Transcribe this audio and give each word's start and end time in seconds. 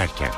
dönerken. 0.00 0.28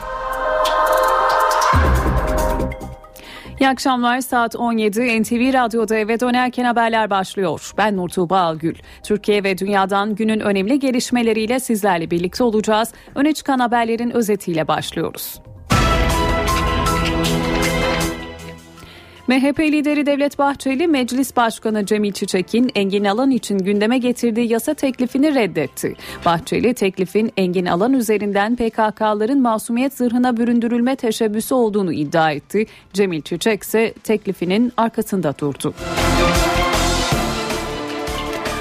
İyi 3.61 3.69
akşamlar 3.69 4.21
saat 4.21 4.57
17 4.57 5.23
NTV 5.23 5.53
Radyo'da 5.53 5.97
eve 5.97 6.21
dönerken 6.21 6.65
haberler 6.65 7.11
başlıyor. 7.11 7.73
Ben 7.79 7.97
Nurtuğba 7.97 8.41
Algül. 8.41 8.75
Türkiye 9.03 9.45
ve 9.45 9.59
dünyadan 9.59 10.15
günün 10.15 10.41
önemli 10.41 10.79
gelişmeleriyle 10.79 11.61
sizlerle 11.61 12.11
birlikte 12.11 12.45
olacağız. 12.45 12.93
Öne 13.15 13.35
çıkan 13.35 13.59
haberlerin 13.59 14.11
özetiyle 14.11 14.69
başlıyoruz. 14.69 15.41
MHP 19.29 19.61
lideri 19.61 20.07
Devlet 20.07 20.39
Bahçeli, 20.39 20.89
Meclis 20.89 21.37
Başkanı 21.37 21.87
Cemil 21.87 22.13
Çiçek'in 22.13 22.71
Engin 22.75 23.05
Alan 23.05 23.31
için 23.31 23.59
gündeme 23.59 23.99
getirdiği 23.99 24.53
yasa 24.53 24.75
teklifini 24.75 25.35
reddetti. 25.35 25.95
Bahçeli, 26.25 26.75
teklifin 26.75 27.33
Engin 27.37 27.67
Alan 27.67 27.93
üzerinden 27.93 28.57
PKK'ların 28.57 29.43
masumiyet 29.43 29.95
zırhına 29.95 30.37
büründürülme 30.37 30.97
teşebbüsü 30.97 31.55
olduğunu 31.55 31.93
iddia 31.93 32.31
etti. 32.31 32.67
Cemil 32.93 33.23
Çiçek 33.23 33.63
ise 33.63 33.95
teklifinin 34.05 34.73
arkasında 34.77 35.39
durdu. 35.39 35.75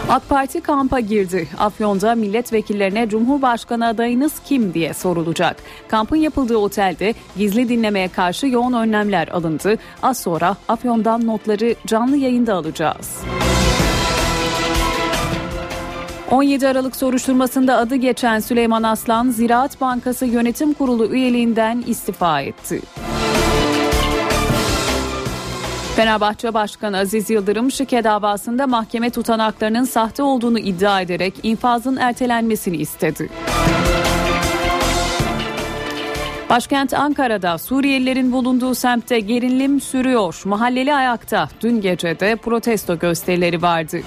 AK 0.09 0.29
Parti 0.29 0.61
kampa 0.61 0.99
girdi. 0.99 1.47
Afyon'da 1.59 2.15
milletvekillerine 2.15 3.09
Cumhurbaşkanı 3.09 3.87
adayınız 3.87 4.33
kim 4.45 4.73
diye 4.73 4.93
sorulacak. 4.93 5.55
Kampın 5.87 6.15
yapıldığı 6.15 6.57
otelde 6.57 7.13
gizli 7.37 7.69
dinlemeye 7.69 8.07
karşı 8.07 8.47
yoğun 8.47 8.73
önlemler 8.73 9.27
alındı. 9.27 9.77
Az 10.03 10.17
sonra 10.19 10.55
Afyon'dan 10.67 11.27
notları 11.27 11.75
canlı 11.87 12.17
yayında 12.17 12.53
alacağız. 12.55 13.17
17 16.31 16.67
Aralık 16.67 16.95
soruşturmasında 16.95 17.77
adı 17.77 17.95
geçen 17.95 18.39
Süleyman 18.39 18.83
Aslan 18.83 19.29
Ziraat 19.29 19.81
Bankası 19.81 20.25
Yönetim 20.25 20.73
Kurulu 20.73 21.05
üyeliğinden 21.05 21.83
istifa 21.87 22.41
etti. 22.41 22.81
Fenerbahçe 26.01 26.53
Başkanı 26.53 26.97
Aziz 26.97 27.29
Yıldırım 27.29 27.71
şike 27.71 28.03
davasında 28.03 28.67
mahkeme 28.67 29.09
tutanaklarının 29.09 29.83
sahte 29.83 30.23
olduğunu 30.23 30.59
iddia 30.59 31.01
ederek 31.01 31.33
infazın 31.43 31.97
ertelenmesini 31.97 32.77
istedi. 32.77 33.29
Başkent 36.49 36.93
Ankara'da 36.93 37.57
Suriyelilerin 37.57 38.31
bulunduğu 38.31 38.75
semtte 38.75 39.19
gerilim 39.19 39.81
sürüyor. 39.81 40.41
Mahalleli 40.45 40.93
ayakta. 40.93 41.49
Dün 41.61 41.81
gece 41.81 42.19
de 42.19 42.35
protesto 42.35 42.99
gösterileri 42.99 43.61
vardı. 43.61 43.97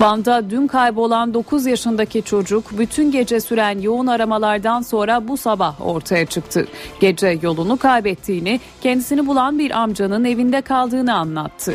Van'da 0.00 0.50
dün 0.50 0.66
kaybolan 0.66 1.34
9 1.34 1.66
yaşındaki 1.66 2.22
çocuk 2.22 2.78
bütün 2.78 3.10
gece 3.10 3.40
süren 3.40 3.78
yoğun 3.78 4.06
aramalardan 4.06 4.82
sonra 4.82 5.28
bu 5.28 5.36
sabah 5.36 5.86
ortaya 5.86 6.26
çıktı. 6.26 6.66
Gece 7.00 7.38
yolunu 7.42 7.76
kaybettiğini, 7.76 8.60
kendisini 8.80 9.26
bulan 9.26 9.58
bir 9.58 9.70
amcanın 9.70 10.24
evinde 10.24 10.60
kaldığını 10.60 11.14
anlattı. 11.14 11.74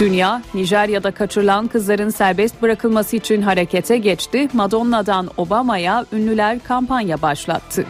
Dünya, 0.00 0.42
Nijerya'da 0.54 1.10
kaçırılan 1.10 1.66
kızların 1.66 2.10
serbest 2.10 2.62
bırakılması 2.62 3.16
için 3.16 3.42
harekete 3.42 3.98
geçti. 3.98 4.48
Madonna'dan 4.52 5.28
Obama'ya 5.36 6.06
ünlüler 6.12 6.58
kampanya 6.64 7.22
başlattı. 7.22 7.84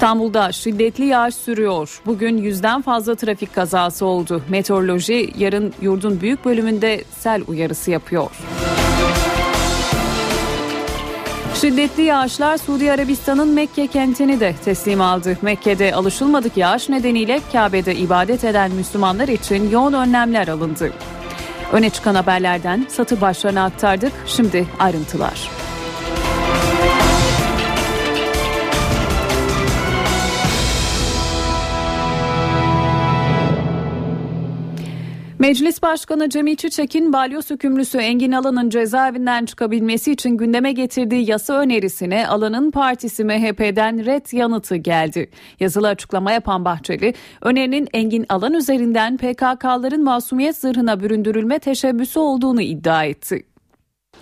İstanbul'da 0.00 0.52
şiddetli 0.52 1.04
yağış 1.04 1.34
sürüyor. 1.34 2.00
Bugün 2.06 2.36
yüzden 2.36 2.82
fazla 2.82 3.14
trafik 3.14 3.54
kazası 3.54 4.06
oldu. 4.06 4.42
Meteoroloji 4.48 5.32
yarın 5.38 5.74
yurdun 5.80 6.20
büyük 6.20 6.44
bölümünde 6.44 7.04
sel 7.18 7.42
uyarısı 7.48 7.90
yapıyor. 7.90 8.30
Şiddetli 11.54 12.02
yağışlar 12.02 12.58
Suudi 12.58 12.92
Arabistan'ın 12.92 13.48
Mekke 13.48 13.86
kentini 13.86 14.40
de 14.40 14.54
teslim 14.64 15.00
aldı. 15.00 15.38
Mekke'de 15.42 15.94
alışılmadık 15.94 16.56
yağış 16.56 16.88
nedeniyle 16.88 17.40
Kabe'de 17.52 17.94
ibadet 17.94 18.44
eden 18.44 18.70
Müslümanlar 18.70 19.28
için 19.28 19.70
yoğun 19.70 19.92
önlemler 19.92 20.48
alındı. 20.48 20.92
Öne 21.72 21.90
çıkan 21.90 22.14
haberlerden 22.14 22.86
satır 22.88 23.20
başlarını 23.20 23.62
aktardık. 23.62 24.12
Şimdi 24.26 24.66
ayrıntılar. 24.78 25.50
Meclis 35.40 35.82
Başkanı 35.82 36.28
Cemil 36.28 36.56
Çiçek'in 36.56 37.12
balyoz 37.12 37.50
hükümlüsü 37.50 37.98
Engin 37.98 38.32
Alan'ın 38.32 38.70
cezaevinden 38.70 39.44
çıkabilmesi 39.44 40.12
için 40.12 40.30
gündeme 40.30 40.72
getirdiği 40.72 41.30
yasa 41.30 41.54
önerisine 41.54 42.28
Alan'ın 42.28 42.70
partisi 42.70 43.24
MHP'den 43.24 44.04
red 44.04 44.32
yanıtı 44.32 44.76
geldi. 44.76 45.30
Yazılı 45.60 45.88
açıklama 45.88 46.32
yapan 46.32 46.64
Bahçeli, 46.64 47.14
önerinin 47.40 47.88
Engin 47.92 48.26
Alan 48.28 48.54
üzerinden 48.54 49.16
PKK'ların 49.16 50.04
masumiyet 50.04 50.56
zırhına 50.56 51.00
büründürülme 51.00 51.58
teşebbüsü 51.58 52.18
olduğunu 52.18 52.62
iddia 52.62 53.04
etti. 53.04 53.49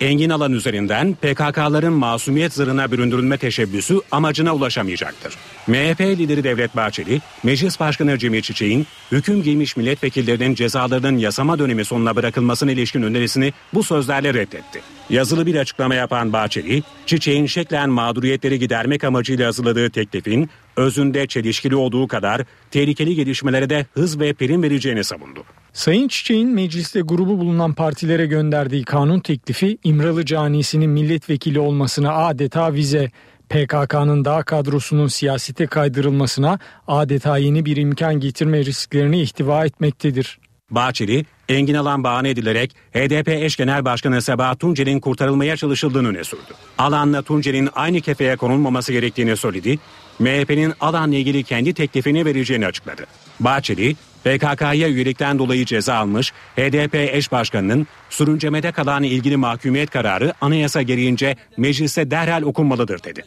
Engin 0.01 0.29
alan 0.29 0.53
üzerinden 0.53 1.13
PKK'ların 1.13 1.93
masumiyet 1.93 2.53
zırhına 2.53 2.91
büründürülme 2.91 3.37
teşebbüsü 3.37 3.99
amacına 4.11 4.55
ulaşamayacaktır. 4.55 5.33
MHP 5.67 6.01
lideri 6.01 6.43
Devlet 6.43 6.75
Bahçeli, 6.75 7.21
Meclis 7.43 7.79
Başkanı 7.79 8.17
Cemil 8.17 8.41
Çiçek'in 8.41 8.87
hüküm 9.11 9.43
giymiş 9.43 9.77
milletvekillerinin 9.77 10.55
cezalarının 10.55 11.17
yasama 11.17 11.59
dönemi 11.59 11.85
sonuna 11.85 12.15
bırakılmasına 12.15 12.71
ilişkin 12.71 13.03
önerisini 13.03 13.53
bu 13.73 13.83
sözlerle 13.83 14.33
reddetti. 14.33 14.81
Yazılı 15.09 15.45
bir 15.45 15.55
açıklama 15.55 15.95
yapan 15.95 16.33
Bahçeli, 16.33 16.83
Çiçek'in 17.05 17.45
şeklen 17.45 17.89
mağduriyetleri 17.89 18.59
gidermek 18.59 19.03
amacıyla 19.03 19.47
hazırladığı 19.47 19.89
teklifin 19.89 20.49
özünde 20.77 21.27
çelişkili 21.27 21.75
olduğu 21.75 22.07
kadar 22.07 22.41
tehlikeli 22.71 23.15
gelişmelere 23.15 23.69
de 23.69 23.85
hız 23.93 24.19
ve 24.19 24.33
prim 24.33 24.63
vereceğini 24.63 25.03
savundu. 25.03 25.43
Sayın 25.79 26.07
Çiçek'in 26.07 26.49
mecliste 26.49 27.01
grubu 27.01 27.39
bulunan 27.39 27.73
partilere 27.73 28.25
gönderdiği 28.25 28.83
kanun 28.83 29.19
teklifi 29.19 29.77
İmralı 29.83 30.25
Canisi'nin 30.25 30.89
milletvekili 30.89 31.59
olmasına 31.59 32.13
adeta 32.13 32.73
vize, 32.73 33.11
PKK'nın 33.49 34.25
dağ 34.25 34.43
kadrosunun 34.43 35.07
siyasete 35.07 35.67
kaydırılmasına 35.67 36.59
adeta 36.87 37.37
yeni 37.37 37.65
bir 37.65 37.77
imkan 37.77 38.19
getirme 38.19 38.65
risklerini 38.65 39.21
ihtiva 39.21 39.65
etmektedir. 39.65 40.39
Bahçeli, 40.71 41.25
Engin 41.49 41.73
Alan 41.73 42.03
bahane 42.03 42.29
edilerek 42.29 42.75
HDP 42.93 43.27
eş 43.29 43.55
genel 43.55 43.85
başkanı 43.85 44.21
Sebahat 44.21 44.59
Tuncer'in 44.59 44.99
kurtarılmaya 44.99 45.57
çalışıldığını 45.57 46.07
öne 46.07 46.23
sürdü. 46.23 46.53
Alan'la 46.77 47.21
Tuncer'in 47.21 47.69
aynı 47.75 48.01
kefeye 48.01 48.35
konulmaması 48.35 48.91
gerektiğini 48.91 49.37
söyledi. 49.37 49.79
MHP'nin 50.19 50.73
Alan'la 50.79 51.15
ilgili 51.15 51.43
kendi 51.43 51.73
teklifini 51.73 52.25
vereceğini 52.25 52.65
açıkladı. 52.65 53.05
Bahçeli, 53.39 53.95
PKK'ya 54.23 54.87
üyelikten 54.87 55.39
dolayı 55.39 55.65
ceza 55.65 55.95
almış 55.95 56.33
HDP 56.55 56.95
eş 56.95 57.31
başkanının 57.31 57.87
sürüncemede 58.09 58.71
kalan 58.71 59.03
ilgili 59.03 59.37
mahkumiyet 59.37 59.89
kararı 59.89 60.33
anayasa 60.41 60.81
gereğince 60.81 61.35
meclise 61.57 62.11
derhal 62.11 62.41
okunmalıdır 62.41 63.03
dedi. 63.03 63.23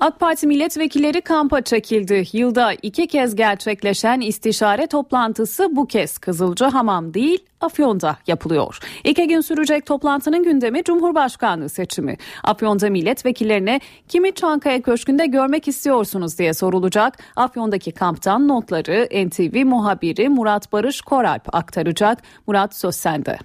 AK 0.00 0.20
Parti 0.20 0.46
milletvekilleri 0.46 1.20
kampa 1.20 1.62
çekildi. 1.62 2.24
Yılda 2.32 2.72
iki 2.82 3.06
kez 3.06 3.36
gerçekleşen 3.36 4.20
istişare 4.20 4.86
toplantısı 4.86 5.76
bu 5.76 5.86
kez 5.86 6.18
Kızılcahamam 6.18 7.14
değil 7.14 7.38
Afyon'da 7.60 8.16
yapılıyor. 8.26 8.78
İki 9.04 9.28
gün 9.28 9.40
sürecek 9.40 9.86
toplantının 9.86 10.42
gündemi 10.42 10.84
Cumhurbaşkanlığı 10.84 11.68
seçimi. 11.68 12.16
Afyon'da 12.44 12.90
milletvekillerine 12.90 13.80
kimi 14.08 14.34
Çankaya 14.34 14.82
Köşkü'nde 14.82 15.26
görmek 15.26 15.68
istiyorsunuz 15.68 16.38
diye 16.38 16.54
sorulacak. 16.54 17.18
Afyon'daki 17.36 17.92
kamptan 17.92 18.48
notları 18.48 19.08
NTV 19.26 19.66
muhabiri 19.66 20.28
Murat 20.28 20.72
Barış 20.72 21.00
Koralp 21.00 21.54
aktaracak. 21.54 22.18
Murat 22.46 22.76
söz 22.76 22.94
sende. 22.94 23.38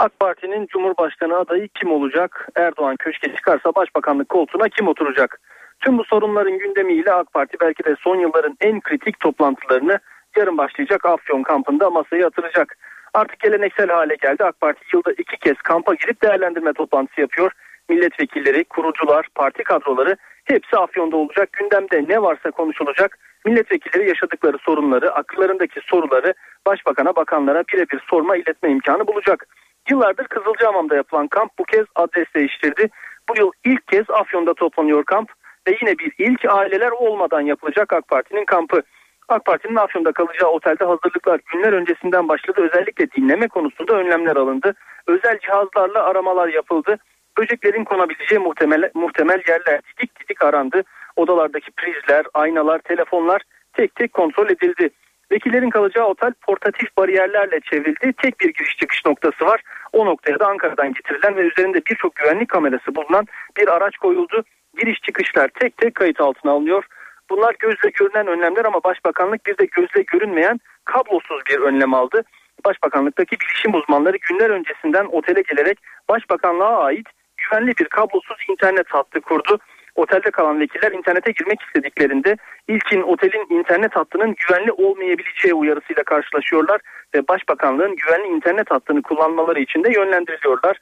AK 0.00 0.20
Parti'nin 0.20 0.66
Cumhurbaşkanı 0.66 1.36
adayı 1.36 1.68
kim 1.68 1.92
olacak? 1.92 2.48
Erdoğan 2.56 2.96
köşke 2.96 3.34
çıkarsa 3.34 3.74
başbakanlık 3.74 4.28
koltuğuna 4.28 4.68
kim 4.68 4.88
oturacak? 4.88 5.40
Tüm 5.80 5.98
bu 5.98 6.04
sorunların 6.04 6.58
gündemiyle 6.58 7.12
AK 7.12 7.32
Parti 7.32 7.56
belki 7.60 7.84
de 7.84 7.96
son 8.00 8.16
yılların 8.16 8.56
en 8.60 8.80
kritik 8.80 9.20
toplantılarını 9.20 9.98
yarın 10.36 10.58
başlayacak 10.58 11.06
Afyon 11.06 11.42
kampında 11.42 11.90
masaya 11.90 12.16
yatıracak. 12.16 12.78
Artık 13.14 13.40
geleneksel 13.40 13.88
hale 13.88 14.14
geldi. 14.14 14.44
AK 14.44 14.60
Parti 14.60 14.80
yılda 14.92 15.12
iki 15.12 15.36
kez 15.38 15.56
kampa 15.56 15.94
girip 15.94 16.22
değerlendirme 16.22 16.72
toplantısı 16.72 17.20
yapıyor. 17.20 17.52
Milletvekilleri, 17.88 18.64
kurucular, 18.64 19.28
parti 19.34 19.64
kadroları 19.64 20.16
hepsi 20.44 20.76
Afyon'da 20.76 21.16
olacak. 21.16 21.52
Gündemde 21.52 22.04
ne 22.08 22.22
varsa 22.22 22.50
konuşulacak. 22.50 23.18
Milletvekilleri 23.44 24.08
yaşadıkları 24.08 24.58
sorunları, 24.58 25.14
akıllarındaki 25.14 25.80
soruları 25.84 26.34
başbakana, 26.66 27.16
bakanlara 27.16 27.64
birebir 27.72 28.00
sorma, 28.10 28.36
iletme 28.36 28.70
imkanı 28.70 29.06
bulacak. 29.06 29.46
Yıllardır 29.90 30.24
Kızılcahamam'da 30.24 30.96
yapılan 30.96 31.28
kamp 31.28 31.58
bu 31.58 31.64
kez 31.64 31.86
adres 31.94 32.26
değiştirdi. 32.34 32.88
Bu 33.28 33.34
yıl 33.38 33.50
ilk 33.64 33.88
kez 33.88 34.10
Afyon'da 34.10 34.54
toplanıyor 34.54 35.04
kamp 35.04 35.32
ve 35.68 35.76
yine 35.80 35.98
bir 35.98 36.12
ilk 36.18 36.44
aileler 36.44 36.90
olmadan 36.90 37.40
yapılacak 37.40 37.92
AK 37.92 38.08
Parti'nin 38.08 38.44
kampı. 38.44 38.82
AK 39.28 39.44
Parti'nin 39.44 39.76
Afyon'da 39.76 40.12
kalacağı 40.12 40.50
otelde 40.50 40.84
hazırlıklar 40.84 41.40
günler 41.52 41.72
öncesinden 41.72 42.28
başladı. 42.28 42.60
Özellikle 42.60 43.10
dinleme 43.10 43.48
konusunda 43.48 43.92
önlemler 43.94 44.36
alındı. 44.36 44.74
Özel 45.06 45.38
cihazlarla 45.38 46.04
aramalar 46.04 46.48
yapıldı. 46.48 46.98
Böceklerin 47.38 47.84
konabileceği 47.84 48.38
muhtemel, 48.38 48.90
muhtemel 48.94 49.42
yerler 49.48 49.80
didik 49.82 50.20
didik 50.20 50.44
arandı. 50.44 50.82
Odalardaki 51.16 51.70
prizler, 51.70 52.26
aynalar, 52.34 52.78
telefonlar 52.78 53.42
tek 53.72 53.94
tek 53.94 54.12
kontrol 54.12 54.50
edildi. 54.50 54.90
Vekillerin 55.32 55.70
kalacağı 55.70 56.06
otel 56.06 56.32
portatif 56.32 56.96
bariyerlerle 56.98 57.60
çevrildi. 57.60 58.12
Tek 58.22 58.40
bir 58.40 58.54
giriş 58.54 58.76
çıkış 58.76 59.06
noktası 59.06 59.46
var. 59.46 59.62
O 59.92 60.06
noktaya 60.06 60.38
da 60.38 60.46
Ankara'dan 60.46 60.92
getirilen 60.92 61.36
ve 61.36 61.40
üzerinde 61.40 61.82
birçok 61.90 62.16
güvenlik 62.16 62.48
kamerası 62.48 62.94
bulunan 62.94 63.26
bir 63.56 63.68
araç 63.68 63.96
koyuldu. 63.96 64.44
Giriş 64.78 65.00
çıkışlar 65.00 65.48
tek 65.60 65.76
tek 65.76 65.94
kayıt 65.94 66.20
altına 66.20 66.52
alınıyor. 66.52 66.84
Bunlar 67.30 67.54
gözle 67.58 67.90
görünen 67.94 68.26
önlemler 68.26 68.64
ama 68.64 68.84
Başbakanlık 68.84 69.46
bir 69.46 69.58
de 69.58 69.64
gözle 69.64 70.02
görünmeyen 70.02 70.60
kablosuz 70.84 71.40
bir 71.50 71.58
önlem 71.58 71.94
aldı. 71.94 72.22
Başbakanlıktaki 72.64 73.36
bilişim 73.40 73.74
uzmanları 73.74 74.16
günler 74.16 74.50
öncesinden 74.50 75.04
otele 75.04 75.42
gelerek 75.42 75.78
Başbakanlığa 76.08 76.84
ait 76.84 77.06
güvenli 77.36 77.72
bir 77.78 77.84
kablosuz 77.84 78.36
internet 78.48 78.86
hattı 78.88 79.20
kurdu. 79.20 79.58
Otelde 80.00 80.30
kalan 80.30 80.60
vekiller 80.60 80.92
internete 80.92 81.30
girmek 81.30 81.62
istediklerinde 81.62 82.36
ilkin 82.68 83.02
otelin 83.02 83.46
internet 83.50 83.96
hattının 83.96 84.34
güvenli 84.34 84.72
olmayabileceği 84.72 85.54
uyarısıyla 85.54 86.02
karşılaşıyorlar 86.02 86.80
ve 87.14 87.28
Başbakanlığın 87.28 87.96
güvenli 87.96 88.28
internet 88.28 88.70
hattını 88.70 89.02
kullanmaları 89.02 89.60
için 89.60 89.84
de 89.84 89.92
yönlendiriliyorlar. 89.92 90.76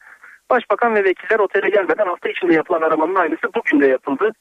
Başbakan 0.50 0.94
ve 0.94 1.04
vekiller 1.04 1.38
otele 1.38 1.70
gelmeden 1.70 2.06
hafta 2.06 2.28
içinde 2.28 2.54
yapılan 2.54 2.82
aramanın 2.82 3.14
aynısı 3.14 3.54
bugün 3.54 3.80
de 3.80 3.86
yapıldı. 3.86 4.32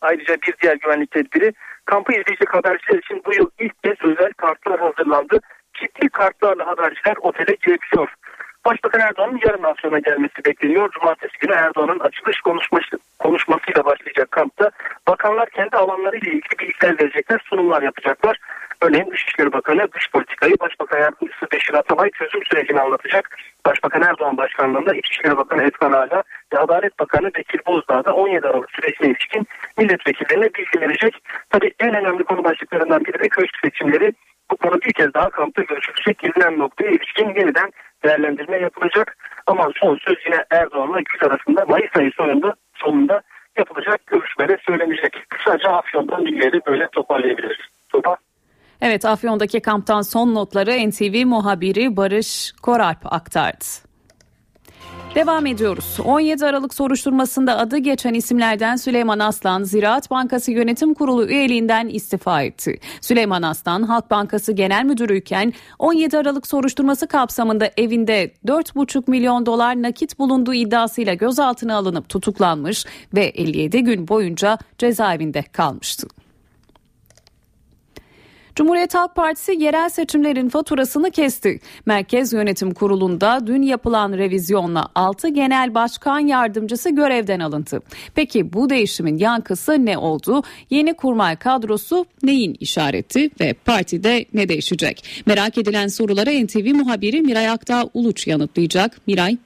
Ayrıca 0.00 0.36
bir 0.46 0.54
diğer 0.62 0.76
güvenlik 0.76 1.10
tedbiri 1.10 1.52
kampı 1.84 2.12
izleyecek 2.12 2.54
haberciler 2.54 2.98
için 2.98 3.22
bu 3.26 3.34
yıl 3.34 3.50
ilk 3.58 3.82
kez 3.82 3.96
özel 4.02 4.32
kartlar 4.32 4.80
hazırlandı. 4.80 5.40
Kitli 5.74 6.08
kartlarla 6.08 6.66
haberciler 6.66 7.16
otele 7.20 7.56
girebiliyor. 7.62 8.14
Başbakan 8.68 9.00
Erdoğan'ın 9.00 9.40
yarın 9.46 9.62
Afyon'a 9.62 9.98
gelmesi 9.98 10.44
bekleniyor. 10.44 10.90
Cumartesi 10.90 11.38
günü 11.38 11.52
Erdoğan'ın 11.52 11.98
açılış 11.98 12.40
konuşması, 12.40 12.98
konuşmasıyla 13.18 13.84
başlayacak 13.84 14.30
kampta 14.30 14.70
bakanlar 15.08 15.50
kendi 15.50 15.76
alanlarıyla 15.76 16.32
ilgili 16.32 16.58
bilgiler 16.58 16.98
verecekler, 17.00 17.40
sunumlar 17.44 17.82
yapacaklar. 17.82 18.38
Örneğin 18.80 19.10
Dışişleri 19.10 19.52
Bakanı 19.52 19.92
dış 19.92 20.10
politikayı 20.10 20.54
Başbakan 20.60 20.98
Yardımcısı 20.98 21.46
Beşir 21.52 21.74
Atabay 21.74 22.10
çözüm 22.10 22.44
sürecini 22.44 22.80
anlatacak. 22.80 23.36
Başbakan 23.66 24.02
Erdoğan 24.02 24.36
başkanlığında 24.36 24.94
İçişleri 24.94 25.36
Bakanı 25.36 25.62
Etkan 25.62 25.92
Ala 25.92 26.22
ve 26.52 26.58
Adalet 26.58 26.98
Bakanı 26.98 27.34
Bekir 27.34 27.60
Bozdağ 27.66 28.04
da 28.04 28.14
17 28.14 28.46
Aralık 28.46 28.70
sürecine 28.70 29.08
ilişkin 29.08 29.46
milletvekillerine 29.78 30.54
bilgi 30.54 30.80
verecek. 30.80 31.22
Tabii 31.50 31.72
en 31.80 31.94
önemli 31.94 32.24
konu 32.24 32.44
başlıklarından 32.44 33.04
biri 33.04 33.18
de 33.18 33.28
köşk 33.28 33.56
seçimleri. 33.64 34.12
Bu 34.50 34.56
konu 34.56 34.80
bir 34.80 34.92
kez 34.92 35.14
daha 35.14 35.30
kampta 35.30 35.62
görüşülecek 35.62 36.18
gelinen 36.18 36.58
noktaya 36.58 36.90
ilişkin 36.90 37.28
yeniden 37.28 37.72
değerlendirme 38.04 38.56
yapılacak. 38.56 39.16
Ama 39.46 39.70
son 39.76 39.98
söz 40.06 40.16
yine 40.26 40.44
Erdoğan'la 40.50 40.98
Gül 41.00 41.28
arasında 41.28 41.64
Mayıs 41.68 41.96
ayı 41.96 42.10
sonunda, 42.16 42.54
sonunda 42.74 43.22
yapılacak 43.58 44.06
görüşmede 44.06 44.58
söylenecek. 44.66 45.24
Kısaca 45.28 45.70
Afyon'dan 45.70 46.24
bilgileri 46.24 46.60
böyle 46.66 46.88
toparlayabiliriz. 46.92 47.58
Topa. 47.88 48.16
Evet 48.80 49.04
Afyon'daki 49.04 49.60
kamptan 49.60 50.02
son 50.02 50.34
notları 50.34 50.90
NTV 50.90 51.26
muhabiri 51.26 51.96
Barış 51.96 52.52
Koralp 52.62 53.12
aktardı. 53.12 53.87
Devam 55.14 55.46
ediyoruz. 55.46 55.96
17 56.04 56.46
Aralık 56.46 56.74
soruşturmasında 56.74 57.58
adı 57.58 57.78
geçen 57.78 58.14
isimlerden 58.14 58.76
Süleyman 58.76 59.18
Aslan, 59.18 59.62
Ziraat 59.62 60.10
Bankası 60.10 60.52
Yönetim 60.52 60.94
Kurulu 60.94 61.26
üyeliğinden 61.26 61.88
istifa 61.88 62.42
etti. 62.42 62.80
Süleyman 63.00 63.42
Aslan, 63.42 63.82
Halk 63.82 64.10
Bankası 64.10 64.52
Genel 64.52 64.84
Müdürüyken 64.84 65.52
17 65.78 66.18
Aralık 66.18 66.46
soruşturması 66.46 67.06
kapsamında 67.06 67.70
evinde 67.76 68.30
4,5 68.46 69.10
milyon 69.10 69.46
dolar 69.46 69.82
nakit 69.82 70.18
bulunduğu 70.18 70.54
iddiasıyla 70.54 71.14
gözaltına 71.14 71.76
alınıp 71.76 72.08
tutuklanmış 72.08 72.86
ve 73.14 73.24
57 73.24 73.84
gün 73.84 74.08
boyunca 74.08 74.58
cezaevinde 74.78 75.42
kalmıştı. 75.42 76.08
Cumhuriyet 78.58 78.94
Halk 78.94 79.14
Partisi 79.14 79.52
yerel 79.52 79.88
seçimlerin 79.88 80.48
faturasını 80.48 81.10
kesti. 81.10 81.60
Merkez 81.86 82.32
Yönetim 82.32 82.74
Kurulu'nda 82.74 83.46
dün 83.46 83.62
yapılan 83.62 84.12
revizyonla 84.12 84.88
6 84.94 85.28
genel 85.28 85.74
başkan 85.74 86.18
yardımcısı 86.18 86.90
görevden 86.90 87.40
alındı. 87.40 87.82
Peki 88.14 88.52
bu 88.52 88.70
değişimin 88.70 89.18
yankısı 89.18 89.86
ne 89.86 89.98
oldu? 89.98 90.42
Yeni 90.70 90.94
kurmay 90.94 91.36
kadrosu 91.36 92.06
neyin 92.22 92.56
işareti 92.60 93.30
ve 93.40 93.52
partide 93.52 94.24
ne 94.34 94.48
değişecek? 94.48 95.22
Merak 95.26 95.58
edilen 95.58 95.88
sorulara 95.88 96.30
NTV 96.30 96.74
muhabiri 96.74 97.22
Miray 97.22 97.48
Aktağ 97.48 97.84
Uluç 97.94 98.26
yanıtlayacak. 98.26 99.06
Miray. 99.06 99.36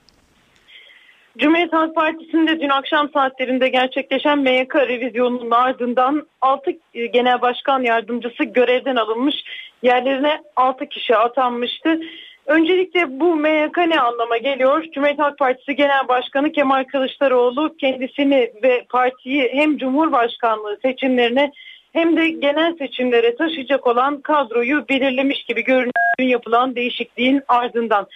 Cumhuriyet 1.39 1.73
Halk 1.73 1.95
Partisi'nde 1.95 2.61
dün 2.61 2.69
akşam 2.69 3.11
saatlerinde 3.13 3.69
gerçekleşen 3.69 4.39
MYK 4.39 4.77
revizyonunun 4.77 5.51
ardından 5.51 6.27
6 6.41 6.71
e, 6.95 7.07
genel 7.07 7.41
başkan 7.41 7.83
yardımcısı 7.83 8.45
görevden 8.45 8.97
alınmış. 8.97 9.35
Yerlerine 9.83 10.43
6 10.57 10.87
kişi 10.87 11.17
atanmıştı. 11.17 12.01
Öncelikle 12.47 13.21
bu 13.21 13.37
MYK 13.37 13.77
ne 13.77 14.01
anlama 14.01 14.37
geliyor? 14.37 14.85
Cumhuriyet 14.95 15.19
Halk 15.19 15.39
Partisi 15.39 15.77
Genel 15.77 16.09
Başkanı 16.09 16.53
Kemal 16.53 16.85
Kılıçdaroğlu 16.85 17.77
kendisini 17.77 18.53
ve 18.63 18.85
partiyi 18.89 19.51
hem 19.53 19.79
Cumhurbaşkanlığı 19.79 20.79
seçimlerine 20.83 21.53
hem 21.93 22.17
de 22.17 22.29
genel 22.29 22.77
seçimlere 22.77 23.37
taşıyacak 23.37 23.87
olan 23.87 24.21
kadroyu 24.21 24.89
belirlemiş 24.89 25.45
gibi 25.45 25.65
görünüyor 25.65 25.93
yapılan 26.19 26.77
değişikliğin 26.77 27.43
ardından. 27.49 28.07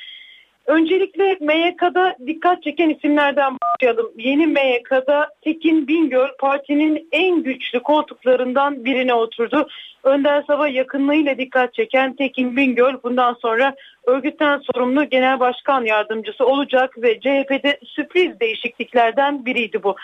Öncelikle 0.67 1.37
MYK'da 1.41 2.17
dikkat 2.27 2.63
çeken 2.63 2.91
isimlerden 2.91 3.57
başlayalım. 3.63 4.13
Yeni 4.19 4.47
MYK'da 4.47 5.29
Tekin 5.43 5.89
Bingöl 5.89 6.29
partinin 6.39 7.09
en 7.13 7.43
güçlü 7.43 7.81
koltuklarından 7.81 8.85
birine 8.85 9.15
oturdu. 9.15 9.69
Önder 10.05 10.43
Sabah 10.47 10.75
yakınlığıyla 10.75 11.39
dikkat 11.39 11.75
çeken 11.75 12.17
Tekin 12.17 12.57
Bingöl 12.57 12.95
bundan 13.05 13.35
sonra 13.35 13.75
örgütten 14.07 14.59
sorumlu 14.73 15.05
genel 15.05 15.41
başkan 15.41 15.85
yardımcısı 15.85 16.47
olacak 16.47 17.03
ve 17.03 17.21
CHP'de 17.21 17.79
sürpriz 17.85 18.41
değişikliklerden 18.41 19.47
biriydi 19.47 19.83
bu. 19.83 19.97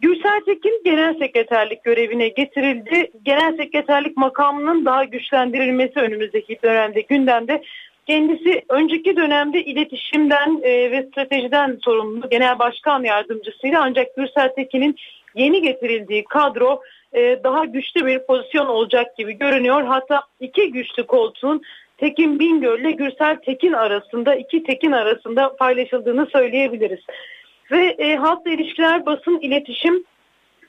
Gülsel 0.00 0.40
Tekin 0.46 0.80
genel 0.84 1.18
sekreterlik 1.18 1.84
görevine 1.84 2.28
getirildi. 2.28 3.10
Genel 3.22 3.56
sekreterlik 3.56 4.16
makamının 4.16 4.84
daha 4.84 5.04
güçlendirilmesi 5.04 6.00
önümüzdeki 6.00 6.58
dönemde 6.62 7.00
gündemde. 7.00 7.62
Kendisi 8.06 8.62
önceki 8.68 9.16
dönemde 9.16 9.64
iletişimden 9.64 10.60
e, 10.62 10.90
ve 10.90 11.02
stratejiden 11.02 11.78
sorumlu 11.84 12.28
genel 12.30 12.58
başkan 12.58 13.04
yardımcısıydı 13.04 13.76
ancak 13.78 14.16
Gürsel 14.16 14.48
Tekin'in 14.54 14.96
yeni 15.34 15.62
getirildiği 15.62 16.24
kadro 16.24 16.82
e, 17.12 17.40
daha 17.44 17.64
güçlü 17.64 18.06
bir 18.06 18.18
pozisyon 18.18 18.66
olacak 18.66 19.16
gibi 19.16 19.32
görünüyor. 19.32 19.82
Hatta 19.82 20.22
iki 20.40 20.72
güçlü 20.72 21.06
koltuğun 21.06 21.62
Tekin 21.98 22.38
Bingöl 22.38 22.80
ile 22.80 22.90
Gürsel 22.90 23.36
Tekin 23.36 23.72
arasında 23.72 24.34
iki 24.34 24.62
Tekin 24.62 24.92
arasında 24.92 25.56
paylaşıldığını 25.56 26.26
söyleyebiliriz. 26.26 27.00
Ve 27.70 27.86
e, 27.98 28.16
halkla 28.16 28.50
ilişkiler 28.50 29.06
basın 29.06 29.38
iletişim 29.40 30.04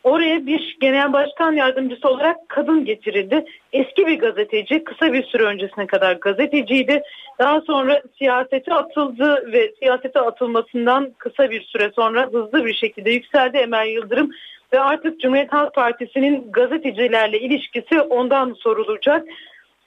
Oraya 0.03 0.45
bir 0.45 0.77
genel 0.81 1.13
başkan 1.13 1.53
yardımcısı 1.53 2.09
olarak 2.09 2.49
kadın 2.49 2.85
getirildi. 2.85 3.45
Eski 3.73 4.07
bir 4.07 4.19
gazeteci, 4.19 4.83
kısa 4.83 5.13
bir 5.13 5.23
süre 5.23 5.43
öncesine 5.43 5.87
kadar 5.87 6.13
gazeteciydi. 6.13 7.01
Daha 7.39 7.61
sonra 7.61 8.01
siyasete 8.17 8.73
atıldı 8.73 9.51
ve 9.53 9.71
siyasete 9.79 10.19
atılmasından 10.19 11.13
kısa 11.17 11.51
bir 11.51 11.61
süre 11.61 11.91
sonra 11.95 12.27
hızlı 12.27 12.65
bir 12.65 12.73
şekilde 12.73 13.11
yükseldi 13.11 13.57
Emel 13.57 13.87
Yıldırım. 13.87 14.31
Ve 14.73 14.79
artık 14.79 15.19
Cumhuriyet 15.19 15.53
Halk 15.53 15.73
Partisi'nin 15.73 16.51
gazetecilerle 16.51 17.39
ilişkisi 17.39 18.01
ondan 18.01 18.53
sorulacak. 18.53 19.27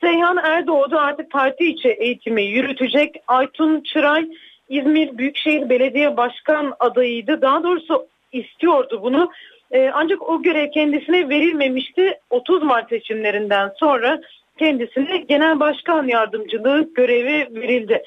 Seyhan 0.01 0.37
Erdoğdu 0.37 0.99
artık 0.99 1.31
parti 1.31 1.65
içi 1.67 1.89
eğitimi 1.89 2.43
yürütecek. 2.43 3.15
Aytun 3.27 3.81
Çıray 3.81 4.29
İzmir 4.69 5.19
Büyükşehir 5.19 5.69
Belediye 5.69 6.17
Başkan 6.17 6.75
adayıydı. 6.79 7.43
Daha 7.43 7.63
doğrusu 7.63 8.07
istiyordu 8.33 9.01
bunu. 9.03 9.31
E, 9.71 9.91
ancak 9.95 10.29
o 10.29 10.43
görev 10.43 10.71
kendisine 10.71 11.29
verilmemişti. 11.29 12.19
30 12.31 12.63
Mart 12.63 12.89
seçimlerinden 12.89 13.73
sonra 13.77 14.21
kendisine 14.59 15.17
genel 15.17 15.61
başkan 15.61 16.09
yardımcılığı 16.09 16.95
görevi 16.95 17.61
verildi. 17.61 18.03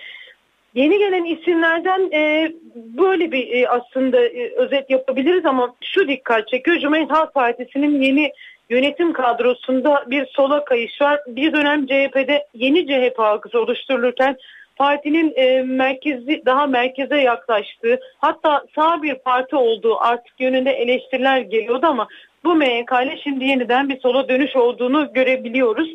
Yeni 0.74 0.98
gelen 0.98 1.26
isimlerden 1.26 2.12
e, 2.14 2.52
böyle 2.76 3.32
bir 3.32 3.52
e, 3.52 3.70
aslında 3.70 4.26
e, 4.26 4.56
özet 4.56 4.90
yapabiliriz 4.90 5.46
ama 5.46 5.76
şu 5.82 6.08
dikkat 6.08 6.48
çekiyor. 6.48 6.78
Cumhuriyet 6.78 7.12
Halk 7.12 7.34
Partisi'nin 7.34 8.02
yeni 8.02 8.32
yönetim 8.70 9.14
kadrosunda 9.14 10.06
bir 10.08 10.26
sola 10.26 10.66
kayış 10.66 11.02
var. 11.02 11.20
Bir 11.28 11.54
dönem 11.54 11.86
CHP'de 11.86 12.46
yeni 12.54 12.88
CHP 12.88 13.20
algısı 13.20 13.60
oluşturulurken 13.60 14.38
partinin 14.80 15.34
e, 15.36 15.62
merkezi 15.62 16.42
daha 16.46 16.68
merkeze 16.68 17.18
yaklaştığı 17.18 18.00
hatta 18.18 18.66
sağ 18.76 19.04
bir 19.04 19.16
parti 19.16 19.56
olduğu 19.56 19.98
artık 20.00 20.40
yönünde 20.40 20.72
eleştiriler 20.72 21.40
geliyordu 21.40 21.86
ama 21.86 22.08
bu 22.44 22.56
MYK 22.56 22.92
ile 23.04 23.20
şimdi 23.24 23.46
yeniden 23.46 23.90
bir 23.90 24.00
sola 24.00 24.30
dönüş 24.30 24.56
olduğunu 24.56 25.14
görebiliyoruz. 25.14 25.90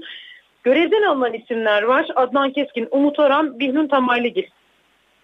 Görevden 0.62 1.02
alınan 1.02 1.34
isimler 1.34 1.82
var. 1.82 2.06
Adnan 2.14 2.52
Keskin, 2.52 2.88
Umut 2.90 3.18
Aran, 3.20 3.58
Bihnun 3.58 3.88
Tamayligil. 3.88 4.46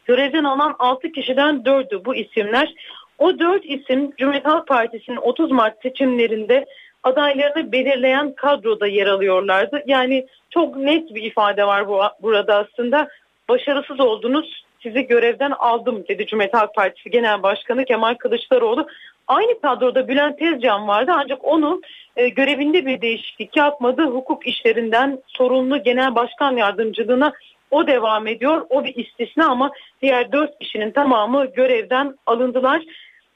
Görevden 0.05 0.45
alınan 0.45 0.77
6 0.79 1.13
kişiden 1.13 1.55
4'ü 1.55 2.05
bu 2.05 2.15
isimler. 2.15 2.75
O 3.19 3.39
4 3.39 3.65
isim 3.65 4.11
Cumhuriyet 4.17 4.47
Halk 4.47 4.67
Partisi'nin 4.67 5.17
30 5.17 5.51
Mart 5.51 5.83
seçimlerinde 5.83 6.67
adaylarını 7.03 7.73
belirleyen 7.73 8.33
kadroda 8.33 8.87
yer 8.87 9.07
alıyorlardı. 9.07 9.83
Yani 9.87 10.27
çok 10.51 10.77
net 10.77 11.15
bir 11.15 11.23
ifade 11.23 11.67
var 11.67 11.89
bu, 11.89 12.01
burada 12.23 12.57
aslında. 12.57 13.09
Başarısız 13.51 14.01
oldunuz, 14.01 14.65
sizi 14.83 15.07
görevden 15.07 15.51
aldım 15.51 16.05
dedi 16.09 16.27
Cumhuriyet 16.27 16.55
Halk 16.55 16.75
Partisi 16.75 17.11
Genel 17.11 17.43
Başkanı 17.43 17.85
Kemal 17.85 18.15
Kılıçdaroğlu. 18.15 18.87
Aynı 19.27 19.61
kadroda 19.61 20.09
Bülent 20.09 20.39
Tezcan 20.39 20.89
vardı 20.89 21.13
ancak 21.15 21.45
onu 21.45 21.81
e, 22.17 22.29
görevinde 22.29 22.87
bir 22.87 23.01
değişiklik 23.01 23.57
yapmadı. 23.57 24.03
Hukuk 24.03 24.47
işlerinden 24.47 25.19
sorumlu 25.27 25.83
genel 25.83 26.15
başkan 26.15 26.57
yardımcılığına 26.57 27.33
o 27.71 27.87
devam 27.87 28.27
ediyor. 28.27 28.67
O 28.69 28.85
bir 28.85 28.95
istisna 28.95 29.49
ama 29.49 29.71
diğer 30.03 30.33
dört 30.33 30.59
kişinin 30.59 30.91
tamamı 30.91 31.47
görevden 31.47 32.15
alındılar. 32.27 32.83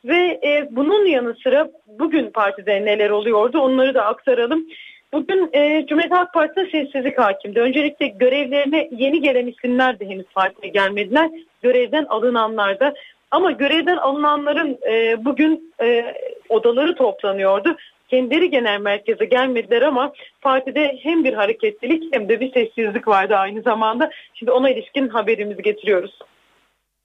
Ve 0.04 0.40
e, 0.44 0.68
bunun 0.70 1.06
yanı 1.06 1.34
sıra 1.42 1.68
bugün 1.86 2.30
partide 2.30 2.84
neler 2.84 3.10
oluyordu 3.10 3.58
onları 3.58 3.94
da 3.94 4.04
aktaralım. 4.06 4.66
Bugün 5.14 5.50
e, 5.52 5.86
Cumhuriyet 5.86 6.12
Halk 6.12 6.32
Partisi'ne 6.34 6.70
sessizlik 6.70 7.18
hakimdi. 7.18 7.60
Öncelikle 7.60 8.06
görevlerine 8.06 8.88
yeni 8.92 9.20
gelen 9.20 9.46
isimler 9.46 10.00
de 10.00 10.06
henüz 10.06 10.26
partiye 10.34 10.72
gelmediler. 10.72 11.30
Görevden 11.62 12.04
alınanlar 12.04 12.80
da. 12.80 12.94
Ama 13.30 13.50
görevden 13.50 13.96
alınanların 13.96 14.78
e, 14.90 15.24
bugün 15.24 15.74
e, 15.82 16.14
odaları 16.48 16.94
toplanıyordu. 16.94 17.76
Kendileri 18.08 18.50
genel 18.50 18.80
merkeze 18.80 19.24
gelmediler 19.24 19.82
ama 19.82 20.12
partide 20.42 20.98
hem 21.02 21.24
bir 21.24 21.34
hareketlilik 21.34 22.14
hem 22.14 22.28
de 22.28 22.40
bir 22.40 22.52
sessizlik 22.52 23.08
vardı 23.08 23.34
aynı 23.34 23.62
zamanda. 23.62 24.10
Şimdi 24.34 24.52
ona 24.52 24.70
ilişkin 24.70 25.08
haberimizi 25.08 25.62
getiriyoruz. 25.62 26.18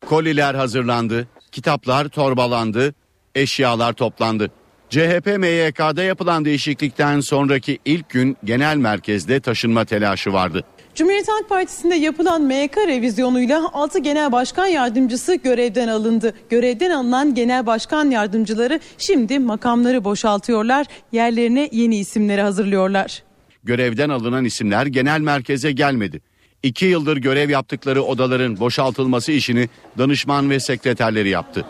Koliler 0.06 0.56
hazırlandı, 0.56 1.28
kitaplar 1.52 2.08
torbalandı, 2.08 2.94
eşyalar 3.36 3.94
toplandı. 3.94 4.52
CHP 4.90 5.26
MYK'da 5.38 6.04
yapılan 6.04 6.46
değişiklikten 6.46 7.20
sonraki 7.20 7.80
ilk 7.86 8.10
gün 8.10 8.38
genel 8.44 8.78
merkezde 8.78 9.40
taşınma 9.40 9.86
telaşı 9.86 10.34
vardı. 10.34 10.64
Cumhuriyet 10.96 11.28
Halk 11.28 11.50
Partisi'nde 11.50 11.96
yapılan 11.96 12.42
MYK 12.42 12.78
revizyonuyla 12.78 13.70
6 13.74 14.00
genel 14.00 14.32
başkan 14.32 14.66
yardımcısı 14.66 15.36
görevden 15.36 15.88
alındı. 15.88 16.34
Görevden 16.50 16.92
alınan 16.92 17.36
genel 17.36 17.66
başkan 17.66 18.12
yardımcıları 18.12 18.80
şimdi 18.98 19.40
makamları 19.40 20.04
boşaltıyorlar, 20.04 20.88
yerlerine 21.12 21.70
yeni 21.72 21.98
isimleri 21.98 22.42
hazırlıyorlar. 22.42 23.24
Görevden 23.64 24.10
alınan 24.10 24.46
isimler 24.46 24.86
genel 24.86 25.22
merkeze 25.22 25.72
gelmedi. 25.72 26.22
İki 26.64 26.86
yıldır 26.86 27.18
görev 27.18 27.50
yaptıkları 27.50 28.04
odaların 28.04 28.60
boşaltılması 28.60 29.32
işini 29.32 29.70
danışman 29.98 30.50
ve 30.50 30.60
sekreterleri 30.60 31.30
yaptı. 31.30 31.66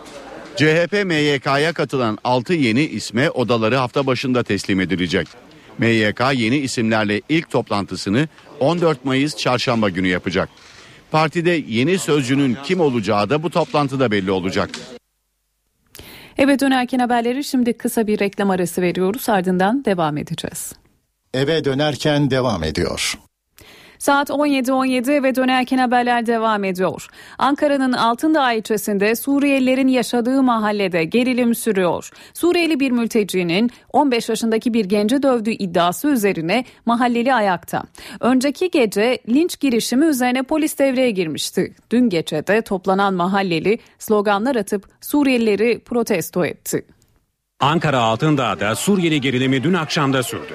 CHP 0.60 1.06
MYK'ya 1.06 1.74
katılan 1.74 2.18
6 2.24 2.54
yeni 2.54 2.82
isme 2.82 3.30
odaları 3.30 3.76
hafta 3.76 4.06
başında 4.06 4.44
teslim 4.44 4.80
edilecek. 4.82 5.28
MYK 5.78 6.22
yeni 6.34 6.58
isimlerle 6.58 7.22
ilk 7.30 7.50
toplantısını 7.50 8.28
14 8.60 9.06
Mayıs 9.06 9.38
çarşamba 9.38 9.90
günü 9.90 10.08
yapacak. 10.08 10.50
Partide 11.12 11.64
yeni 11.68 12.00
sözcünün 12.00 12.58
kim 12.64 12.80
olacağı 12.80 13.30
da 13.30 13.44
bu 13.44 13.50
toplantıda 13.50 14.12
belli 14.12 14.32
olacak. 14.32 14.70
Eve 16.38 16.60
dönerken 16.60 17.00
haberleri 17.00 17.44
şimdi 17.44 17.74
kısa 17.78 18.08
bir 18.08 18.20
reklam 18.20 18.50
arası 18.50 18.82
veriyoruz 18.82 19.30
ardından 19.30 19.86
devam 19.86 20.18
edeceğiz. 20.18 20.74
Eve 21.34 21.66
dönerken 21.66 22.32
devam 22.32 22.64
ediyor. 22.64 23.20
Saat 24.00 24.30
17.17 24.30 25.24
ve 25.24 25.36
dönerken 25.36 25.78
haberler 25.78 26.26
devam 26.26 26.64
ediyor. 26.64 27.08
Ankara'nın 27.38 27.94
Altındağ 27.94 28.54
ilçesinde 28.54 29.16
Suriyelilerin 29.16 29.88
yaşadığı 29.88 30.44
mahallede 30.44 31.04
gerilim 31.04 31.56
sürüyor. 31.56 32.10
Suriyeli 32.34 32.80
bir 32.80 32.92
mültecinin 32.92 33.72
15 33.94 34.30
yaşındaki 34.30 34.74
bir 34.74 34.86
genci 34.86 35.24
dövdüğü 35.24 35.52
iddiası 35.52 36.08
üzerine 36.08 36.66
mahalleli 36.86 37.34
ayakta. 37.34 37.84
Önceki 38.20 38.72
gece 38.72 39.18
linç 39.30 39.60
girişimi 39.60 40.06
üzerine 40.06 40.44
polis 40.44 40.80
devreye 40.80 41.12
girmişti. 41.12 41.76
Dün 41.92 42.10
gece 42.10 42.48
de 42.48 42.62
toplanan 42.62 43.14
mahalleli 43.14 43.80
sloganlar 44.00 44.56
atıp 44.56 44.90
Suriyelileri 45.02 45.80
protesto 45.80 46.46
etti. 46.46 46.86
Ankara 47.60 48.00
Altındağ'da 48.00 48.76
Suriyeli 48.76 49.22
gerilimi 49.22 49.64
dün 49.64 49.74
akşamda 49.74 50.24
sürdü. 50.24 50.54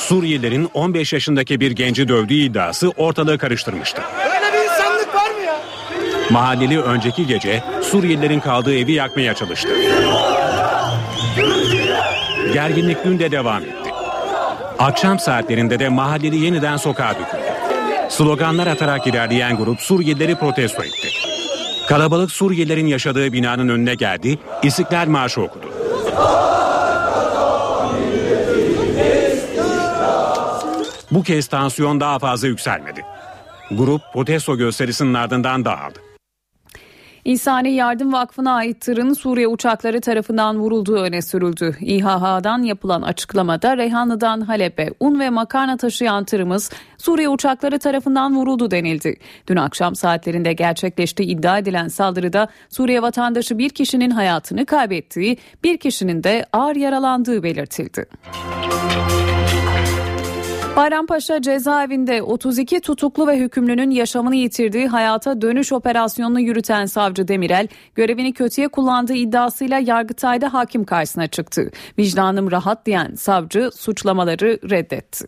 Suriyelilerin 0.00 0.68
15 0.74 1.12
yaşındaki 1.12 1.60
bir 1.60 1.70
genci 1.70 2.08
dövdüğü 2.08 2.34
iddiası 2.34 2.88
ortalığı 2.96 3.38
karıştırmıştı. 3.38 4.02
Öyle 4.24 4.52
bir 4.52 4.70
insanlık 4.70 5.14
var 5.14 5.30
mı 5.30 5.40
ya? 5.46 5.56
Mahalleli 6.30 6.80
önceki 6.80 7.26
gece 7.26 7.62
Suriyelilerin 7.82 8.40
kaldığı 8.40 8.74
evi 8.78 8.92
yakmaya 8.92 9.34
çalıştı. 9.34 9.68
Gerginlik 12.52 13.04
dün 13.04 13.18
de 13.18 13.30
devam 13.30 13.62
etti. 13.62 13.90
Akşam 14.78 15.18
saatlerinde 15.18 15.78
de 15.78 15.88
mahalleli 15.88 16.36
yeniden 16.44 16.76
sokağa 16.76 17.10
döküldü. 17.10 17.50
Sloganlar 18.08 18.66
atarak 18.66 19.06
ilerleyen 19.06 19.56
grup 19.56 19.80
Suriyelileri 19.80 20.34
protesto 20.34 20.82
etti. 20.82 21.08
Kalabalık 21.88 22.32
Suriyelilerin 22.32 22.86
yaşadığı 22.86 23.32
binanın 23.32 23.68
önüne 23.68 23.94
geldi, 23.94 24.38
İstiklal 24.62 25.06
Marşı 25.06 25.42
okudu. 25.42 25.66
Bu 31.10 31.22
kez 31.22 31.46
tansiyon 31.46 32.00
daha 32.00 32.18
fazla 32.18 32.48
yükselmedi. 32.48 33.04
Grup 33.70 34.02
protesto 34.12 34.56
gösterisinin 34.56 35.14
ardından 35.14 35.64
dağıldı. 35.64 35.98
İnsani 37.24 37.72
Yardım 37.72 38.12
Vakfı'na 38.12 38.52
ait 38.52 38.80
tırın 38.80 39.12
Suriye 39.12 39.48
uçakları 39.48 40.00
tarafından 40.00 40.58
vurulduğu 40.58 40.96
öne 40.96 41.22
sürüldü. 41.22 41.76
İHH'dan 41.80 42.62
yapılan 42.62 43.02
açıklamada 43.02 43.76
Reyhanlı'dan 43.76 44.40
Halep'e 44.40 44.90
un 45.00 45.20
ve 45.20 45.30
makarna 45.30 45.76
taşıyan 45.76 46.24
tırımız 46.24 46.70
Suriye 46.98 47.28
uçakları 47.28 47.78
tarafından 47.78 48.36
vuruldu 48.36 48.70
denildi. 48.70 49.16
Dün 49.46 49.56
akşam 49.56 49.94
saatlerinde 49.94 50.52
gerçekleştiği 50.52 51.28
iddia 51.28 51.58
edilen 51.58 51.88
saldırıda 51.88 52.48
Suriye 52.68 53.02
vatandaşı 53.02 53.58
bir 53.58 53.70
kişinin 53.70 54.10
hayatını 54.10 54.66
kaybettiği, 54.66 55.38
bir 55.64 55.78
kişinin 55.78 56.24
de 56.24 56.46
ağır 56.52 56.76
yaralandığı 56.76 57.42
belirtildi. 57.42 58.06
Bayrampaşa 60.76 61.42
cezaevinde 61.42 62.22
32 62.22 62.80
tutuklu 62.80 63.26
ve 63.26 63.38
hükümlünün 63.38 63.90
yaşamını 63.90 64.36
yitirdiği 64.36 64.88
hayata 64.88 65.40
dönüş 65.42 65.72
operasyonunu 65.72 66.40
yürüten 66.40 66.86
savcı 66.86 67.28
Demirel, 67.28 67.68
görevini 67.94 68.32
kötüye 68.32 68.68
kullandığı 68.68 69.14
iddiasıyla 69.14 69.78
Yargıtay'da 69.78 70.52
hakim 70.52 70.84
karşısına 70.84 71.26
çıktı. 71.26 71.70
Vicdanım 71.98 72.50
rahat 72.50 72.86
diyen 72.86 73.14
savcı 73.14 73.70
suçlamaları 73.76 74.58
reddetti. 74.70 75.26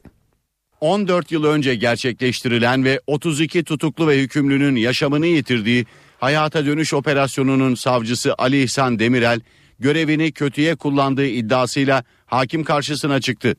14 0.81 1.33
yıl 1.33 1.45
önce 1.45 1.75
gerçekleştirilen 1.75 2.85
ve 2.85 3.01
32 3.07 3.65
tutuklu 3.65 4.09
ve 4.09 4.19
hükümlünün 4.19 4.77
yaşamını 4.77 5.27
yitirdiği 5.27 5.87
hayata 6.19 6.67
dönüş 6.67 6.95
operasyonunun 6.95 7.75
savcısı 7.75 8.35
Ali 8.39 8.63
İhsan 8.63 8.99
Demirel 8.99 9.41
görevini 9.79 10.33
kötüye 10.33 10.75
kullandığı 10.75 11.27
iddiasıyla 11.27 12.05
hakim 12.27 12.65
karşısına 12.65 13.21
çıktı. 13.21 13.55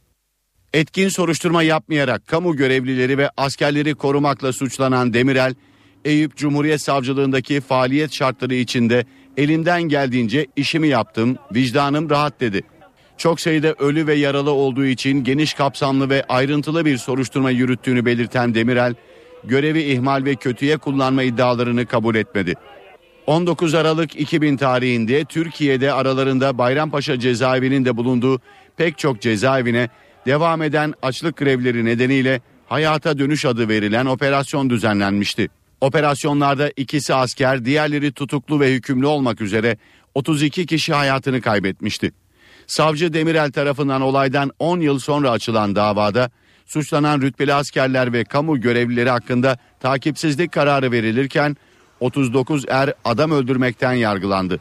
Etkin 0.73 1.09
soruşturma 1.09 1.63
yapmayarak 1.63 2.27
kamu 2.27 2.55
görevlileri 2.55 3.17
ve 3.17 3.29
askerleri 3.37 3.95
korumakla 3.95 4.53
suçlanan 4.53 5.13
Demirel, 5.13 5.55
Eyüp 6.05 6.37
Cumhuriyet 6.37 6.81
Savcılığındaki 6.81 7.61
faaliyet 7.61 8.13
şartları 8.13 8.53
içinde 8.53 9.05
elimden 9.37 9.81
geldiğince 9.81 10.47
işimi 10.55 10.87
yaptım, 10.87 11.37
vicdanım 11.55 12.09
rahat 12.09 12.39
dedi. 12.39 12.61
Çok 13.17 13.41
sayıda 13.41 13.73
ölü 13.73 14.07
ve 14.07 14.13
yaralı 14.13 14.51
olduğu 14.51 14.85
için 14.85 15.23
geniş 15.23 15.53
kapsamlı 15.53 16.09
ve 16.09 16.23
ayrıntılı 16.29 16.85
bir 16.85 16.97
soruşturma 16.97 17.51
yürüttüğünü 17.51 18.05
belirten 18.05 18.55
Demirel, 18.55 18.95
görevi 19.43 19.81
ihmal 19.81 20.25
ve 20.25 20.35
kötüye 20.35 20.77
kullanma 20.77 21.23
iddialarını 21.23 21.85
kabul 21.85 22.15
etmedi. 22.15 22.53
19 23.27 23.73
Aralık 23.73 24.19
2000 24.19 24.57
tarihinde 24.57 25.25
Türkiye'de 25.25 25.93
aralarında 25.93 26.57
Bayrampaşa 26.57 27.19
cezaevinin 27.19 27.85
de 27.85 27.97
bulunduğu 27.97 28.41
pek 28.77 28.97
çok 28.97 29.21
cezaevine 29.21 29.89
devam 30.25 30.61
eden 30.61 30.93
açlık 31.01 31.37
grevleri 31.37 31.85
nedeniyle 31.85 32.41
hayata 32.67 33.17
dönüş 33.17 33.45
adı 33.45 33.69
verilen 33.69 34.05
operasyon 34.05 34.69
düzenlenmişti. 34.69 35.49
Operasyonlarda 35.81 36.71
ikisi 36.75 37.13
asker, 37.13 37.65
diğerleri 37.65 38.11
tutuklu 38.11 38.59
ve 38.59 38.73
hükümlü 38.73 39.05
olmak 39.05 39.41
üzere 39.41 39.77
32 40.15 40.65
kişi 40.65 40.93
hayatını 40.93 41.41
kaybetmişti. 41.41 42.11
Savcı 42.67 43.13
Demirel 43.13 43.51
tarafından 43.51 44.01
olaydan 44.01 44.51
10 44.59 44.79
yıl 44.79 44.99
sonra 44.99 45.31
açılan 45.31 45.75
davada 45.75 46.31
suçlanan 46.65 47.21
rütbeli 47.21 47.53
askerler 47.53 48.13
ve 48.13 48.23
kamu 48.23 48.61
görevlileri 48.61 49.09
hakkında 49.09 49.57
takipsizlik 49.79 50.51
kararı 50.51 50.91
verilirken 50.91 51.57
39 51.99 52.65
er 52.67 52.93
adam 53.05 53.31
öldürmekten 53.31 53.93
yargılandı. 53.93 54.59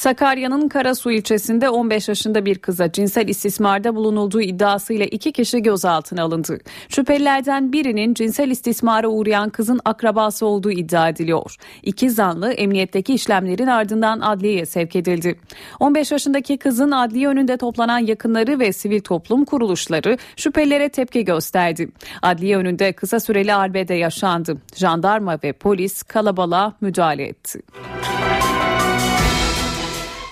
Sakarya'nın 0.00 0.68
Karasu 0.68 1.10
ilçesinde 1.10 1.68
15 1.68 2.08
yaşında 2.08 2.44
bir 2.44 2.58
kıza 2.58 2.92
cinsel 2.92 3.28
istismarda 3.28 3.94
bulunulduğu 3.94 4.40
iddiasıyla 4.40 5.06
iki 5.06 5.32
kişi 5.32 5.62
gözaltına 5.62 6.22
alındı. 6.22 6.58
Şüphelilerden 6.88 7.72
birinin 7.72 8.14
cinsel 8.14 8.50
istismara 8.50 9.08
uğrayan 9.08 9.50
kızın 9.50 9.80
akrabası 9.84 10.46
olduğu 10.46 10.70
iddia 10.70 11.08
ediliyor. 11.08 11.56
İki 11.82 12.10
zanlı 12.10 12.52
emniyetteki 12.52 13.14
işlemlerin 13.14 13.66
ardından 13.66 14.20
adliyeye 14.20 14.66
sevk 14.66 14.96
edildi. 14.96 15.40
15 15.80 16.12
yaşındaki 16.12 16.58
kızın 16.58 16.90
adliye 16.90 17.28
önünde 17.28 17.56
toplanan 17.56 17.98
yakınları 17.98 18.58
ve 18.58 18.72
sivil 18.72 19.00
toplum 19.00 19.44
kuruluşları 19.44 20.18
şüphelilere 20.36 20.88
tepki 20.88 21.24
gösterdi. 21.24 21.88
Adliye 22.22 22.56
önünde 22.56 22.92
kısa 22.92 23.20
süreli 23.20 23.54
arbede 23.54 23.94
yaşandı. 23.94 24.56
Jandarma 24.76 25.38
ve 25.44 25.52
polis 25.52 26.02
kalabalığa 26.02 26.72
müdahale 26.80 27.24
etti. 27.24 27.62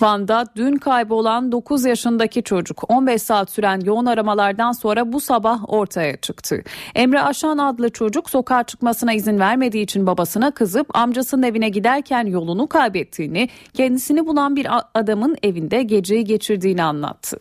Van'da 0.00 0.46
dün 0.56 0.76
kaybolan 0.76 1.52
9 1.52 1.84
yaşındaki 1.84 2.42
çocuk 2.42 2.90
15 2.90 3.22
saat 3.22 3.50
süren 3.50 3.80
yoğun 3.80 4.06
aramalardan 4.06 4.72
sonra 4.72 5.12
bu 5.12 5.20
sabah 5.20 5.60
ortaya 5.68 6.16
çıktı. 6.16 6.62
Emre 6.94 7.22
Aşan 7.22 7.58
adlı 7.58 7.90
çocuk 7.90 8.30
sokağa 8.30 8.64
çıkmasına 8.64 9.14
izin 9.14 9.38
vermediği 9.38 9.84
için 9.84 10.06
babasına 10.06 10.50
kızıp 10.50 10.96
amcasının 10.96 11.42
evine 11.42 11.68
giderken 11.68 12.26
yolunu 12.26 12.66
kaybettiğini, 12.68 13.48
kendisini 13.74 14.26
bulan 14.26 14.56
bir 14.56 14.66
adamın 14.94 15.36
evinde 15.42 15.82
geceyi 15.82 16.24
geçirdiğini 16.24 16.82
anlattı. 16.82 17.38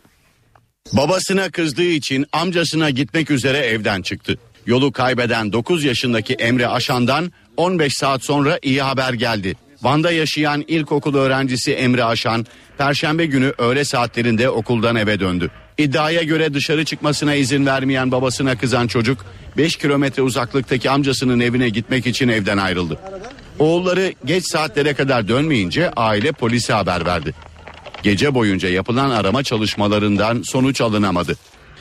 Babasına 0.94 1.50
kızdığı 1.50 1.84
için 1.84 2.26
amcasına 2.32 2.90
gitmek 2.90 3.32
üzere 3.32 3.58
evden 3.58 4.02
çıktı. 4.02 4.38
Yolu 4.66 4.92
kaybeden 4.92 5.54
9 5.54 5.84
yaşındaki 5.84 6.34
Emre 6.34 6.68
Aşan'dan 6.68 7.32
15 7.58 7.94
saat 7.94 8.24
sonra 8.24 8.60
iyi 8.62 8.82
haber 8.82 9.14
geldi. 9.14 9.67
Van'da 9.82 10.12
yaşayan 10.12 10.66
ilkokul 10.68 11.16
öğrencisi 11.16 11.74
Emre 11.74 12.04
Aşan, 12.04 12.46
Perşembe 12.78 13.26
günü 13.26 13.54
öğle 13.58 13.86
saatlerinde 13.86 14.50
okuldan 14.50 14.96
eve 14.96 15.20
döndü. 15.20 15.52
İddiaya 15.78 16.24
göre 16.24 16.54
dışarı 16.54 16.86
çıkmasına 16.86 17.36
izin 17.36 17.66
vermeyen 17.66 18.12
babasına 18.12 18.58
kızan 18.58 18.88
çocuk 18.88 19.26
5 19.58 19.76
kilometre 19.76 20.22
uzaklıktaki 20.22 20.90
amcasının 20.90 21.40
evine 21.40 21.70
gitmek 21.70 22.08
için 22.08 22.28
evden 22.28 22.58
ayrıldı. 22.58 23.00
Oğulları 23.60 24.14
geç 24.26 24.46
saatlere 24.46 24.94
kadar 24.94 25.28
dönmeyince 25.28 25.92
aile 25.96 26.32
polise 26.32 26.74
haber 26.74 27.06
verdi. 27.06 27.34
Gece 28.04 28.34
boyunca 28.34 28.70
yapılan 28.70 29.10
arama 29.10 29.44
çalışmalarından 29.44 30.42
sonuç 30.42 30.82
alınamadı. 30.82 31.38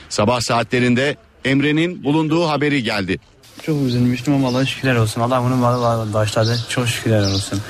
Sabah 0.08 0.40
saatlerinde 0.40 1.16
Emre'nin 1.44 2.04
bulunduğu 2.04 2.48
haberi 2.48 2.82
geldi. 2.82 3.18
Çok 3.62 3.82
üzülmüştüm 3.82 4.34
ama 4.34 4.48
Allah'a 4.48 4.66
şükürler 4.66 4.96
olsun. 4.96 5.20
Allah 5.20 5.42
bunu 5.42 5.62
bağışladı. 6.14 6.58
Çok 6.68 6.88
şükürler 6.88 7.22
olsun. 7.22 7.60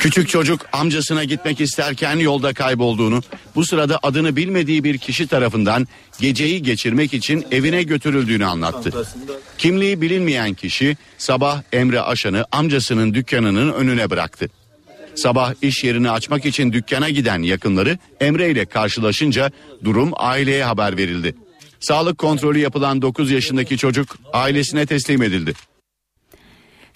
Küçük 0.00 0.28
çocuk 0.28 0.66
amcasına 0.72 1.24
gitmek 1.24 1.60
isterken 1.60 2.16
yolda 2.16 2.54
kaybolduğunu, 2.54 3.22
bu 3.54 3.64
sırada 3.64 3.98
adını 4.02 4.36
bilmediği 4.36 4.84
bir 4.84 4.98
kişi 4.98 5.26
tarafından 5.26 5.88
geceyi 6.20 6.62
geçirmek 6.62 7.14
için 7.14 7.46
evine 7.50 7.82
götürüldüğünü 7.82 8.46
anlattı. 8.46 9.06
Kimliği 9.58 10.00
bilinmeyen 10.00 10.54
kişi 10.54 10.96
sabah 11.18 11.62
Emre 11.72 12.00
Aşan'ı 12.00 12.44
amcasının 12.52 13.14
dükkanının 13.14 13.72
önüne 13.72 14.10
bıraktı. 14.10 14.50
Sabah 15.14 15.54
iş 15.62 15.84
yerini 15.84 16.10
açmak 16.10 16.46
için 16.46 16.72
dükkana 16.72 17.10
giden 17.10 17.42
yakınları 17.42 17.98
Emre 18.20 18.50
ile 18.50 18.66
karşılaşınca 18.66 19.50
durum 19.84 20.10
aileye 20.16 20.64
haber 20.64 20.96
verildi. 20.96 21.34
Sağlık 21.80 22.18
kontrolü 22.18 22.58
yapılan 22.58 23.02
9 23.02 23.30
yaşındaki 23.30 23.78
çocuk 23.78 24.16
ailesine 24.32 24.86
teslim 24.86 25.22
edildi. 25.22 25.54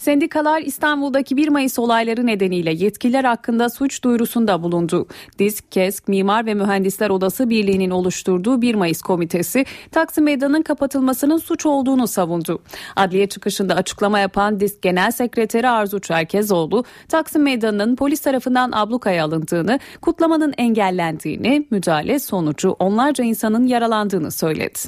Sendikalar 0.05 0.61
İstanbul'daki 0.61 1.37
1 1.37 1.49
Mayıs 1.49 1.79
olayları 1.79 2.27
nedeniyle 2.27 2.73
yetkililer 2.73 3.25
hakkında 3.25 3.71
suç 3.71 4.05
duyurusunda 4.05 4.63
bulundu. 4.63 5.07
Disk, 5.39 5.73
KESK, 5.73 6.09
Mimar 6.09 6.47
ve 6.47 6.55
Mühendisler 6.55 7.11
Odası 7.11 7.51
Birliği'nin 7.51 7.91
oluşturduğu 7.91 8.63
1 8.63 8.75
Mayıs 8.75 9.03
komitesi 9.03 9.65
Taksim 9.91 10.25
Meydanı'nın 10.25 10.63
kapatılmasının 10.63 11.39
suç 11.39 11.67
olduğunu 11.67 12.09
savundu. 12.09 12.63
Adliye 12.97 13.27
çıkışında 13.27 13.75
açıklama 13.75 14.19
yapan 14.19 14.61
Disk 14.61 14.83
Genel 14.83 15.11
Sekreteri 15.11 15.69
Arzu 15.69 16.01
Çerkezoğlu, 16.01 16.85
Taksim 17.09 17.43
Meydanı'nın 17.43 17.97
polis 17.97 18.21
tarafından 18.21 18.73
ablukaya 18.73 19.25
alındığını, 19.25 19.79
kutlamanın 20.01 20.55
engellendiğini, 20.59 21.67
müdahale 21.71 22.19
sonucu 22.19 22.71
onlarca 22.71 23.25
insanın 23.25 23.67
yaralandığını 23.67 24.31
söyledi. 24.31 24.79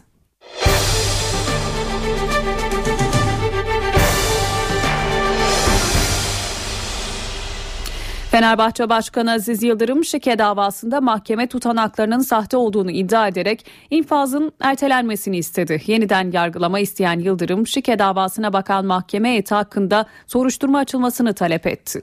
Fenerbahçe 8.37 8.88
Başkanı 8.88 9.33
Aziz 9.33 9.62
Yıldırım 9.62 10.05
şike 10.05 10.38
davasında 10.38 11.01
mahkeme 11.01 11.46
tutanaklarının 11.46 12.18
sahte 12.18 12.57
olduğunu 12.57 12.90
iddia 12.90 13.29
ederek 13.29 13.66
infazın 13.90 14.53
ertelenmesini 14.61 15.38
istedi. 15.38 15.83
Yeniden 15.87 16.31
yargılama 16.33 16.79
isteyen 16.79 17.18
Yıldırım 17.18 17.66
şike 17.66 17.99
davasına 17.99 18.53
bakan 18.53 18.87
mahkeme 18.87 19.29
heyeti 19.29 19.55
hakkında 19.55 20.07
soruşturma 20.27 20.79
açılmasını 20.79 21.35
talep 21.35 21.66
etti. 21.66 22.03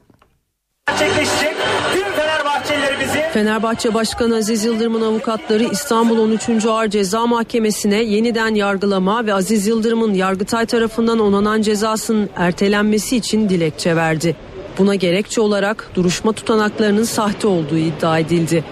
Fenerbahçe 3.33 3.93
Başkanı 3.93 4.35
Aziz 4.35 4.65
Yıldırım'ın 4.65 5.01
avukatları 5.01 5.63
İstanbul 5.63 6.17
13. 6.17 6.65
Ağır 6.65 6.87
Ceza 6.87 7.27
Mahkemesi'ne 7.27 8.03
yeniden 8.03 8.55
yargılama 8.55 9.25
ve 9.25 9.33
Aziz 9.33 9.67
Yıldırım'ın 9.67 10.13
Yargıtay 10.13 10.65
tarafından 10.65 11.19
onanan 11.19 11.61
cezasının 11.61 12.29
ertelenmesi 12.35 13.17
için 13.17 13.49
dilekçe 13.49 13.95
verdi. 13.95 14.35
Buna 14.77 14.95
gerekçe 14.95 15.41
olarak 15.41 15.91
duruşma 15.95 16.31
tutanaklarının 16.31 17.03
sahte 17.03 17.47
olduğu 17.47 17.77
iddia 17.77 18.19
edildi. 18.19 18.63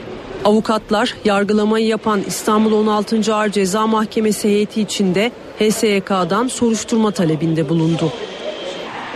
Avukatlar 0.46 1.16
yargılamayı 1.26 1.88
yapan 1.88 2.22
İstanbul 2.28 2.72
16. 2.72 3.36
Ağır 3.36 3.50
Ceza 3.50 3.88
Mahkemesi 3.88 4.48
heyeti 4.48 4.82
içinde 4.82 5.32
HSYK'dan 5.60 6.48
soruşturma 6.48 7.12
talebinde 7.12 7.70
bulundu. 7.70 8.12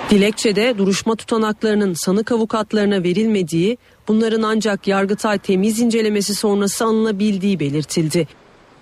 Dilekçede 0.10 0.78
duruşma 0.78 1.16
tutanaklarının 1.16 1.94
sanık 1.94 2.32
avukatlarına 2.32 3.04
verilmediği, 3.04 3.78
bunların 4.08 4.42
ancak 4.42 4.88
Yargıtay 4.88 5.38
temiz 5.38 5.80
incelemesi 5.80 6.36
sonrası 6.36 6.86
alınabildiği 6.86 7.60
belirtildi. 7.60 8.28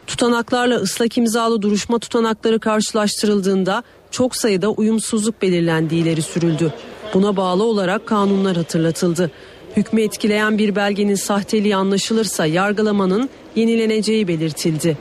Tutanaklarla 0.07 0.75
ıslak 0.75 1.17
imzalı 1.17 1.61
duruşma 1.61 1.99
tutanakları 1.99 2.59
karşılaştırıldığında 2.59 3.83
çok 4.11 4.35
sayıda 4.35 4.69
uyumsuzluk 4.69 5.41
belirlendiği 5.41 6.03
ileri 6.03 6.21
sürüldü. 6.21 6.73
Buna 7.13 7.37
bağlı 7.37 7.63
olarak 7.63 8.07
kanunlar 8.07 8.57
hatırlatıldı. 8.57 9.31
Hükmü 9.77 10.01
etkileyen 10.01 10.57
bir 10.57 10.75
belgenin 10.75 11.15
sahteliği 11.15 11.75
anlaşılırsa 11.75 12.45
yargılamanın 12.45 13.29
yenileneceği 13.55 14.27
belirtildi. 14.27 14.97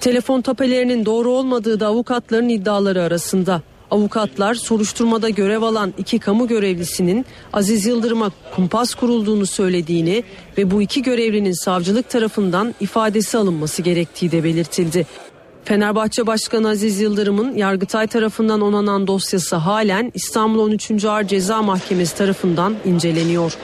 Telefon 0.00 0.40
tapelerinin 0.40 1.06
doğru 1.06 1.30
olmadığı 1.30 1.80
da 1.80 1.86
avukatların 1.86 2.48
iddiaları 2.48 3.02
arasında. 3.02 3.62
Avukatlar 3.90 4.54
soruşturmada 4.54 5.28
görev 5.28 5.62
alan 5.62 5.94
iki 5.98 6.18
kamu 6.18 6.48
görevlisinin 6.48 7.26
Aziz 7.52 7.86
Yıldırım'a 7.86 8.30
kumpas 8.56 8.94
kurulduğunu 8.94 9.46
söylediğini 9.46 10.24
ve 10.58 10.70
bu 10.70 10.82
iki 10.82 11.02
görevlinin 11.02 11.52
savcılık 11.52 12.10
tarafından 12.10 12.74
ifadesi 12.80 13.38
alınması 13.38 13.82
gerektiği 13.82 14.32
de 14.32 14.44
belirtildi. 14.44 15.06
Fenerbahçe 15.64 16.26
Başkanı 16.26 16.68
Aziz 16.68 17.00
Yıldırım'ın 17.00 17.54
Yargıtay 17.56 18.06
tarafından 18.06 18.60
onanan 18.60 19.06
dosyası 19.06 19.56
halen 19.56 20.12
İstanbul 20.14 20.58
13. 20.58 21.04
Ağır 21.04 21.24
Ceza 21.24 21.62
Mahkemesi 21.62 22.16
tarafından 22.16 22.76
inceleniyor. 22.84 23.56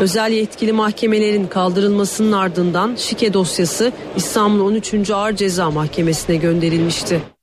Özel 0.00 0.32
yetkili 0.32 0.72
mahkemelerin 0.72 1.46
kaldırılmasının 1.46 2.32
ardından 2.32 2.94
şike 2.96 3.32
dosyası 3.32 3.92
İstanbul 4.16 4.60
13. 4.60 5.10
Ağır 5.10 5.36
Ceza 5.36 5.70
Mahkemesi'ne 5.70 6.36
gönderilmişti. 6.36 7.35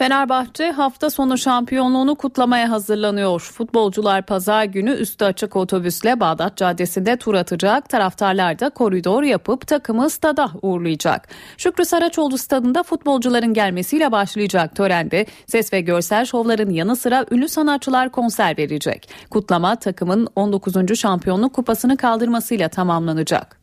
Fenerbahçe 0.00 0.70
hafta 0.70 1.10
sonu 1.10 1.38
şampiyonluğunu 1.38 2.14
kutlamaya 2.14 2.70
hazırlanıyor. 2.70 3.40
Futbolcular 3.40 4.26
pazar 4.26 4.64
günü 4.64 4.90
üstü 4.90 5.24
açık 5.24 5.56
otobüsle 5.56 6.20
Bağdat 6.20 6.56
Caddesi'nde 6.56 7.16
tur 7.16 7.34
atacak. 7.34 7.88
Taraftarlar 7.88 8.58
da 8.58 8.70
koridor 8.70 9.22
yapıp 9.22 9.66
takımı 9.66 10.10
stada 10.10 10.50
uğurlayacak. 10.62 11.28
Şükrü 11.58 11.84
Saraçoğlu 11.84 12.38
stadında 12.38 12.82
futbolcuların 12.82 13.54
gelmesiyle 13.54 14.12
başlayacak 14.12 14.76
törende 14.76 15.26
ses 15.46 15.72
ve 15.72 15.80
görsel 15.80 16.24
şovların 16.24 16.70
yanı 16.70 16.96
sıra 16.96 17.26
ünlü 17.30 17.48
sanatçılar 17.48 18.12
konser 18.12 18.58
verecek. 18.58 19.08
Kutlama 19.30 19.76
takımın 19.76 20.28
19. 20.36 20.98
şampiyonluk 20.98 21.54
kupasını 21.54 21.96
kaldırmasıyla 21.96 22.68
tamamlanacak. 22.68 23.60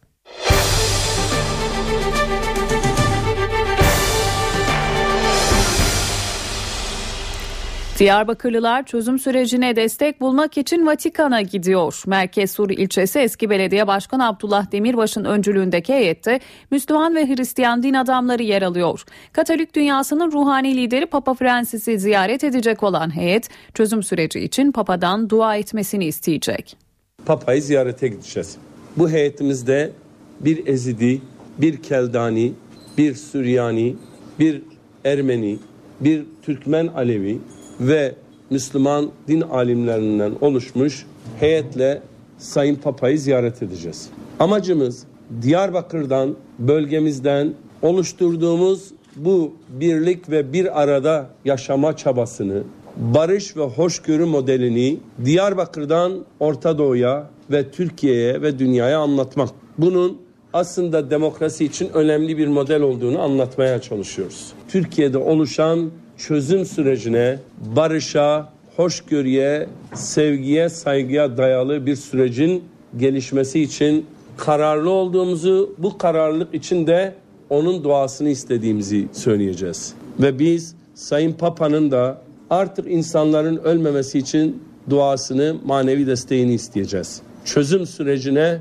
Diyarbakırlılar 8.00 8.86
çözüm 8.86 9.20
sürecine 9.20 9.76
destek 9.76 10.22
bulmak 10.22 10.58
için 10.58 10.86
Vatikan'a 10.86 11.42
gidiyor. 11.42 12.04
Merkez 12.08 12.52
Sur 12.52 12.70
ilçesi 12.70 13.20
eski 13.20 13.50
belediye 13.50 13.88
başkanı 13.88 14.28
Abdullah 14.28 14.72
Demirbaş'ın 14.72 15.26
öncülüğündeki 15.26 15.94
heyette 15.94 16.40
Müslüman 16.72 17.16
ve 17.16 17.28
Hristiyan 17.28 17.84
din 17.84 17.94
adamları 17.94 18.44
yer 18.44 18.62
alıyor. 18.62 19.04
Katolik 19.34 19.76
dünyasının 19.76 20.32
ruhani 20.32 20.78
lideri 20.78 21.06
Papa 21.06 21.34
Francis'i 21.34 22.00
ziyaret 22.00 22.44
edecek 22.44 22.84
olan 22.84 23.16
heyet 23.16 23.50
çözüm 23.74 24.04
süreci 24.04 24.40
için 24.40 24.72
Papa'dan 24.72 25.30
dua 25.30 25.56
etmesini 25.56 26.06
isteyecek. 26.06 26.78
Papa'yı 27.26 27.62
ziyarete 27.62 28.08
gideceğiz. 28.08 28.58
Bu 28.98 29.10
heyetimizde 29.10 29.92
bir 30.40 30.68
Ezidi, 30.68 31.22
bir 31.58 31.82
Keldani, 31.82 32.54
bir 32.98 33.16
Süryani, 33.16 33.96
bir 34.40 34.62
Ermeni, 35.06 35.58
bir 36.02 36.26
Türkmen 36.42 36.88
Alevi 36.88 37.40
ve 37.80 38.16
Müslüman 38.50 39.12
din 39.28 39.42
alimlerinden 39.42 40.32
oluşmuş 40.42 41.06
heyetle 41.40 42.02
Sayın 42.38 42.76
Papa'yı 42.76 43.20
ziyaret 43.20 43.64
edeceğiz. 43.64 44.10
Amacımız 44.40 45.04
Diyarbakır'dan, 45.42 46.36
bölgemizden 46.60 47.54
oluşturduğumuz 47.82 48.92
bu 49.16 49.54
birlik 49.70 50.30
ve 50.30 50.54
bir 50.54 50.82
arada 50.82 51.30
yaşama 51.46 51.98
çabasını, 51.98 52.64
barış 52.98 53.58
ve 53.58 53.64
hoşgörü 53.64 54.26
modelini 54.26 55.00
Diyarbakır'dan 55.26 56.26
Orta 56.40 56.78
Doğu'ya 56.78 57.30
ve 57.52 57.72
Türkiye'ye 57.72 58.42
ve 58.42 58.60
dünyaya 58.60 59.00
anlatmak. 59.00 59.50
Bunun 59.78 60.18
aslında 60.54 61.10
demokrasi 61.10 61.66
için 61.66 61.90
önemli 61.94 62.38
bir 62.38 62.48
model 62.48 62.82
olduğunu 62.82 63.22
anlatmaya 63.22 63.82
çalışıyoruz. 63.82 64.52
Türkiye'de 64.68 65.18
oluşan 65.18 65.92
çözüm 66.18 66.66
sürecine, 66.66 67.40
barışa, 67.76 68.50
hoşgörüye, 68.76 69.70
sevgiye, 69.94 70.70
saygıya 70.70 71.38
dayalı 71.38 71.86
bir 71.86 71.96
sürecin 71.96 72.64
gelişmesi 72.98 73.62
için 73.62 74.06
kararlı 74.38 74.90
olduğumuzu, 74.90 75.76
bu 75.78 75.98
kararlılık 75.98 76.54
için 76.54 76.88
de 76.88 77.16
onun 77.50 77.84
duasını 77.84 78.30
istediğimizi 78.30 79.08
söyleyeceğiz. 79.12 79.94
Ve 80.20 80.40
biz 80.40 80.76
Sayın 80.96 81.34
Papa'nın 81.34 81.92
da 81.92 82.22
artık 82.50 82.92
insanların 82.92 83.58
ölmemesi 83.58 84.20
için 84.20 84.64
duasını, 84.90 85.56
manevi 85.66 86.08
desteğini 86.08 86.54
isteyeceğiz. 86.54 87.22
Çözüm 87.46 87.86
sürecine 87.86 88.60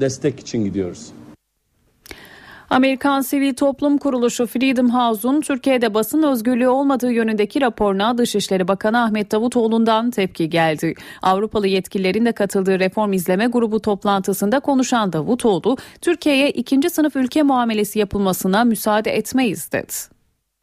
destek 0.00 0.40
için 0.40 0.64
gidiyoruz. 0.64 1.06
Amerikan 2.70 3.20
Sivil 3.20 3.54
Toplum 3.54 3.98
Kuruluşu 3.98 4.46
Freedom 4.46 4.90
House'un 4.90 5.40
Türkiye'de 5.40 5.94
basın 5.94 6.22
özgürlüğü 6.22 6.68
olmadığı 6.68 7.12
yönündeki 7.12 7.60
raporuna 7.60 8.18
Dışişleri 8.18 8.68
Bakanı 8.68 9.02
Ahmet 9.02 9.32
Davutoğlu'ndan 9.32 10.10
tepki 10.10 10.50
geldi. 10.50 10.94
Avrupalı 11.22 11.66
yetkililerin 11.66 12.26
de 12.26 12.32
katıldığı 12.32 12.78
reform 12.78 13.12
izleme 13.12 13.46
grubu 13.46 13.80
toplantısında 13.80 14.60
konuşan 14.60 15.12
Davutoğlu, 15.12 15.76
Türkiye'ye 16.00 16.50
ikinci 16.50 16.90
sınıf 16.90 17.16
ülke 17.16 17.42
muamelesi 17.42 17.98
yapılmasına 17.98 18.64
müsaade 18.64 19.10
etmeyiz 19.10 19.72
dedi. 19.72 19.92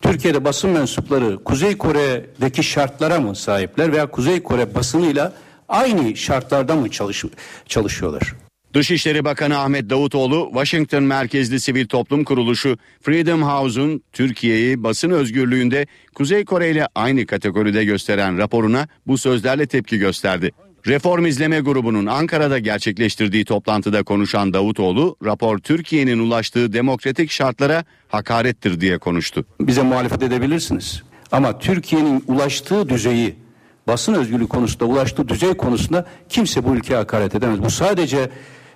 Türkiye'de 0.02 0.46
basın 0.46 0.70
mensupları 0.70 1.44
Kuzey 1.44 1.78
Kore'deki 1.78 2.64
şartlara 2.64 3.20
mı 3.20 3.36
sahipler 3.36 3.92
veya 3.92 4.12
Kuzey 4.12 4.44
Kore 4.44 4.76
basınıyla 4.76 5.34
aynı 5.70 6.16
şartlarda 6.16 6.76
mı 6.76 6.90
çalış 6.90 7.24
çalışıyorlar? 7.66 8.45
Dışişleri 8.76 9.26
Bakanı 9.26 9.58
Ahmet 9.58 9.90
Davutoğlu, 9.90 10.50
Washington 10.54 11.04
merkezli 11.04 11.60
sivil 11.60 11.88
toplum 11.88 12.24
kuruluşu 12.24 12.78
Freedom 13.02 13.44
House'un 13.44 14.02
Türkiye'yi 14.14 14.84
basın 14.84 15.10
özgürlüğünde 15.10 15.88
Kuzey 16.16 16.46
Kore 16.46 16.72
ile 16.72 16.88
aynı 16.96 17.26
kategoride 17.26 17.86
gösteren 17.86 18.38
raporuna 18.38 18.88
bu 19.08 19.18
sözlerle 19.18 19.66
tepki 19.66 19.98
gösterdi. 19.98 20.52
Reform 20.88 21.26
İzleme 21.26 21.60
Grubu'nun 21.60 22.06
Ankara'da 22.06 22.60
gerçekleştirdiği 22.60 23.46
toplantıda 23.46 24.04
konuşan 24.04 24.54
Davutoğlu, 24.54 25.16
rapor 25.26 25.58
Türkiye'nin 25.58 26.20
ulaştığı 26.20 26.74
demokratik 26.74 27.32
şartlara 27.32 27.86
hakarettir 28.08 28.82
diye 28.82 28.98
konuştu. 28.98 29.46
Bize 29.60 29.82
muhalefet 29.82 30.24
edebilirsiniz 30.24 31.04
ama 31.32 31.60
Türkiye'nin 31.60 32.24
ulaştığı 32.28 32.90
düzeyi 32.90 33.36
basın 33.88 34.14
özgürlüğü 34.14 34.48
konusunda 34.48 34.86
ulaştığı 34.86 35.28
düzey 35.28 35.54
konusunda 35.54 36.06
kimse 36.30 36.64
bu 36.64 36.76
ülkeye 36.76 36.96
hakaret 36.96 37.36
edemez. 37.36 37.64
Bu 37.64 37.70
sadece 37.70 38.30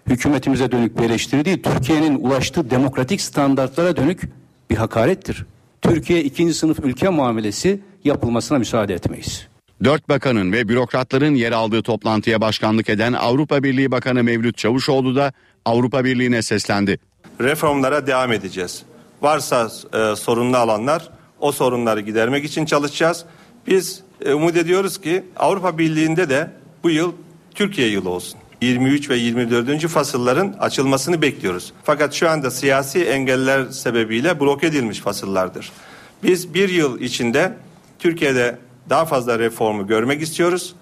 hükümetimize 0.07 0.71
dönük 0.71 0.99
bir 0.99 1.03
eleştiri 1.03 1.45
değil, 1.45 1.63
Türkiye'nin 1.63 2.15
ulaştığı 2.15 2.69
demokratik 2.69 3.21
standartlara 3.21 3.95
dönük 3.95 4.21
bir 4.69 4.75
hakarettir. 4.75 5.45
Türkiye 5.81 6.23
ikinci 6.23 6.53
sınıf 6.53 6.79
ülke 6.79 7.09
muamelesi 7.09 7.79
yapılmasına 8.03 8.57
müsaade 8.57 8.93
etmeyiz. 8.93 9.47
Dört 9.83 10.09
bakanın 10.09 10.51
ve 10.51 10.69
bürokratların 10.69 11.35
yer 11.35 11.51
aldığı 11.51 11.83
toplantıya 11.83 12.41
başkanlık 12.41 12.89
eden 12.89 13.13
Avrupa 13.13 13.63
Birliği 13.63 13.91
Bakanı 13.91 14.23
Mevlüt 14.23 14.57
Çavuşoğlu 14.57 15.15
da 15.15 15.33
Avrupa 15.65 16.05
Birliği'ne 16.05 16.41
seslendi. 16.41 16.99
Reformlara 17.41 18.07
devam 18.07 18.31
edeceğiz. 18.31 18.83
Varsa 19.21 19.69
e, 19.93 20.15
sorunlu 20.15 20.57
alanlar 20.57 21.09
o 21.39 21.51
sorunları 21.51 22.01
gidermek 22.01 22.45
için 22.45 22.65
çalışacağız. 22.65 23.25
Biz 23.67 24.01
e, 24.25 24.33
umut 24.33 24.57
ediyoruz 24.57 25.01
ki 25.01 25.23
Avrupa 25.37 25.77
Birliği'nde 25.77 26.29
de 26.29 26.51
bu 26.83 26.89
yıl 26.89 27.13
Türkiye 27.55 27.87
yılı 27.87 28.09
olsun. 28.09 28.39
23 28.61 29.09
ve 29.09 29.17
24. 29.17 29.87
fasılların 29.87 30.55
açılmasını 30.59 31.21
bekliyoruz. 31.21 31.73
Fakat 31.83 32.13
şu 32.13 32.29
anda 32.29 32.51
siyasi 32.51 33.03
engeller 33.05 33.65
sebebiyle 33.65 34.39
blok 34.39 34.63
edilmiş 34.63 34.99
fasıllardır. 34.99 35.71
Biz 36.23 36.53
bir 36.53 36.69
yıl 36.69 36.99
içinde 36.99 37.53
Türkiye'de 37.99 38.57
daha 38.89 39.05
fazla 39.05 39.39
reformu 39.39 39.87
görmek 39.87 40.21
istiyoruz. 40.21 40.75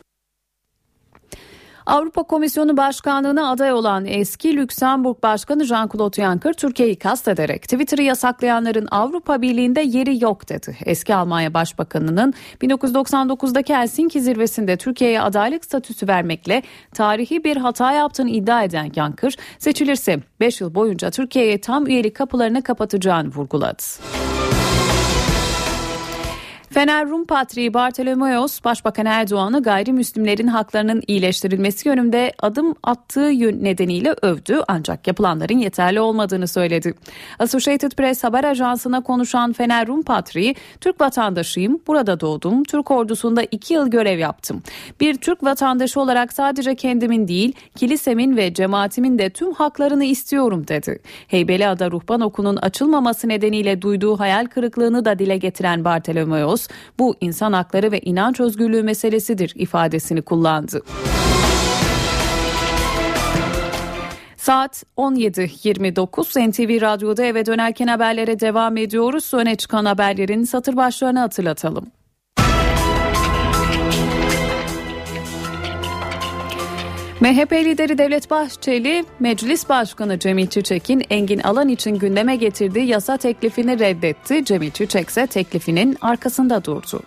Avrupa 1.88 2.24
Komisyonu 2.24 2.78
Başkanlığı'na 2.78 3.52
aday 3.52 3.74
olan 3.74 4.06
eski 4.06 4.58
Lüksemburg 4.58 5.24
Başkanı 5.24 5.64
Jean-Claude 5.64 6.16
Juncker 6.16 6.54
Türkiye'yi 6.54 6.96
kastederek 6.96 7.62
Twitter'ı 7.62 8.02
yasaklayanların 8.02 8.88
Avrupa 8.92 9.42
Birliği'nde 9.42 9.82
yeri 9.82 10.24
yok 10.24 10.50
dedi. 10.50 10.78
Eski 10.86 11.16
Almanya 11.16 11.54
Başbakanı'nın 11.54 12.34
1999'daki 12.62 13.76
Helsinki 13.76 14.22
zirvesinde 14.22 14.78
Türkiye'ye 14.78 15.22
adaylık 15.22 15.66
statüsü 15.66 16.08
vermekle 16.08 16.64
tarihi 16.94 17.44
bir 17.44 17.58
hata 17.58 17.92
yaptığını 17.92 18.30
iddia 18.30 18.64
eden 18.64 18.92
Juncker 18.96 19.36
seçilirse 19.60 20.20
5 20.40 20.62
yıl 20.62 20.76
boyunca 20.76 21.12
Türkiye'ye 21.12 21.62
tam 21.62 21.88
üyelik 21.88 22.16
kapılarını 22.16 22.64
kapatacağını 22.64 23.28
vurguladı. 23.28 23.84
Fener 26.78 27.10
Rum 27.10 27.26
Patriği 27.26 27.74
Bartolomeos, 27.74 28.64
Başbakan 28.64 29.06
Erdoğan'ı 29.06 29.64
gayrimüslimlerin 29.64 30.48
haklarının 30.48 31.04
iyileştirilmesi 31.08 31.88
yönünde 31.88 32.34
adım 32.40 32.76
attığı 32.84 33.30
nedeniyle 33.64 34.16
övdü 34.22 34.62
ancak 34.68 35.08
yapılanların 35.08 35.58
yeterli 35.58 36.00
olmadığını 36.00 36.48
söyledi. 36.48 36.94
Associated 37.40 37.92
Press 37.92 38.24
haber 38.24 38.44
ajansına 38.44 39.04
konuşan 39.04 39.54
Fener 39.54 39.88
Rum 39.88 40.04
Patriği, 40.04 40.56
Türk 40.82 41.02
vatandaşıyım, 41.02 41.80
burada 41.88 42.20
doğdum, 42.20 42.64
Türk 42.64 42.92
ordusunda 42.92 43.44
iki 43.52 43.74
yıl 43.74 43.88
görev 43.90 44.20
yaptım. 44.20 44.64
Bir 45.00 45.16
Türk 45.16 45.44
vatandaşı 45.44 46.02
olarak 46.02 46.34
sadece 46.34 46.76
kendimin 46.76 47.28
değil, 47.28 47.54
kilisemin 47.76 48.38
ve 48.38 48.54
cemaatimin 48.54 49.20
de 49.20 49.30
tüm 49.30 49.54
haklarını 49.54 50.06
istiyorum 50.06 50.68
dedi. 50.68 51.00
Heybeliada 51.28 51.92
Ruhban 51.92 52.22
Oku'nun 52.22 52.56
açılmaması 52.56 53.28
nedeniyle 53.28 53.82
duyduğu 53.82 54.20
hayal 54.20 54.46
kırıklığını 54.46 55.06
da 55.06 55.20
dile 55.20 55.38
getiren 55.38 55.86
Bartolomeos, 55.86 56.67
bu 57.00 57.16
insan 57.22 57.54
hakları 57.54 57.92
ve 57.92 58.00
inanç 58.00 58.40
özgürlüğü 58.40 58.84
meselesidir 58.84 59.54
ifadesini 59.56 60.22
kullandı. 60.22 60.82
Saat 64.38 64.84
17.29 64.98 66.50
NTV 66.50 66.82
Radyo'da 66.82 67.24
eve 67.24 67.46
dönerken 67.46 67.88
haberlere 67.88 68.40
devam 68.40 68.78
ediyoruz. 68.78 69.34
Öne 69.34 69.56
çıkan 69.56 69.86
haberlerin 69.86 70.44
satır 70.44 70.78
başlarını 70.78 71.20
hatırlatalım. 71.20 71.92
MHP 77.22 77.52
lideri 77.52 77.98
Devlet 77.98 78.30
Bahçeli, 78.30 79.06
Meclis 79.20 79.70
Başkanı 79.70 80.20
Cemil 80.20 80.48
Çiçek'in 80.48 81.04
Engin 81.10 81.40
Alan 81.40 81.70
için 81.70 81.96
gündeme 81.96 82.36
getirdiği 82.36 82.88
yasa 82.88 83.18
teklifini 83.18 83.80
reddetti. 83.80 84.46
Cemil 84.46 84.72
Çiçek 84.72 85.10
ise 85.10 85.28
teklifinin 85.28 85.98
arkasında 86.02 86.66
durdu. 86.66 87.02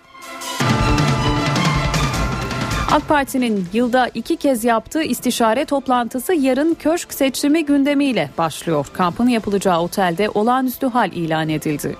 AK 2.93 3.09
Parti'nin 3.09 3.69
yılda 3.73 4.11
iki 4.15 4.37
kez 4.37 4.65
yaptığı 4.65 5.03
istişare 5.03 5.65
toplantısı 5.65 6.35
yarın 6.35 6.75
köşk 6.75 7.15
seçimi 7.15 7.65
gündemiyle 7.65 8.31
başlıyor. 8.39 8.87
Kampın 8.93 9.29
yapılacağı 9.29 9.81
otelde 9.81 10.29
olağanüstü 10.29 10.87
hal 10.87 11.13
ilan 11.13 11.49
edildi. 11.49 11.97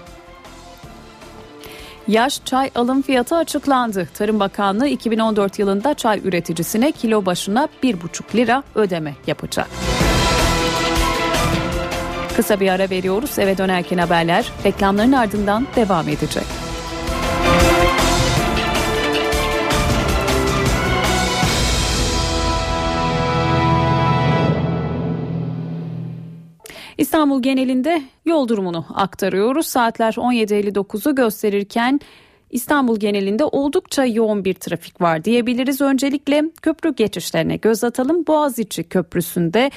Yaş 2.11 2.41
çay 2.45 2.71
alım 2.75 3.03
fiyatı 3.03 3.37
açıklandı. 3.37 4.09
Tarım 4.15 4.41
Bakanlığı 4.41 4.89
2014 4.89 5.59
yılında 5.59 5.95
çay 5.95 6.21
üreticisine 6.25 6.93
kilo 6.93 7.27
başına 7.27 7.69
1,5 7.83 8.37
lira 8.37 8.63
ödeme 8.75 9.15
yapacak. 9.27 9.69
Kısa 12.37 12.61
bir 12.61 12.69
ara 12.69 12.91
veriyoruz. 12.91 13.39
Eve 13.39 13.59
dönerken 13.59 13.99
haberler 13.99 14.53
reklamların 14.65 15.13
ardından 15.13 15.67
devam 15.77 16.09
edecek. 16.09 16.60
İstanbul 27.11 27.43
genelinde 27.43 28.03
yol 28.25 28.49
durumunu 28.49 28.87
aktarıyoruz. 28.95 29.67
Saatler 29.67 30.13
17.59'u 30.13 31.15
gösterirken 31.15 32.01
İstanbul 32.51 33.01
genelinde 33.01 33.45
oldukça 33.45 34.05
yoğun 34.05 34.45
bir 34.45 34.55
trafik 34.55 35.01
var 35.01 35.25
diyebiliriz. 35.25 35.81
Öncelikle 35.81 36.45
köprü 36.63 36.95
geçişlerine 36.95 37.57
göz 37.57 37.85
atalım. 37.85 38.27
Boğaziçi 38.27 38.85
Köprüsü'nde 38.85 39.71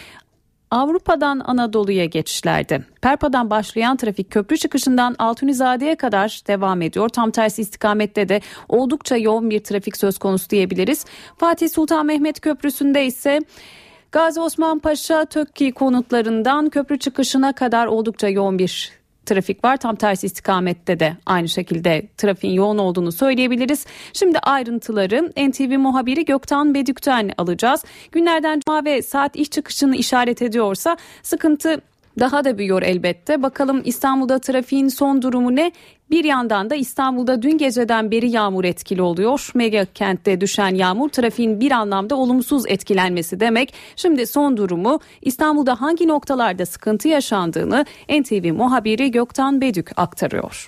Avrupa'dan 0.71 1.41
Anadolu'ya 1.45 2.05
geçişlerde. 2.05 2.83
Perpa'dan 3.01 3.49
başlayan 3.49 3.97
trafik 3.97 4.31
köprü 4.31 4.57
çıkışından 4.57 5.15
Altunizade'ye 5.19 5.95
kadar 5.95 6.41
devam 6.47 6.81
ediyor. 6.81 7.09
Tam 7.09 7.31
tersi 7.31 7.61
istikamette 7.61 8.29
de 8.29 8.41
oldukça 8.69 9.17
yoğun 9.17 9.49
bir 9.49 9.59
trafik 9.59 9.97
söz 9.97 10.17
konusu 10.17 10.49
diyebiliriz. 10.49 11.05
Fatih 11.37 11.69
Sultan 11.69 12.05
Mehmet 12.05 12.41
Köprüsü'nde 12.41 13.05
ise 13.05 13.39
Gazi 14.13 14.39
Osman 14.39 14.79
Paşa 14.79 15.25
Tökki 15.25 15.71
konutlarından 15.71 16.69
köprü 16.69 16.99
çıkışına 16.99 17.53
kadar 17.53 17.87
oldukça 17.87 18.29
yoğun 18.29 18.59
bir 18.59 18.91
trafik 19.25 19.63
var. 19.63 19.77
Tam 19.77 19.95
tersi 19.95 20.25
istikamette 20.25 20.99
de 20.99 21.17
aynı 21.25 21.49
şekilde 21.49 22.07
trafiğin 22.17 22.53
yoğun 22.53 22.77
olduğunu 22.77 23.11
söyleyebiliriz. 23.11 23.85
Şimdi 24.13 24.39
ayrıntıları 24.39 25.31
NTV 25.49 25.77
muhabiri 25.77 26.25
Göktan 26.25 26.73
Bedük'ten 26.73 27.31
alacağız. 27.37 27.83
Günlerden 28.11 28.61
cuma 28.67 28.85
ve 28.85 29.01
saat 29.01 29.35
iş 29.35 29.49
çıkışını 29.49 29.95
işaret 29.95 30.41
ediyorsa 30.41 30.97
sıkıntı 31.23 31.81
daha 32.19 32.45
da 32.45 32.57
büyüyor 32.57 32.81
elbette. 32.81 33.43
Bakalım 33.43 33.81
İstanbul'da 33.85 34.39
trafiğin 34.39 34.87
son 34.87 35.21
durumu 35.21 35.55
ne? 35.55 35.71
Bir 36.13 36.23
yandan 36.23 36.69
da 36.69 36.75
İstanbul'da 36.75 37.41
dün 37.41 37.57
geceden 37.57 38.11
beri 38.11 38.29
yağmur 38.29 38.63
etkili 38.63 39.01
oluyor. 39.01 39.51
Mega 39.55 39.85
kentte 39.93 40.41
düşen 40.41 40.75
yağmur 40.75 41.09
trafiğin 41.09 41.59
bir 41.59 41.71
anlamda 41.71 42.15
olumsuz 42.15 42.63
etkilenmesi 42.67 43.39
demek. 43.39 43.73
Şimdi 43.95 44.27
son 44.27 44.57
durumu 44.57 44.99
İstanbul'da 45.21 45.81
hangi 45.81 46.07
noktalarda 46.07 46.65
sıkıntı 46.65 47.07
yaşandığını 47.07 47.85
NTV 48.09 48.53
muhabiri 48.53 49.11
Göktan 49.11 49.61
Bedük 49.61 49.89
aktarıyor. 49.97 50.67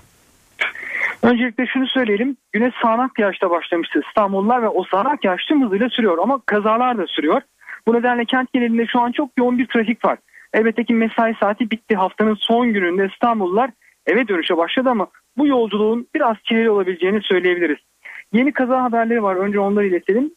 Öncelikle 1.22 1.66
şunu 1.68 1.88
söyleyelim. 1.88 2.38
Güne 2.52 2.72
sağanak 2.82 3.20
yağışta 3.20 3.50
başlamıştı 3.50 4.02
İstanbullular 4.08 4.64
ve 4.64 4.68
o 4.68 4.84
sağanak 4.84 5.26
yağış 5.26 5.46
tüm 5.46 5.66
hızıyla 5.66 5.90
sürüyor 5.90 6.18
ama 6.18 6.42
kazalar 6.46 6.98
da 6.98 7.08
sürüyor. 7.08 7.42
Bu 7.88 7.94
nedenle 7.94 8.26
kent 8.26 8.54
genelinde 8.54 8.86
şu 8.88 9.00
an 9.00 9.12
çok 9.12 9.30
yoğun 9.38 9.58
bir 9.58 9.68
trafik 9.68 10.06
var. 10.06 10.18
Elbette 10.54 10.84
ki 10.84 10.94
mesai 10.94 11.36
saati 11.40 11.72
bitti. 11.72 11.96
Haftanın 11.96 12.36
son 12.36 12.74
gününde 12.74 13.10
İstanbullular 13.14 13.70
eve 14.06 14.28
dönüşe 14.28 14.58
başladı 14.58 14.90
ama 14.90 15.08
bu 15.38 15.48
yolculuğun 15.48 16.08
biraz 16.16 16.38
çileli 16.44 16.70
olabileceğini 16.70 17.22
söyleyebiliriz. 17.22 17.78
Yeni 18.34 18.52
kaza 18.52 18.84
haberleri 18.84 19.24
var. 19.24 19.36
Önce 19.36 19.60
onları 19.60 19.88
iletelim. 19.88 20.32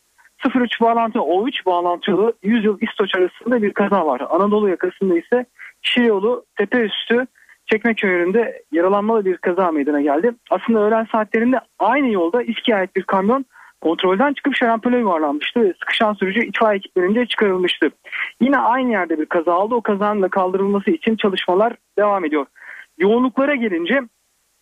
03 0.54 0.80
bağlantı 0.80 1.18
O3 1.18 1.66
bağlantılı 1.66 2.32
100 2.42 2.64
yıl 2.64 2.78
İstoç 2.80 3.14
arasında 3.16 3.62
bir 3.62 3.72
kaza 3.72 4.06
var. 4.06 4.22
Anadolu 4.30 4.68
yakasında 4.68 5.18
ise 5.18 5.46
Şile 5.82 6.06
yolu 6.06 6.44
tepe 6.56 6.78
üstü 6.78 7.26
Çekmeköy 7.66 8.10
yönünde 8.10 8.62
yaralanmalı 8.72 9.24
bir 9.24 9.36
kaza 9.36 9.72
meydana 9.72 10.00
geldi. 10.00 10.34
Aslında 10.50 10.80
öğlen 10.80 11.06
saatlerinde 11.12 11.60
aynı 11.78 12.12
yolda 12.12 12.42
İSKİ'ye 12.42 12.76
ait 12.76 12.96
bir 12.96 13.02
kamyon 13.02 13.44
kontrolden 13.80 14.32
çıkıp 14.32 14.56
şarampole 14.56 14.98
yuvarlanmıştı 14.98 15.60
ve 15.60 15.72
sıkışan 15.80 16.14
sürücü 16.14 16.46
itfaiye 16.46 16.76
ekiplerince 16.76 17.26
çıkarılmıştı. 17.26 17.90
Yine 18.40 18.58
aynı 18.58 18.90
yerde 18.90 19.18
bir 19.18 19.26
kaza 19.26 19.58
oldu. 19.58 19.74
O 19.74 19.80
kazanın 19.80 20.22
da 20.22 20.28
kaldırılması 20.28 20.90
için 20.90 21.16
çalışmalar 21.16 21.72
devam 21.98 22.24
ediyor. 22.24 22.46
Yoğunluklara 22.98 23.54
gelince 23.54 24.00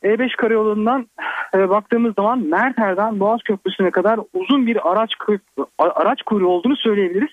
E5 0.03 0.37
karayolundan 0.37 1.07
e, 1.55 1.69
baktığımız 1.69 2.15
zaman 2.15 2.39
Merter'den 2.39 3.21
Boğaz 3.21 3.43
Köprüsü'ne 3.43 3.91
kadar 3.91 4.21
uzun 4.35 4.67
bir 4.67 4.93
araç 4.93 5.15
araç 5.79 6.23
kuyruğu 6.23 6.49
olduğunu 6.49 6.77
söyleyebiliriz. 6.77 7.31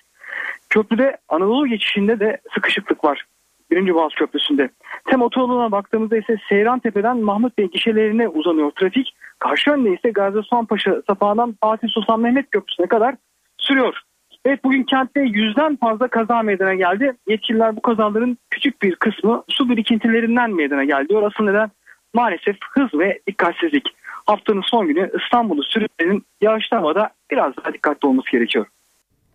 Köprüde 0.70 1.18
Anadolu 1.30 1.68
geçişinde 1.68 2.20
de 2.20 2.38
sıkışıklık 2.54 3.04
var. 3.04 3.26
Birinci 3.72 3.94
Boğaz 3.96 4.14
Köprüsü'nde. 4.14 4.70
Tem 5.10 5.22
otoyoluna 5.22 5.72
baktığımızda 5.72 6.18
ise 6.18 6.38
Seyran 6.50 6.80
Tepe'den 6.80 7.18
Mahmut 7.18 7.58
Bey 7.58 7.70
gişelerine 7.70 8.28
uzanıyor 8.28 8.72
trafik. 8.72 9.16
Karşı 9.40 9.70
yönde 9.70 9.94
ise 9.94 10.10
Gazi 10.10 10.40
Paşa 10.70 11.02
sapağından 11.08 11.56
Fatih 11.62 11.88
Sultan 11.90 12.20
Mehmet 12.20 12.52
Köprüsü'ne 12.52 12.88
kadar 12.88 13.16
sürüyor. 13.58 14.02
Evet 14.46 14.64
bugün 14.64 14.84
kentte 14.84 15.22
yüzden 15.22 15.76
fazla 15.76 16.08
kaza 16.08 16.42
meydana 16.42 16.74
geldi. 16.74 17.14
Yetkililer 17.28 17.76
bu 17.76 17.82
kazaların 17.82 18.38
küçük 18.50 18.82
bir 18.82 18.96
kısmı 18.96 19.44
su 19.50 19.70
birikintilerinden 19.70 20.52
meydana 20.52 20.84
geldi 20.84 21.10
diyor. 21.10 21.24
Asıl 21.24 21.44
neden 21.44 21.72
maalesef 22.14 22.56
hız 22.72 23.00
ve 23.00 23.20
dikkatsizlik. 23.28 23.84
Haftanın 24.26 24.64
son 24.66 24.88
günü 24.88 25.12
İstanbul'u 25.24 25.64
sürücülerin 25.64 26.26
yağışlı 26.42 26.78
havada 26.78 27.10
biraz 27.32 27.58
daha 27.58 27.74
dikkatli 27.74 28.08
olması 28.08 28.32
gerekiyor. 28.32 28.66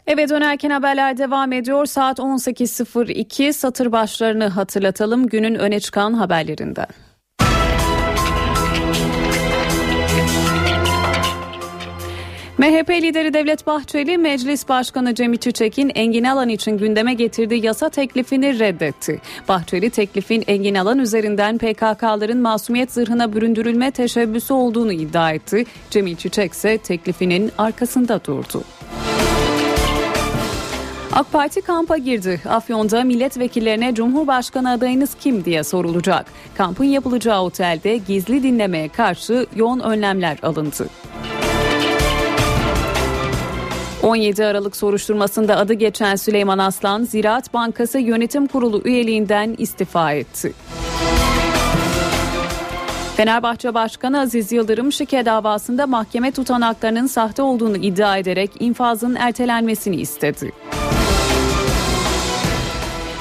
Eve 0.07 0.29
dönerken 0.29 0.71
haberler 0.71 1.19
devam 1.19 1.53
ediyor. 1.53 1.87
Saat 1.87 2.19
18.02 2.19 3.53
satır 3.53 3.93
başlarını 3.93 4.49
hatırlatalım 4.49 5.27
günün 5.27 5.55
öne 5.55 5.81
çıkan 5.81 6.13
haberlerinden. 6.13 6.87
MHP 12.59 12.91
lideri 12.91 13.35
Devlet 13.35 13.67
Bahçeli, 13.67 14.19
Meclis 14.19 14.69
Başkanı 14.69 15.15
Cemil 15.15 15.39
Çiçek'in 15.39 15.93
Engin 15.95 16.25
Alan 16.25 16.49
için 16.49 16.79
gündeme 16.79 17.15
getirdiği 17.15 17.67
yasa 17.67 17.89
teklifini 17.89 18.59
reddetti. 18.59 19.21
Bahçeli 19.49 19.91
teklifin 19.91 20.45
Engin 20.47 20.75
Alan 20.75 20.99
üzerinden 20.99 21.59
PKK'ların 21.59 22.39
masumiyet 22.39 22.93
zırhına 22.93 23.33
büründürülme 23.33 23.91
teşebbüsü 23.91 24.53
olduğunu 24.53 24.93
iddia 24.93 25.33
etti. 25.33 25.65
Cemil 25.91 26.17
Çiçek 26.17 26.53
ise 26.53 26.79
teklifinin 26.79 27.53
arkasında 27.59 28.25
durdu. 28.25 28.63
AK 31.13 31.33
Parti 31.33 31.61
kampa 31.61 31.97
girdi. 31.97 32.41
Afyon'da 32.49 33.05
milletvekillerine 33.05 33.95
Cumhurbaşkanı 33.95 34.71
adayınız 34.71 35.15
kim 35.21 35.45
diye 35.45 35.65
sorulacak. 35.65 36.27
Kampın 36.57 36.85
yapılacağı 36.85 37.43
otelde 37.43 37.97
gizli 37.97 38.43
dinlemeye 38.43 38.89
karşı 38.89 39.47
yoğun 39.57 39.81
önlemler 39.81 40.39
alındı. 40.43 40.89
17 44.03 44.45
Aralık 44.45 44.77
soruşturmasında 44.77 45.57
adı 45.57 45.73
geçen 45.75 46.17
Süleyman 46.17 46.59
Aslan, 46.59 47.05
Ziraat 47.05 47.55
Bankası 47.55 47.99
Yönetim 47.99 48.47
Kurulu 48.47 48.83
üyeliğinden 48.85 49.55
istifa 49.59 50.13
etti. 50.13 50.53
Fenerbahçe 53.17 53.75
Başkanı 53.75 54.21
Aziz 54.21 54.53
Yıldırım 54.53 54.93
şike 54.93 55.27
davasında 55.27 55.87
mahkeme 55.87 56.31
tutanaklarının 56.31 57.07
sahte 57.07 57.43
olduğunu 57.43 57.77
iddia 57.77 58.19
ederek 58.19 58.51
infazın 58.61 59.15
ertelenmesini 59.15 59.97
istedi. 59.97 60.53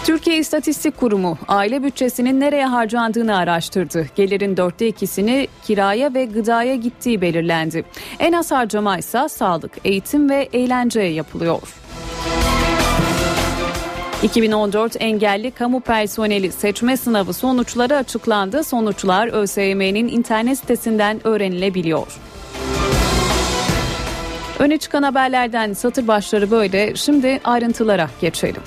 Türkiye 0.07 0.37
İstatistik 0.37 0.97
Kurumu 0.97 1.37
aile 1.47 1.83
bütçesinin 1.83 2.39
nereye 2.39 2.65
harcandığını 2.65 3.37
araştırdı. 3.37 4.07
Gelirin 4.15 4.57
dörtte 4.57 4.87
ikisini 4.87 5.47
kiraya 5.63 6.13
ve 6.13 6.25
gıdaya 6.25 6.75
gittiği 6.75 7.21
belirlendi. 7.21 7.85
En 8.19 8.33
az 8.33 8.51
harcama 8.51 8.97
ise 8.97 9.29
sağlık, 9.29 9.71
eğitim 9.85 10.29
ve 10.29 10.49
eğlenceye 10.53 11.11
yapılıyor. 11.11 11.61
2014 14.23 14.95
engelli 14.99 15.51
kamu 15.51 15.79
personeli 15.79 16.51
seçme 16.51 16.97
sınavı 16.97 17.33
sonuçları 17.33 17.95
açıklandı. 17.95 18.63
Sonuçlar 18.63 19.27
ÖSYM'nin 19.27 20.07
internet 20.07 20.57
sitesinden 20.57 21.27
öğrenilebiliyor. 21.27 22.07
Öne 24.59 24.77
çıkan 24.77 25.03
haberlerden 25.03 25.73
satır 25.73 26.07
başları 26.07 26.51
böyle. 26.51 26.95
Şimdi 26.95 27.39
ayrıntılara 27.43 28.09
geçelim. 28.21 28.61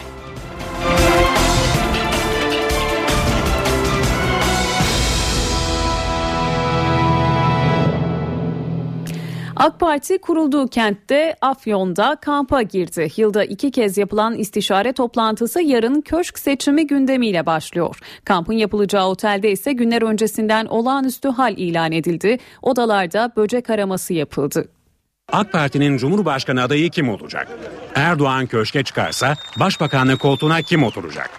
AK 9.61 9.81
Parti 9.81 10.19
kurulduğu 10.19 10.69
kentte 10.69 11.37
Afyon'da 11.41 12.17
kampa 12.21 12.63
girdi. 12.63 13.09
Yılda 13.17 13.45
iki 13.45 13.71
kez 13.71 13.99
yapılan 13.99 14.35
istişare 14.35 14.93
toplantısı 14.93 15.61
yarın 15.61 16.01
köşk 16.01 16.39
seçimi 16.39 16.87
gündemiyle 16.87 17.47
başlıyor. 17.47 17.99
Kampın 18.25 18.53
yapılacağı 18.53 19.09
otelde 19.09 19.51
ise 19.51 19.73
günler 19.73 20.03
öncesinden 20.03 20.67
olağanüstü 20.67 21.29
hal 21.29 21.59
ilan 21.59 21.93
edildi. 21.93 22.39
Odalarda 22.63 23.33
böcek 23.37 23.71
araması 23.71 24.15
yapıldı. 24.15 24.69
AK 25.33 25.53
Parti'nin 25.53 25.97
Cumhurbaşkanı 25.97 26.63
adayı 26.63 26.91
kim 26.91 27.09
olacak? 27.09 27.49
Erdoğan 27.95 28.47
köşke 28.47 28.83
çıkarsa 28.85 29.35
başbakanlık 29.57 30.21
koltuğuna 30.21 30.63
kim 30.63 30.83
oturacak? 30.83 31.31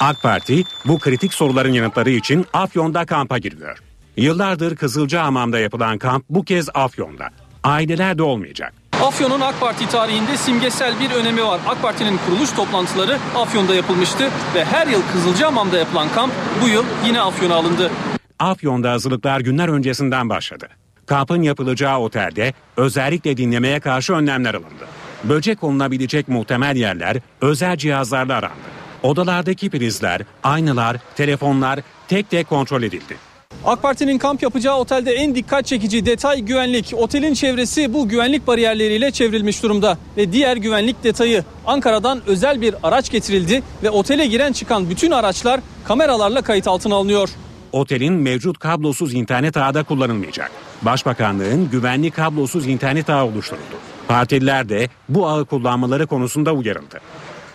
AK 0.00 0.22
Parti 0.22 0.64
bu 0.84 0.98
kritik 0.98 1.34
soruların 1.34 1.72
yanıtları 1.72 2.10
için 2.10 2.46
Afyon'da 2.52 3.06
kampa 3.06 3.38
giriyor. 3.38 3.82
Yıllardır 4.16 4.76
Kızılcahamam'da 4.76 5.58
yapılan 5.58 5.98
kamp 5.98 6.24
bu 6.30 6.44
kez 6.44 6.68
Afyon'da 6.74 7.28
aileler 7.64 8.18
de 8.18 8.22
olmayacak. 8.22 8.74
Afyon'un 9.02 9.40
AK 9.40 9.60
Parti 9.60 9.88
tarihinde 9.88 10.36
simgesel 10.36 11.00
bir 11.00 11.10
önemi 11.10 11.44
var. 11.44 11.60
AK 11.68 11.82
Parti'nin 11.82 12.18
kuruluş 12.26 12.52
toplantıları 12.52 13.18
Afyon'da 13.36 13.74
yapılmıştı 13.74 14.30
ve 14.54 14.64
her 14.64 14.86
yıl 14.86 15.02
Kızılcahamam'da 15.12 15.78
yapılan 15.78 16.08
kamp 16.14 16.32
bu 16.62 16.68
yıl 16.68 16.84
yine 17.06 17.20
Afyon'a 17.20 17.54
alındı. 17.54 17.90
Afyon'da 18.38 18.90
hazırlıklar 18.90 19.40
günler 19.40 19.68
öncesinden 19.68 20.28
başladı. 20.28 20.68
Kampın 21.06 21.42
yapılacağı 21.42 21.98
otelde 21.98 22.52
özellikle 22.76 23.36
dinlemeye 23.36 23.80
karşı 23.80 24.12
önlemler 24.12 24.54
alındı. 24.54 24.86
Böcek 25.24 25.60
konulabilecek 25.60 26.28
muhtemel 26.28 26.76
yerler 26.76 27.16
özel 27.40 27.76
cihazlarla 27.76 28.34
arandı. 28.34 28.72
Odalardaki 29.02 29.70
prizler, 29.70 30.22
aynalar, 30.44 30.96
telefonlar 31.16 31.80
tek 32.08 32.30
tek 32.30 32.48
kontrol 32.48 32.82
edildi. 32.82 33.16
AK 33.64 33.82
Parti'nin 33.82 34.18
kamp 34.18 34.42
yapacağı 34.42 34.76
otelde 34.76 35.12
en 35.12 35.34
dikkat 35.34 35.66
çekici 35.66 36.06
detay 36.06 36.40
güvenlik. 36.40 36.92
Otelin 36.96 37.34
çevresi 37.34 37.94
bu 37.94 38.08
güvenlik 38.08 38.46
bariyerleriyle 38.46 39.10
çevrilmiş 39.10 39.62
durumda. 39.62 39.98
Ve 40.16 40.32
diğer 40.32 40.56
güvenlik 40.56 41.04
detayı 41.04 41.44
Ankara'dan 41.66 42.22
özel 42.26 42.60
bir 42.60 42.74
araç 42.82 43.10
getirildi 43.10 43.62
ve 43.82 43.90
otele 43.90 44.26
giren 44.26 44.52
çıkan 44.52 44.90
bütün 44.90 45.10
araçlar 45.10 45.60
kameralarla 45.84 46.42
kayıt 46.42 46.68
altına 46.68 46.94
alınıyor. 46.94 47.28
Otelin 47.72 48.12
mevcut 48.12 48.58
kablosuz 48.58 49.14
internet 49.14 49.56
ağı 49.56 49.74
da 49.74 49.82
kullanılmayacak. 49.82 50.50
Başbakanlığın 50.82 51.70
güvenli 51.70 52.10
kablosuz 52.10 52.66
internet 52.66 53.10
ağı 53.10 53.24
oluşturuldu. 53.24 53.76
Partililer 54.08 54.68
de 54.68 54.88
bu 55.08 55.26
ağı 55.26 55.44
kullanmaları 55.44 56.06
konusunda 56.06 56.52
uyarıldı. 56.52 57.00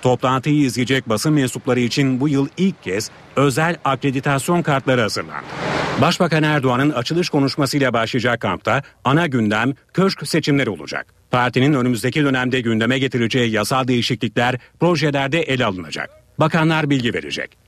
Toplantıyı 0.01 0.62
izleyecek 0.62 1.10
basın 1.10 1.33
mensupları 1.33 1.79
için 1.79 2.19
bu 2.19 2.29
yıl 2.29 2.47
ilk 2.57 2.83
kez 2.83 3.12
özel 3.36 3.75
akreditasyon 3.86 4.62
kartları 4.62 5.01
hazırlandı. 5.01 5.45
Başbakan 6.01 6.43
Erdoğan'ın 6.43 6.89
açılış 6.89 7.29
konuşmasıyla 7.29 7.93
başlayacak 7.93 8.41
kampta 8.41 8.83
ana 9.03 9.27
gündem 9.27 9.73
köşk 9.93 10.27
seçimleri 10.27 10.69
olacak. 10.69 11.13
Partinin 11.31 11.73
önümüzdeki 11.73 12.23
dönemde 12.23 12.62
gündeme 12.62 12.99
getireceği 12.99 13.51
yasal 13.51 13.88
değişiklikler 13.88 14.55
projelerde 14.79 15.41
ele 15.41 15.65
alınacak. 15.65 16.10
Bakanlar 16.39 16.89
bilgi 16.89 17.13
verecek. 17.13 17.66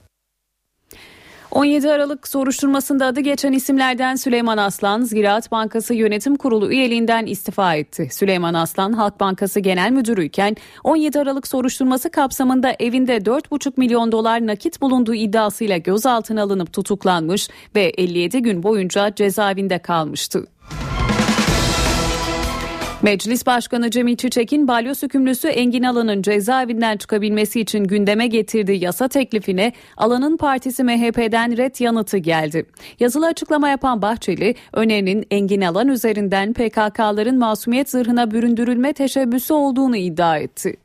17 1.52 1.92
Aralık 1.92 2.28
soruşturmasında 2.28 3.06
adı 3.06 3.20
geçen 3.20 3.54
isimlerden 3.54 4.16
Süleyman 4.16 4.58
Aslan, 4.58 5.02
Ziraat 5.02 5.52
Bankası 5.52 5.94
Yönetim 5.94 6.36
Kurulu 6.36 6.72
üyeliğinden 6.72 7.26
istifa 7.26 7.76
etti. 7.76 8.10
Süleyman 8.12 8.54
Aslan, 8.54 8.94
Halk 8.94 9.20
Bankası 9.20 9.60
Genel 9.60 9.92
Müdürüyken 9.92 10.56
17 10.84 11.20
Aralık 11.20 11.48
soruşturması 11.48 12.12
kapsamında 12.12 12.76
evinde 12.80 13.18
4,5 13.18 13.74
milyon 13.78 14.12
dolar 14.12 14.48
nakit 14.48 14.82
bulunduğu 14.82 15.16
iddiasıyla 15.16 15.78
gözaltına 15.78 16.42
alınıp 16.42 16.74
tutuklanmış 16.74 17.48
ve 17.76 17.84
57 17.84 18.42
gün 18.42 18.64
boyunca 18.64 19.16
cezaevinde 19.16 19.80
kalmıştı. 19.80 20.48
Meclis 23.02 23.46
Başkanı 23.46 23.92
Cemil 23.92 24.16
Çiçek'in 24.16 24.68
balyoz 24.68 25.04
hükümlüsü 25.04 25.48
Engin 25.48 25.84
Alan'ın 25.84 26.22
cezaevinden 26.22 26.98
çıkabilmesi 26.98 27.62
için 27.62 27.84
gündeme 27.84 28.28
getirdiği 28.28 28.84
yasa 28.84 29.08
teklifine 29.08 29.74
Alan'ın 29.98 30.38
partisi 30.38 30.84
MHP'den 30.84 31.58
red 31.58 31.76
yanıtı 31.80 32.18
geldi. 32.18 32.66
Yazılı 33.00 33.28
açıklama 33.28 33.70
yapan 33.70 34.02
Bahçeli, 34.02 34.56
önerinin 34.74 35.26
Engin 35.32 35.62
Alan 35.62 35.88
üzerinden 35.88 36.54
PKK'ların 36.54 37.38
masumiyet 37.38 37.90
zırhına 37.90 38.32
büründürülme 38.32 38.94
teşebbüsü 38.94 39.54
olduğunu 39.54 39.98
iddia 39.98 40.38
etti. 40.38 40.78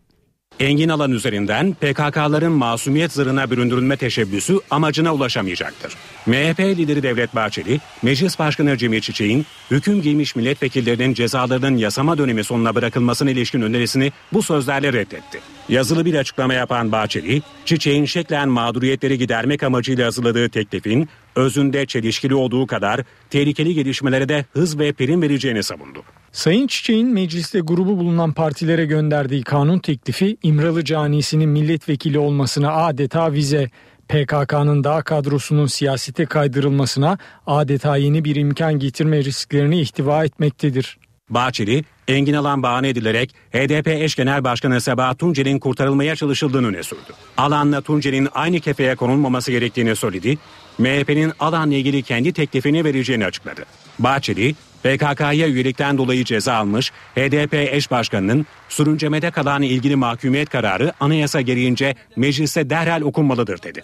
Engin 0.61 0.88
alan 0.88 1.12
üzerinden 1.12 1.75
PKK'ların 1.75 2.53
masumiyet 2.53 3.12
zırhına 3.12 3.51
büründürülme 3.51 3.97
teşebbüsü 3.97 4.61
amacına 4.71 5.14
ulaşamayacaktır. 5.14 5.95
MHP 6.27 6.61
lideri 6.61 7.03
Devlet 7.03 7.35
Bahçeli, 7.35 7.81
Meclis 8.03 8.38
Başkanı 8.38 8.77
Cemil 8.77 9.01
Çiçek'in 9.01 9.47
hüküm 9.71 10.03
giymiş 10.03 10.37
milletvekillerinin 10.37 11.14
cezalarının 11.14 11.77
yasama 11.77 12.19
dönemi 12.19 12.45
sonuna 12.45 12.75
bırakılmasına 12.75 13.31
ilişkin 13.31 13.62
önerisini 13.62 14.12
bu 14.33 14.43
sözlerle 14.43 14.93
reddetti. 14.93 15.40
Yazılı 15.69 16.05
bir 16.05 16.14
açıklama 16.14 16.55
yapan 16.55 16.93
Bahçeli, 16.93 17.43
Çiçek'in 17.64 18.05
şeklen 18.05 18.49
mağduriyetleri 18.49 19.19
gidermek 19.19 19.62
amacıyla 19.62 20.07
hazırladığı 20.07 20.49
teklifin 20.49 21.09
özünde 21.37 21.87
çelişkili 21.87 22.35
olduğu 22.35 22.67
kadar 22.67 23.01
tehlikeli 23.31 23.75
gelişmelere 23.75 24.29
de 24.29 24.45
hız 24.53 24.79
ve 24.79 24.93
prim 24.93 25.23
vereceğini 25.23 25.62
savundu. 25.62 26.03
Sayın 26.35 26.66
Çiçek'in 26.66 27.09
mecliste 27.09 27.61
grubu 27.61 27.99
bulunan 27.99 28.33
partilere 28.33 28.85
gönderdiği 28.85 29.42
kanun 29.42 29.79
teklifi 29.79 30.37
İmralı 30.42 30.85
Canisi'nin 30.85 31.49
milletvekili 31.49 32.18
olmasına 32.18 32.73
adeta 32.73 33.33
vize, 33.33 33.70
PKK'nın 34.09 34.85
dağ 34.85 35.03
kadrosunun 35.03 35.66
siyasete 35.66 36.27
kaydırılmasına 36.27 37.18
adeta 37.47 37.97
yeni 37.97 38.25
bir 38.25 38.37
imkan 38.37 38.79
getirme 38.79 39.25
risklerini 39.25 39.81
ihtiva 39.81 40.25
etmektedir. 40.25 40.99
Bahçeli, 41.31 41.85
Engin 42.09 42.35
Alan 42.35 42.62
bahane 42.62 42.88
edilerek 42.88 43.35
HDP 43.53 43.88
eş 43.88 44.14
genel 44.14 44.44
başkanı 44.44 44.81
Sebahat 44.81 45.18
Tuncer'in 45.18 45.59
kurtarılmaya 45.59 46.16
çalışıldığını 46.16 46.66
öne 46.66 46.83
sürdü. 46.83 47.12
Alan'la 47.37 47.81
Tuncer'in 47.81 48.29
aynı 48.35 48.61
kefeye 48.61 48.97
konulmaması 48.97 49.51
gerektiğini 49.51 49.97
söyledi. 49.97 50.38
MHP'nin 50.79 51.33
Alan'la 51.40 51.75
ilgili 51.75 52.03
kendi 52.03 52.33
teklifini 52.33 52.85
vereceğini 52.85 53.27
açıkladı. 53.27 53.64
Bahçeli, 53.99 54.55
PKK'ya 54.85 55.49
üyelikten 55.49 55.99
dolayı 55.99 56.25
ceza 56.25 56.55
almış 56.55 56.92
HDP 57.14 57.55
eş 57.55 57.90
başkanının 57.90 58.47
sürüncemede 58.68 59.31
kalan 59.31 59.62
ilgili 59.62 59.97
mahkumiyet 59.97 60.51
kararı 60.51 60.92
anayasa 61.01 61.40
gereğince 61.40 61.94
mecliste 62.16 62.70
derhal 62.70 63.03
okunmalıdır 63.03 63.62
dedi. 63.62 63.83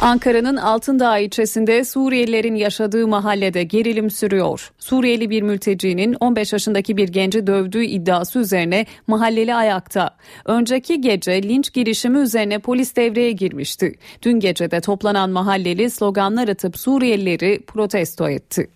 Ankara'nın 0.00 0.56
Altındağ 0.56 1.18
ilçesinde 1.18 1.84
Suriyelilerin 1.84 2.54
yaşadığı 2.54 3.06
mahallede 3.08 3.64
gerilim 3.64 4.10
sürüyor. 4.10 4.72
Suriyeli 4.78 5.30
bir 5.30 5.42
mültecinin 5.42 6.16
15 6.20 6.52
yaşındaki 6.52 6.96
bir 6.96 7.08
genci 7.08 7.46
dövdüğü 7.46 7.84
iddiası 7.84 8.38
üzerine 8.38 8.86
mahalleli 9.06 9.54
ayakta. 9.54 10.10
Önceki 10.44 11.00
gece 11.00 11.42
linç 11.42 11.72
girişimi 11.72 12.18
üzerine 12.18 12.58
polis 12.58 12.96
devreye 12.96 13.32
girmişti. 13.32 13.94
Dün 14.22 14.40
gece 14.40 14.70
de 14.70 14.80
toplanan 14.80 15.30
mahalleli 15.30 15.90
sloganlar 15.90 16.48
atıp 16.48 16.78
Suriyelileri 16.78 17.60
protesto 17.66 18.28
etti. 18.28 18.70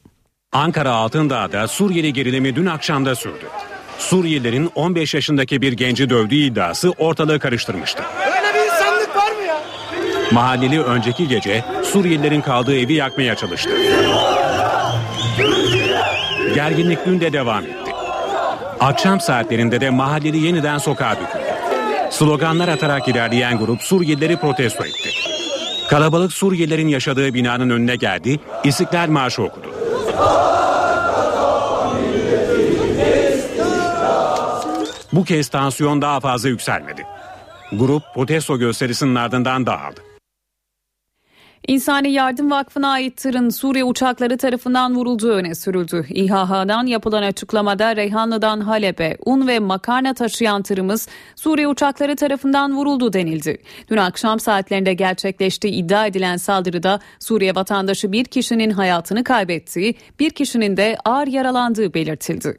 Ankara 0.52 0.92
Altındağ'da 0.92 1.68
Suriyeli 1.68 2.12
gerilimi 2.12 2.56
dün 2.56 2.66
akşamda 2.66 3.14
sürdü. 3.14 3.44
Suriyelilerin 3.98 4.70
15 4.74 5.14
yaşındaki 5.14 5.62
bir 5.62 5.72
genci 5.72 6.10
dövdüğü 6.10 6.34
iddiası 6.34 6.90
ortalığı 6.90 7.38
karıştırmıştı. 7.38 8.02
Mahalleli 10.34 10.82
önceki 10.82 11.28
gece 11.28 11.64
Suriyelilerin 11.84 12.40
kaldığı 12.40 12.78
evi 12.78 12.94
yakmaya 12.94 13.36
çalıştı. 13.36 13.70
Gerginlik 16.54 17.06
dün 17.06 17.20
de 17.20 17.32
devam 17.32 17.64
etti. 17.64 17.92
Akşam 18.80 19.20
saatlerinde 19.20 19.80
de 19.80 19.90
mahalleli 19.90 20.38
yeniden 20.38 20.78
sokağa 20.78 21.10
döküldü. 21.10 21.44
Sloganlar 22.10 22.68
atarak 22.68 23.08
ilerleyen 23.08 23.58
grup 23.58 23.82
Suriyelileri 23.82 24.36
protesto 24.36 24.84
etti. 24.84 25.10
Kalabalık 25.88 26.32
Suriyelilerin 26.32 26.88
yaşadığı 26.88 27.34
binanın 27.34 27.70
önüne 27.70 27.96
geldi, 27.96 28.40
İstiklal 28.64 29.08
Marşı 29.08 29.42
okudu. 29.42 29.68
Bu 35.12 35.24
kez 35.24 35.48
tansiyon 35.48 36.02
daha 36.02 36.20
fazla 36.20 36.48
yükselmedi. 36.48 37.06
Grup 37.72 38.02
protesto 38.14 38.58
gösterisinin 38.58 39.14
ardından 39.14 39.66
dağıldı. 39.66 40.03
İnsani 41.68 42.12
Yardım 42.12 42.50
Vakfı'na 42.50 42.88
ait 42.88 43.16
tırın 43.16 43.50
Suriye 43.50 43.84
uçakları 43.84 44.38
tarafından 44.38 44.94
vurulduğu 44.94 45.30
öne 45.30 45.54
sürüldü. 45.54 46.06
İHH'dan 46.10 46.86
yapılan 46.86 47.22
açıklamada 47.22 47.96
Reyhanlı'dan 47.96 48.60
Halep'e 48.60 49.16
un 49.24 49.46
ve 49.46 49.58
makarna 49.58 50.14
taşıyan 50.14 50.62
tırımız 50.62 51.08
Suriye 51.36 51.68
uçakları 51.68 52.16
tarafından 52.16 52.76
vuruldu 52.76 53.12
denildi. 53.12 53.58
Dün 53.90 53.96
akşam 53.96 54.40
saatlerinde 54.40 54.94
gerçekleştiği 54.94 55.72
iddia 55.72 56.06
edilen 56.06 56.36
saldırıda 56.36 57.00
Suriye 57.18 57.54
vatandaşı 57.54 58.12
bir 58.12 58.24
kişinin 58.24 58.70
hayatını 58.70 59.24
kaybettiği, 59.24 59.94
bir 60.20 60.30
kişinin 60.30 60.76
de 60.76 60.96
ağır 61.04 61.26
yaralandığı 61.26 61.94
belirtildi. 61.94 62.58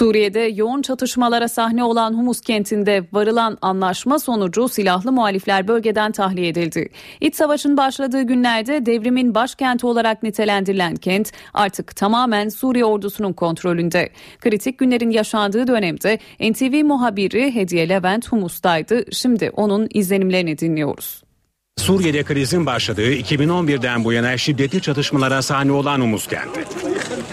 Suriye'de 0.00 0.40
yoğun 0.40 0.82
çatışmalara 0.82 1.48
sahne 1.48 1.84
olan 1.84 2.14
Humus 2.14 2.40
kentinde 2.40 3.04
varılan 3.12 3.58
anlaşma 3.62 4.18
sonucu 4.18 4.68
silahlı 4.68 5.12
muhalifler 5.12 5.68
bölgeden 5.68 6.12
tahliye 6.12 6.48
edildi. 6.48 6.88
İç 7.20 7.34
savaşın 7.34 7.76
başladığı 7.76 8.22
günlerde 8.22 8.86
devrimin 8.86 9.34
başkenti 9.34 9.86
olarak 9.86 10.22
nitelendirilen 10.22 10.96
kent 10.96 11.32
artık 11.54 11.96
tamamen 11.96 12.48
Suriye 12.48 12.84
ordusunun 12.84 13.32
kontrolünde. 13.32 14.10
Kritik 14.40 14.78
günlerin 14.78 15.10
yaşandığı 15.10 15.66
dönemde 15.66 16.18
NTV 16.40 16.84
muhabiri 16.84 17.54
Hediye 17.54 17.88
Levent 17.88 18.32
Humus'taydı. 18.32 19.04
Şimdi 19.12 19.50
onun 19.50 19.88
izlenimlerini 19.94 20.58
dinliyoruz. 20.58 21.22
Suriye'de 21.78 22.22
krizin 22.22 22.66
başladığı 22.66 23.12
2011'den 23.14 24.04
bu 24.04 24.12
yana 24.12 24.36
şiddetli 24.36 24.80
çatışmalara 24.80 25.42
sahne 25.42 25.72
olan 25.72 26.00
Humus 26.00 26.26
kenti. 26.26 26.60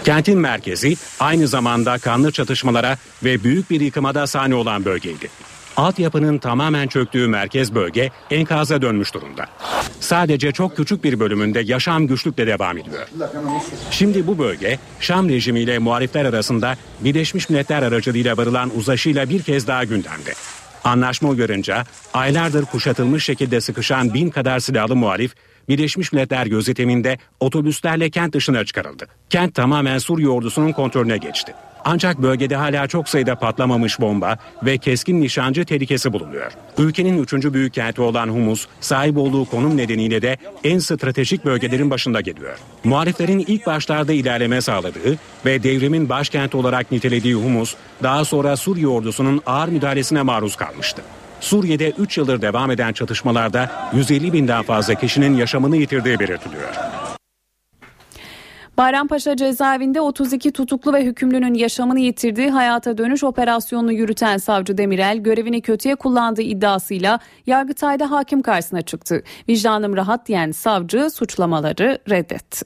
Kentin 0.04 0.38
merkezi 0.38 0.96
aynı 1.20 1.48
zamanda 1.48 1.98
kanlı 1.98 2.32
çatışmalara 2.32 2.96
ve 3.24 3.44
büyük 3.44 3.70
bir 3.70 3.80
yıkıma 3.80 4.14
da 4.14 4.26
sahne 4.26 4.54
olan 4.54 4.84
bölgeydi. 4.84 5.28
Altyapının 5.76 6.38
tamamen 6.38 6.88
çöktüğü 6.88 7.28
merkez 7.28 7.74
bölge 7.74 8.10
enkaza 8.30 8.82
dönmüş 8.82 9.14
durumda. 9.14 9.46
Sadece 10.00 10.52
çok 10.52 10.76
küçük 10.76 11.04
bir 11.04 11.20
bölümünde 11.20 11.60
yaşam 11.60 12.06
güçlükle 12.06 12.46
devam 12.46 12.78
ediyor. 12.78 13.08
Şimdi 13.90 14.26
bu 14.26 14.38
bölge 14.38 14.78
Şam 15.00 15.28
rejimiyle 15.28 15.78
muhalifler 15.78 16.24
arasında 16.24 16.76
Birleşmiş 17.00 17.50
Milletler 17.50 17.82
aracılığıyla 17.82 18.36
varılan 18.36 18.70
uzlaşıyla 18.76 19.28
bir 19.28 19.42
kez 19.42 19.66
daha 19.66 19.84
gündemde. 19.84 20.32
Anlaşma 20.84 21.28
uyarınca 21.28 21.84
aylardır 22.14 22.64
kuşatılmış 22.64 23.24
şekilde 23.24 23.60
sıkışan 23.60 24.14
bin 24.14 24.30
kadar 24.30 24.60
silahlı 24.60 24.96
muhalif 24.96 25.34
Birleşmiş 25.68 26.12
Milletler 26.12 26.46
gözetiminde 26.46 27.18
otobüslerle 27.40 28.10
kent 28.10 28.34
dışına 28.34 28.64
çıkarıldı. 28.64 29.06
Kent 29.30 29.54
tamamen 29.54 29.98
Suriye 29.98 30.28
ordusunun 30.28 30.72
kontrolüne 30.72 31.16
geçti. 31.16 31.54
Ancak 31.84 32.22
bölgede 32.22 32.56
hala 32.56 32.86
çok 32.86 33.08
sayıda 33.08 33.34
patlamamış 33.34 34.00
bomba 34.00 34.38
ve 34.62 34.78
keskin 34.78 35.20
nişancı 35.20 35.64
tehlikesi 35.64 36.12
bulunuyor. 36.12 36.52
Ülkenin 36.78 37.22
üçüncü 37.22 37.54
büyük 37.54 37.74
kenti 37.74 38.00
olan 38.02 38.28
Humus, 38.28 38.66
sahip 38.80 39.16
olduğu 39.16 39.44
konum 39.44 39.76
nedeniyle 39.76 40.22
de 40.22 40.36
en 40.64 40.78
stratejik 40.78 41.44
bölgelerin 41.44 41.90
başında 41.90 42.20
geliyor. 42.20 42.58
Muhaliflerin 42.84 43.38
ilk 43.38 43.66
başlarda 43.66 44.12
ilerleme 44.12 44.60
sağladığı 44.60 45.16
ve 45.46 45.62
devrimin 45.62 46.08
başkenti 46.08 46.56
olarak 46.56 46.92
nitelediği 46.92 47.34
Humus, 47.34 47.74
daha 48.02 48.24
sonra 48.24 48.56
Suriye 48.56 48.88
ordusunun 48.88 49.42
ağır 49.46 49.68
müdahalesine 49.68 50.22
maruz 50.22 50.56
kalmıştı. 50.56 51.02
Suriye'de 51.40 51.90
3 51.90 52.18
yıldır 52.18 52.42
devam 52.42 52.70
eden 52.70 52.92
çatışmalarda 52.92 53.90
150 53.94 54.32
binden 54.32 54.62
fazla 54.62 54.94
kişinin 54.94 55.36
yaşamını 55.36 55.76
yitirdiği 55.76 56.18
belirtiliyor. 56.18 56.74
Bayrampaşa 58.78 59.36
cezaevinde 59.36 60.00
32 60.00 60.52
tutuklu 60.52 60.92
ve 60.92 61.04
hükümlünün 61.04 61.54
yaşamını 61.54 62.00
yitirdiği 62.00 62.50
hayata 62.50 62.98
dönüş 62.98 63.24
operasyonunu 63.24 63.92
yürüten 63.92 64.36
savcı 64.36 64.78
Demirel 64.78 65.18
görevini 65.18 65.60
kötüye 65.60 65.94
kullandığı 65.94 66.42
iddiasıyla 66.42 67.18
Yargıtay'da 67.46 68.10
hakim 68.10 68.42
karşısına 68.42 68.82
çıktı. 68.82 69.22
Vicdanım 69.48 69.96
rahat 69.96 70.28
diyen 70.28 70.50
savcı 70.50 71.10
suçlamaları 71.10 71.98
reddetti. 72.10 72.64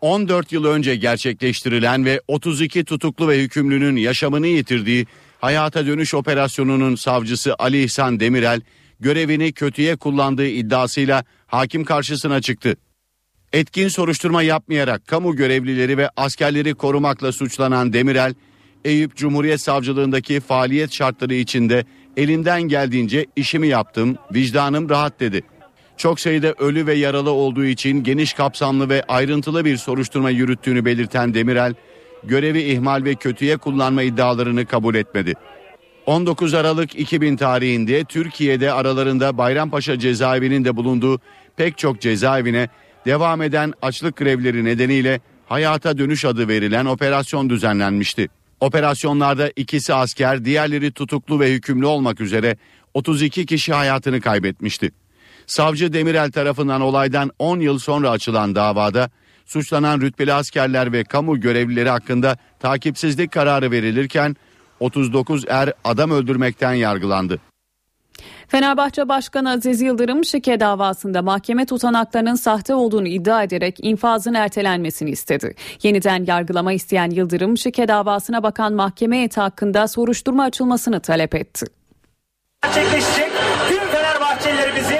14 0.00 0.52
yıl 0.52 0.64
önce 0.64 0.96
gerçekleştirilen 0.96 2.04
ve 2.04 2.20
32 2.28 2.84
tutuklu 2.84 3.28
ve 3.28 3.38
hükümlünün 3.38 3.96
yaşamını 3.96 4.46
yitirdiği 4.46 5.06
hayata 5.42 5.86
dönüş 5.86 6.14
operasyonunun 6.14 6.94
savcısı 6.94 7.54
Ali 7.58 7.82
İhsan 7.84 8.20
Demirel 8.20 8.60
görevini 9.00 9.52
kötüye 9.52 9.96
kullandığı 9.96 10.46
iddiasıyla 10.46 11.24
hakim 11.46 11.84
karşısına 11.84 12.40
çıktı. 12.40 12.76
Etkin 13.52 13.88
soruşturma 13.88 14.42
yapmayarak 14.42 15.06
kamu 15.06 15.36
görevlileri 15.36 15.98
ve 15.98 16.10
askerleri 16.16 16.74
korumakla 16.74 17.32
suçlanan 17.32 17.92
Demirel, 17.92 18.34
Eyüp 18.84 19.16
Cumhuriyet 19.16 19.60
Savcılığındaki 19.60 20.40
faaliyet 20.40 20.92
şartları 20.92 21.34
içinde 21.34 21.84
elimden 22.16 22.62
geldiğince 22.62 23.26
işimi 23.36 23.68
yaptım, 23.68 24.16
vicdanım 24.34 24.88
rahat 24.88 25.20
dedi. 25.20 25.42
Çok 25.96 26.20
sayıda 26.20 26.52
ölü 26.52 26.86
ve 26.86 26.94
yaralı 26.94 27.30
olduğu 27.30 27.64
için 27.64 28.02
geniş 28.02 28.32
kapsamlı 28.32 28.88
ve 28.88 29.02
ayrıntılı 29.08 29.64
bir 29.64 29.76
soruşturma 29.76 30.30
yürüttüğünü 30.30 30.84
belirten 30.84 31.34
Demirel, 31.34 31.74
görevi 32.24 32.62
ihmal 32.62 33.04
ve 33.04 33.14
kötüye 33.14 33.56
kullanma 33.56 34.02
iddialarını 34.02 34.66
kabul 34.66 34.94
etmedi. 34.94 35.34
19 36.06 36.54
Aralık 36.54 36.98
2000 36.98 37.36
tarihinde 37.36 38.04
Türkiye'de 38.04 38.72
aralarında 38.72 39.38
Bayrampaşa 39.38 39.98
cezaevinin 39.98 40.64
de 40.64 40.76
bulunduğu 40.76 41.20
pek 41.56 41.78
çok 41.78 42.00
cezaevine 42.00 42.68
devam 43.06 43.42
eden 43.42 43.72
açlık 43.82 44.16
grevleri 44.16 44.64
nedeniyle 44.64 45.20
hayata 45.46 45.98
dönüş 45.98 46.24
adı 46.24 46.48
verilen 46.48 46.84
operasyon 46.84 47.50
düzenlenmişti. 47.50 48.28
Operasyonlarda 48.60 49.50
ikisi 49.56 49.94
asker, 49.94 50.44
diğerleri 50.44 50.92
tutuklu 50.92 51.40
ve 51.40 51.52
hükümlü 51.52 51.86
olmak 51.86 52.20
üzere 52.20 52.56
32 52.94 53.46
kişi 53.46 53.72
hayatını 53.72 54.20
kaybetmişti. 54.20 54.90
Savcı 55.46 55.92
Demirel 55.92 56.32
tarafından 56.32 56.80
olaydan 56.80 57.30
10 57.38 57.60
yıl 57.60 57.78
sonra 57.78 58.10
açılan 58.10 58.54
davada 58.54 59.10
suçlanan 59.46 60.00
rütbeli 60.00 60.32
askerler 60.32 60.92
ve 60.92 61.04
kamu 61.04 61.40
görevlileri 61.40 61.88
hakkında 61.88 62.36
takipsizlik 62.60 63.32
kararı 63.32 63.70
verilirken 63.70 64.36
39 64.80 65.44
er 65.48 65.72
adam 65.84 66.10
öldürmekten 66.10 66.72
yargılandı. 66.72 67.40
Fenerbahçe 68.48 69.08
Başkanı 69.08 69.50
Aziz 69.50 69.80
Yıldırım 69.80 70.24
şike 70.24 70.60
davasında 70.60 71.22
mahkeme 71.22 71.66
tutanaklarının 71.66 72.34
sahte 72.34 72.74
olduğunu 72.74 73.08
iddia 73.08 73.42
ederek 73.42 73.76
infazın 73.82 74.34
ertelenmesini 74.34 75.10
istedi. 75.10 75.54
Yeniden 75.82 76.24
yargılama 76.26 76.72
isteyen 76.72 77.10
Yıldırım 77.10 77.58
şike 77.58 77.88
davasına 77.88 78.42
bakan 78.42 78.72
mahkeme 78.72 79.16
heyeti 79.16 79.40
hakkında 79.40 79.88
soruşturma 79.88 80.44
açılmasını 80.44 81.00
talep 81.00 81.34
etti. 81.34 81.66
Gerçekleşecek 82.62 83.30
tüm 83.68 83.91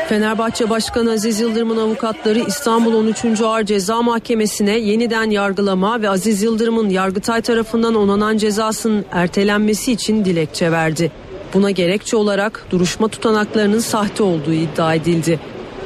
Fenerbahçe 0.08 0.70
Başkanı 0.70 1.12
Aziz 1.12 1.40
Yıldırım'ın 1.40 1.76
avukatları 1.76 2.38
İstanbul 2.38 2.94
13. 2.94 3.40
Ağır 3.40 3.64
Ceza 3.64 4.02
Mahkemesi'ne 4.02 4.78
yeniden 4.78 5.30
yargılama 5.30 6.02
ve 6.02 6.08
Aziz 6.08 6.42
Yıldırım'ın 6.42 6.88
Yargıtay 6.88 7.42
tarafından 7.42 7.94
onanan 7.94 8.36
cezasının 8.36 9.04
ertelenmesi 9.12 9.92
için 9.92 10.24
dilekçe 10.24 10.72
verdi. 10.72 11.12
Buna 11.54 11.70
gerekçe 11.70 12.16
olarak 12.16 12.66
duruşma 12.70 13.08
tutanaklarının 13.08 13.78
sahte 13.78 14.22
olduğu 14.22 14.52
iddia 14.52 14.94
edildi. 14.94 15.40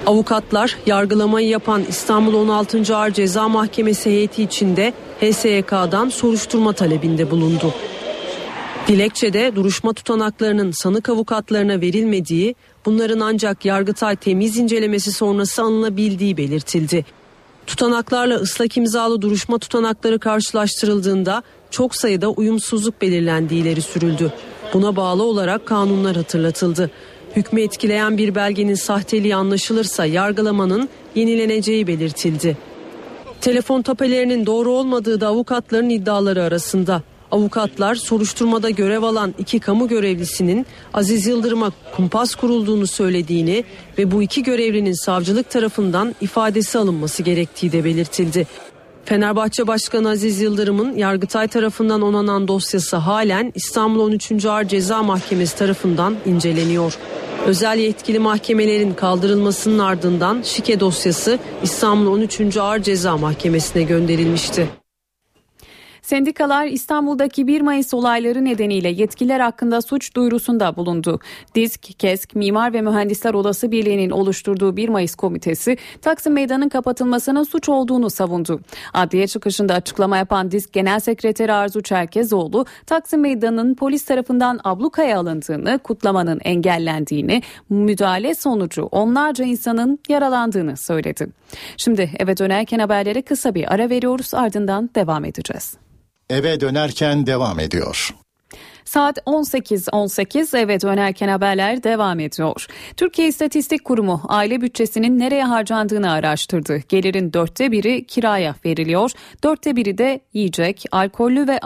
Avukatlar 0.06 0.76
yargılamayı 0.86 1.48
yapan 1.48 1.82
İstanbul 1.88 2.34
16. 2.34 2.96
Ağır 2.96 3.10
Ceza 3.10 3.48
Mahkemesi 3.48 4.10
heyeti 4.10 4.42
içinde 4.42 4.92
HSYK'dan 5.20 6.08
soruşturma 6.08 6.72
talebinde 6.72 7.30
bulundu. 7.30 7.74
Dilekçede 8.88 9.56
duruşma 9.56 9.92
tutanaklarının 9.92 10.70
sanık 10.70 11.08
avukatlarına 11.08 11.80
verilmediği, 11.80 12.54
bunların 12.86 13.20
ancak 13.20 13.64
Yargıtay 13.64 14.16
temiz 14.16 14.58
incelemesi 14.58 15.12
sonrası 15.12 15.62
alınabildiği 15.62 16.36
belirtildi. 16.36 17.04
Tutanaklarla 17.66 18.34
ıslak 18.34 18.76
imzalı 18.76 19.22
duruşma 19.22 19.58
tutanakları 19.58 20.18
karşılaştırıldığında 20.18 21.42
çok 21.70 21.94
sayıda 21.94 22.28
uyumsuzluk 22.28 23.02
belirlendiği 23.02 23.62
ileri 23.62 23.82
sürüldü. 23.82 24.32
Buna 24.74 24.96
bağlı 24.96 25.22
olarak 25.22 25.66
kanunlar 25.66 26.16
hatırlatıldı. 26.16 26.90
Hükmü 27.36 27.62
etkileyen 27.62 28.18
bir 28.18 28.34
belgenin 28.34 28.74
sahteliği 28.74 29.34
anlaşılırsa 29.34 30.04
yargılamanın 30.04 30.88
yenileneceği 31.14 31.86
belirtildi. 31.86 32.56
Telefon 33.40 33.82
tapelerinin 33.82 34.46
doğru 34.46 34.70
olmadığı 34.70 35.20
da 35.20 35.26
avukatların 35.26 35.90
iddiaları 35.90 36.42
arasında. 36.42 37.02
Avukatlar 37.30 37.94
soruşturmada 37.94 38.70
görev 38.70 39.02
alan 39.02 39.34
iki 39.38 39.60
kamu 39.60 39.88
görevlisinin 39.88 40.66
Aziz 40.94 41.26
Yıldırım'a 41.26 41.72
kumpas 41.96 42.34
kurulduğunu 42.34 42.86
söylediğini 42.86 43.64
ve 43.98 44.10
bu 44.10 44.22
iki 44.22 44.42
görevlinin 44.42 45.04
savcılık 45.04 45.50
tarafından 45.50 46.14
ifadesi 46.20 46.78
alınması 46.78 47.22
gerektiği 47.22 47.72
de 47.72 47.84
belirtildi. 47.84 48.46
Fenerbahçe 49.04 49.66
Başkanı 49.66 50.08
Aziz 50.08 50.40
Yıldırım'ın 50.40 50.96
Yargıtay 50.96 51.48
tarafından 51.48 52.02
onanan 52.02 52.48
dosyası 52.48 52.96
halen 52.96 53.52
İstanbul 53.54 54.00
13. 54.00 54.44
Ağır 54.44 54.64
Ceza 54.64 55.02
Mahkemesi 55.02 55.58
tarafından 55.58 56.16
inceleniyor. 56.26 56.98
Özel 57.46 57.78
yetkili 57.78 58.18
mahkemelerin 58.18 58.94
kaldırılmasının 58.94 59.78
ardından 59.78 60.42
şike 60.42 60.80
dosyası 60.80 61.38
İstanbul 61.62 62.06
13. 62.06 62.56
Ağır 62.56 62.82
Ceza 62.82 63.16
Mahkemesi'ne 63.16 63.82
gönderilmişti. 63.82 64.68
Sendikalar 66.06 66.66
İstanbul'daki 66.66 67.46
1 67.46 67.60
Mayıs 67.60 67.94
olayları 67.94 68.44
nedeniyle 68.44 68.88
yetkililer 68.88 69.40
hakkında 69.40 69.82
suç 69.82 70.14
duyurusunda 70.16 70.76
bulundu. 70.76 71.20
DİSK, 71.54 71.98
KESK, 71.98 72.34
Mimar 72.34 72.72
ve 72.72 72.80
Mühendisler 72.80 73.34
Odası 73.34 73.70
Birliği'nin 73.70 74.10
oluşturduğu 74.10 74.76
1 74.76 74.88
Mayıs 74.88 75.14
komitesi 75.14 75.76
Taksim 76.02 76.32
Meydanı'nın 76.32 76.68
kapatılmasının 76.68 77.42
suç 77.42 77.68
olduğunu 77.68 78.10
savundu. 78.10 78.60
Adliye 78.94 79.26
çıkışında 79.26 79.74
açıklama 79.74 80.16
yapan 80.16 80.50
DİSK 80.50 80.72
Genel 80.72 81.00
Sekreteri 81.00 81.52
Arzu 81.52 81.82
Çerkezoğlu, 81.82 82.66
Taksim 82.86 83.20
Meydanı'nın 83.20 83.74
polis 83.74 84.04
tarafından 84.04 84.60
ablukaya 84.64 85.18
alındığını, 85.18 85.78
kutlamanın 85.78 86.40
engellendiğini, 86.44 87.42
müdahale 87.70 88.34
sonucu 88.34 88.82
onlarca 88.82 89.44
insanın 89.44 89.98
yaralandığını 90.08 90.76
söyledi. 90.76 91.28
Şimdi 91.76 92.10
eve 92.18 92.36
dönerken 92.36 92.78
haberlere 92.78 93.22
kısa 93.22 93.54
bir 93.54 93.74
ara 93.74 93.90
veriyoruz 93.90 94.34
ardından 94.34 94.90
devam 94.94 95.24
edeceğiz. 95.24 95.76
Eve 96.30 96.60
dönerken 96.60 97.26
devam 97.26 97.60
ediyor. 97.60 98.10
Saat 98.84 99.18
18.18 99.18 100.58
eve 100.58 100.80
dönerken 100.80 101.28
haberler 101.28 101.82
devam 101.82 102.20
ediyor. 102.20 102.66
Türkiye 102.96 103.28
İstatistik 103.28 103.84
Kurumu 103.84 104.22
aile 104.28 104.60
bütçesinin 104.60 105.18
nereye 105.18 105.44
harcandığını 105.44 106.10
araştırdı. 106.10 106.82
Gelirin 106.88 107.32
dörtte 107.32 107.72
biri 107.72 108.06
kiraya 108.06 108.54
veriliyor. 108.64 109.10
Dörtte 109.44 109.76
biri 109.76 109.98
de 109.98 110.20
yiyecek, 110.32 110.84
alkollü 110.92 111.48
ve 111.48 111.60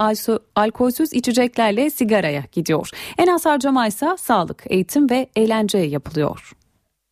alkolsüz 0.55 1.13
içeceklerle 1.13 1.91
sigaraya 1.91 2.45
gidiyor. 2.53 2.89
En 3.19 3.27
az 3.27 3.47
harcama 3.47 3.87
ise 3.87 4.07
sağlık, 4.19 4.63
eğitim 4.67 5.11
ve 5.11 5.31
eğlenceye 5.37 5.87
yapılıyor. 5.87 6.53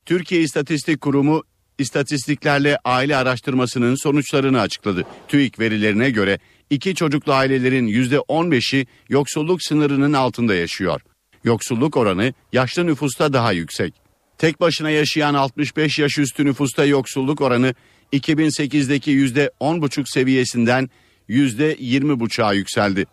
Türkiye 0.06 0.40
İstatistik 0.40 1.00
Kurumu 1.00 1.42
istatistiklerle 1.78 2.78
aile 2.84 3.16
araştırmasının 3.16 3.94
sonuçlarını 3.94 4.60
açıkladı. 4.60 5.04
TÜİK 5.28 5.58
verilerine 5.58 6.10
göre 6.10 6.38
iki 6.70 6.94
çocuklu 6.94 7.32
ailelerin 7.32 7.88
%15'i 7.88 8.86
yoksulluk 9.08 9.62
sınırının 9.62 10.12
altında 10.12 10.54
yaşıyor. 10.54 11.00
Yoksulluk 11.44 11.96
oranı 11.96 12.34
yaşlı 12.52 12.86
nüfusta 12.86 13.32
daha 13.32 13.52
yüksek. 13.52 13.94
Tek 14.38 14.60
başına 14.60 14.90
yaşayan 14.90 15.34
65 15.34 15.98
yaş 15.98 16.18
üstü 16.18 16.44
nüfusta 16.44 16.84
yoksulluk 16.84 17.40
oranı 17.40 17.74
2008'deki 18.12 19.10
%10,5 19.10 20.12
seviyesinden 20.12 20.90
%20,5'a 21.28 22.52
yükseldi. 22.52 23.06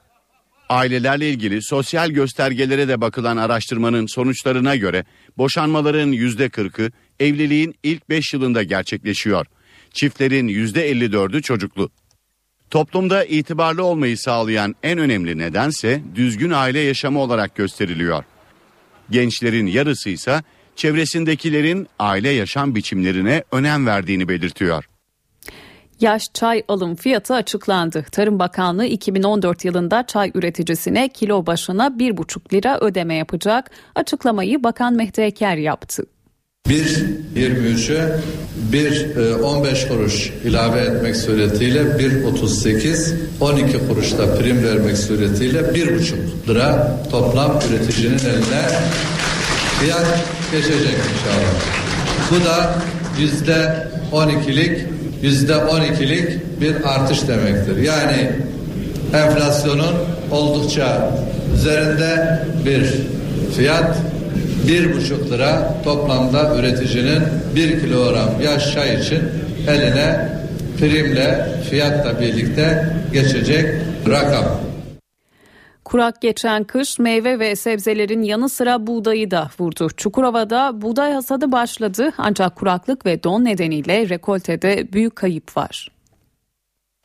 Ailelerle 0.69 1.29
ilgili 1.29 1.63
sosyal 1.63 2.09
göstergelere 2.09 2.87
de 2.87 3.01
bakılan 3.01 3.37
araştırmanın 3.37 4.05
sonuçlarına 4.05 4.75
göre 4.75 5.05
boşanmaların 5.37 6.11
%40'ı 6.11 6.91
evliliğin 7.19 7.75
ilk 7.83 8.09
5 8.09 8.33
yılında 8.33 8.63
gerçekleşiyor. 8.63 9.45
Çiftlerin 9.93 10.47
%54'ü 10.47 11.41
çocuklu. 11.41 11.89
Toplumda 12.69 13.25
itibarlı 13.25 13.83
olmayı 13.83 14.17
sağlayan 14.17 14.75
en 14.83 14.97
önemli 14.97 15.37
nedense 15.37 16.01
düzgün 16.15 16.51
aile 16.51 16.79
yaşamı 16.79 17.19
olarak 17.19 17.55
gösteriliyor. 17.55 18.23
Gençlerin 19.09 19.67
yarısı 19.67 20.09
ise 20.09 20.43
çevresindekilerin 20.75 21.87
aile 21.99 22.29
yaşam 22.29 22.75
biçimlerine 22.75 23.43
önem 23.51 23.85
verdiğini 23.85 24.27
belirtiyor. 24.27 24.89
Yaş 25.99 26.33
çay 26.33 26.63
alım 26.67 26.95
fiyatı 26.95 27.33
açıklandı. 27.33 28.05
Tarım 28.11 28.39
Bakanlığı 28.39 28.85
2014 28.85 29.65
yılında 29.65 30.07
çay 30.07 30.31
üreticisine 30.35 31.07
kilo 31.07 31.45
başına 31.45 31.87
1,5 31.87 32.53
lira 32.53 32.79
ödeme 32.79 33.15
yapacak. 33.15 33.71
Açıklamayı 33.95 34.63
Bakan 34.63 34.93
Mehdi 34.93 35.21
Eker 35.21 35.57
yaptı. 35.57 36.05
1.23'e 36.69 38.19
1.15 38.71 39.87
kuruş 39.87 40.29
ilave 40.45 40.79
etmek 40.79 41.15
suretiyle 41.15 41.81
1.38 41.81 43.13
12 43.39 43.87
kuruşta 43.87 44.35
prim 44.35 44.63
vermek 44.63 44.97
suretiyle 44.97 45.59
1.5 45.59 46.13
lira 46.47 46.97
toplam 47.11 47.59
üreticinin 47.69 48.19
eline 48.19 48.69
fiyat 49.79 50.05
geçecek 50.51 50.95
inşallah. 51.13 51.55
Bu 52.31 52.45
da 52.45 52.75
yüzde 53.19 53.87
12'lik 54.11 54.85
yüzde 55.21 55.53
12'lik 55.53 56.61
bir 56.61 56.75
artış 56.85 57.27
demektir. 57.27 57.77
Yani 57.77 58.31
enflasyonun 59.13 59.93
oldukça 60.31 61.11
üzerinde 61.55 62.39
bir 62.65 62.93
fiyat 63.57 63.97
bir 64.67 64.95
buçuk 64.95 65.31
lira 65.31 65.81
toplamda 65.83 66.55
üreticinin 66.55 67.23
bir 67.55 67.79
kilogram 67.79 68.41
yaş 68.43 68.73
çay 68.73 69.01
için 69.01 69.21
eline 69.67 70.29
primle 70.79 71.59
fiyatla 71.69 72.19
birlikte 72.21 72.93
geçecek 73.13 73.81
rakam. 74.07 74.45
Kurak 75.85 76.21
geçen 76.21 76.63
kış 76.63 76.99
meyve 76.99 77.39
ve 77.39 77.55
sebzelerin 77.55 78.21
yanı 78.21 78.49
sıra 78.49 78.87
buğdayı 78.87 79.31
da 79.31 79.49
vurdu. 79.59 79.87
Çukurova'da 79.97 80.81
buğday 80.81 81.13
hasadı 81.13 81.51
başladı 81.51 82.11
ancak 82.17 82.55
kuraklık 82.55 83.05
ve 83.05 83.23
don 83.23 83.45
nedeniyle 83.45 84.09
rekoltede 84.09 84.93
büyük 84.93 85.15
kayıp 85.15 85.57
var. 85.57 85.91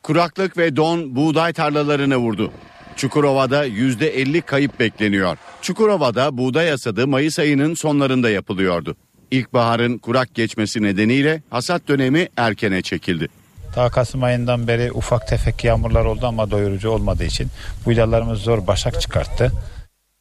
Kuraklık 0.02 0.56
ve 0.56 0.76
don 0.76 1.16
buğday 1.16 1.52
tarlalarını 1.52 2.16
vurdu. 2.16 2.52
Çukurova'da 3.00 3.66
%50 3.66 4.42
kayıp 4.42 4.80
bekleniyor. 4.80 5.36
Çukurova'da 5.62 6.38
buğday 6.38 6.70
hasadı 6.70 7.06
Mayıs 7.06 7.38
ayının 7.38 7.74
sonlarında 7.74 8.30
yapılıyordu. 8.30 8.96
İlkbaharın 9.30 9.98
kurak 9.98 10.34
geçmesi 10.34 10.82
nedeniyle 10.82 11.42
hasat 11.50 11.88
dönemi 11.88 12.28
erkene 12.36 12.82
çekildi. 12.82 13.28
Ta 13.74 13.90
Kasım 13.90 14.22
ayından 14.22 14.68
beri 14.68 14.92
ufak 14.92 15.28
tefek 15.28 15.64
yağmurlar 15.64 16.04
oldu 16.04 16.26
ama 16.26 16.50
doyurucu 16.50 16.90
olmadığı 16.90 17.24
için 17.24 17.48
bu 17.86 17.90
vidalarımız 17.90 18.38
zor 18.40 18.66
başak 18.66 19.00
çıkarttı. 19.00 19.52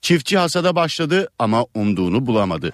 Çiftçi 0.01 0.37
hasada 0.37 0.75
başladı 0.75 1.27
ama 1.39 1.65
umduğunu 1.75 2.27
bulamadı. 2.27 2.71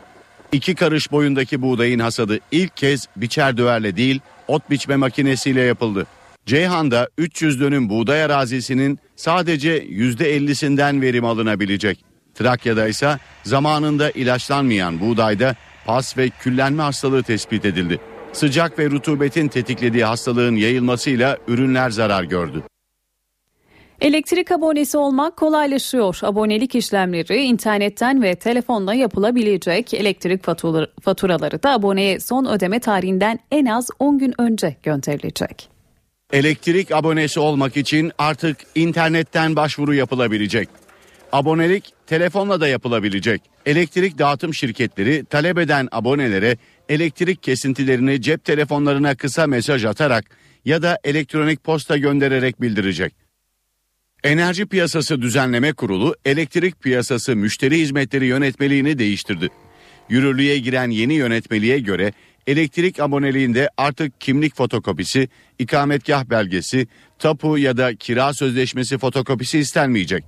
İki 0.52 0.76
karış 0.76 1.12
boyundaki 1.12 1.62
buğdayın 1.62 2.00
hasadı 2.00 2.40
ilk 2.52 2.78
kez 2.78 3.08
biçer 3.16 3.58
döverle 3.58 3.98
değil 3.98 4.20
ot 4.48 4.70
biçme 4.70 4.96
makinesiyle 4.96 5.62
yapıldı. 5.62 6.06
Ceyhan'da 6.46 7.10
300 7.18 7.62
dönüm 7.62 7.90
buğday 7.90 8.24
arazisinin 8.24 9.00
sadece 9.16 9.84
%50'sinden 9.86 11.02
verim 11.02 11.26
alınabilecek. 11.26 12.06
Trakya'da 12.34 12.88
ise 12.88 13.18
zamanında 13.44 14.12
ilaçlanmayan 14.12 15.00
buğdayda 15.00 15.56
pas 15.86 16.18
ve 16.18 16.30
küllenme 16.30 16.84
hastalığı 16.84 17.24
tespit 17.24 17.66
edildi. 17.66 18.00
Sıcak 18.34 18.80
ve 18.80 18.90
rutubetin 18.90 19.48
tetiklediği 19.48 20.06
hastalığın 20.06 20.56
yayılmasıyla 20.56 21.38
ürünler 21.48 21.90
zarar 21.90 22.24
gördü. 22.24 22.64
Elektrik 24.02 24.52
abonesi 24.52 24.98
olmak 24.98 25.38
kolaylaşıyor. 25.38 26.20
Abonelik 26.22 26.76
işlemleri 26.76 27.44
internetten 27.44 28.24
ve 28.24 28.36
telefonla 28.36 28.94
yapılabilecek. 28.94 29.94
Elektrik 29.94 30.44
faturaları 31.02 31.64
da 31.64 31.72
aboneye 31.72 32.20
son 32.20 32.46
ödeme 32.46 32.80
tarihinden 32.80 33.40
en 33.52 33.66
az 33.66 33.90
10 34.00 34.18
gün 34.18 34.42
önce 34.42 34.76
gönderilecek. 34.84 35.75
Elektrik 36.34 36.92
abonesi 36.92 37.40
olmak 37.40 37.78
için 37.78 38.12
artık 38.18 38.58
internetten 38.76 39.56
başvuru 39.56 39.94
yapılabilecek. 39.94 40.70
Abonelik 41.32 41.94
telefonla 42.08 42.62
da 42.62 42.68
yapılabilecek. 42.68 43.42
Elektrik 43.66 44.18
dağıtım 44.18 44.54
şirketleri 44.54 45.26
talep 45.26 45.58
eden 45.58 45.88
abonelere 45.92 46.58
elektrik 46.90 47.44
kesintilerini 47.44 48.22
cep 48.22 48.44
telefonlarına 48.44 49.16
kısa 49.16 49.48
mesaj 49.48 49.86
atarak 49.86 50.26
ya 50.66 50.82
da 50.82 51.00
elektronik 51.04 51.64
posta 51.64 51.98
göndererek 51.98 52.62
bildirecek. 52.62 53.14
Enerji 54.24 54.66
Piyasası 54.66 55.22
Düzenleme 55.22 55.74
Kurulu 55.74 56.16
elektrik 56.26 56.82
piyasası 56.82 57.36
müşteri 57.36 57.80
hizmetleri 57.80 58.26
yönetmeliğini 58.26 59.00
değiştirdi. 59.00 59.50
Yürürlüğe 60.10 60.58
giren 60.58 60.90
yeni 60.90 61.14
yönetmeliğe 61.14 61.80
göre 61.80 62.14
elektrik 62.48 63.00
aboneliğinde 63.00 63.70
artık 63.78 64.22
kimlik 64.22 64.56
fotokopisi, 64.56 65.30
ikametgah 65.60 66.26
belgesi, 66.26 66.88
tapu 67.20 67.58
ya 67.58 67.78
da 67.78 67.96
kira 67.96 68.34
sözleşmesi 68.34 68.98
fotokopisi 68.98 69.60
istenmeyecek. 69.60 70.24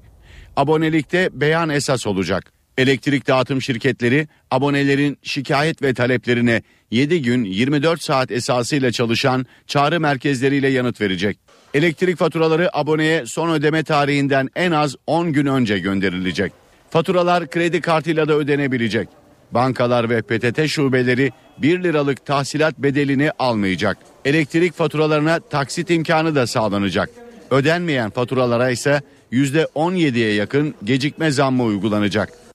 Abonelikte 0.55 1.29
beyan 1.33 1.69
esas 1.69 2.07
olacak. 2.07 2.51
Elektrik 2.77 3.27
dağıtım 3.27 3.61
şirketleri 3.61 4.27
abonelerin 4.51 5.17
şikayet 5.23 5.81
ve 5.81 5.93
taleplerine 5.93 6.61
7 6.91 7.21
gün 7.21 7.43
24 7.43 8.03
saat 8.03 8.31
esasıyla 8.31 8.91
çalışan 8.91 9.45
çağrı 9.67 9.99
merkezleriyle 9.99 10.67
yanıt 10.67 11.01
verecek. 11.01 11.37
Elektrik 11.73 12.17
faturaları 12.17 12.77
aboneye 12.77 13.25
son 13.25 13.49
ödeme 13.49 13.83
tarihinden 13.83 14.49
en 14.55 14.71
az 14.71 14.95
10 15.07 15.33
gün 15.33 15.45
önce 15.45 15.79
gönderilecek. 15.79 16.53
Faturalar 16.89 17.49
kredi 17.49 17.81
kartıyla 17.81 18.27
da 18.27 18.33
ödenebilecek. 18.33 19.09
Bankalar 19.51 20.09
ve 20.09 20.21
PTT 20.21 20.67
şubeleri 20.67 21.31
1 21.61 21.83
liralık 21.83 22.25
tahsilat 22.25 22.79
bedelini 22.79 23.31
almayacak. 23.39 23.97
Elektrik 24.25 24.73
faturalarına 24.73 25.39
taksit 25.39 25.89
imkanı 25.89 26.35
da 26.35 26.47
sağlanacak. 26.47 27.09
Ödenmeyen 27.51 28.09
faturalara 28.09 28.69
ise 28.69 29.01
%17'ye 29.31 30.33
yakın 30.33 30.75
gecikme 30.83 31.31
zammı 31.31 31.63
uygulanacak. 31.63 32.47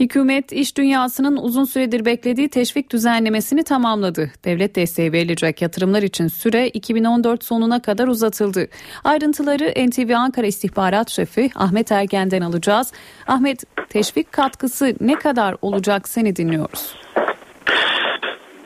Hükümet 0.00 0.52
iş 0.52 0.76
dünyasının 0.76 1.36
uzun 1.36 1.64
süredir 1.64 2.04
beklediği 2.04 2.48
teşvik 2.48 2.92
düzenlemesini 2.92 3.62
tamamladı. 3.64 4.30
Devlet 4.44 4.76
desteği 4.76 5.12
verilecek 5.12 5.62
yatırımlar 5.62 6.02
için 6.02 6.28
süre 6.28 6.68
2014 6.68 7.44
sonuna 7.44 7.82
kadar 7.82 8.08
uzatıldı. 8.08 8.68
Ayrıntıları 9.04 9.88
NTV 9.88 10.14
Ankara 10.16 10.46
İstihbarat 10.46 11.10
Şefi 11.10 11.50
Ahmet 11.54 11.92
Ergen'den 11.92 12.40
alacağız. 12.40 12.92
Ahmet 13.26 13.64
teşvik 13.88 14.32
katkısı 14.32 14.94
ne 15.00 15.14
kadar 15.14 15.56
olacak 15.62 16.08
seni 16.08 16.36
dinliyoruz. 16.36 16.94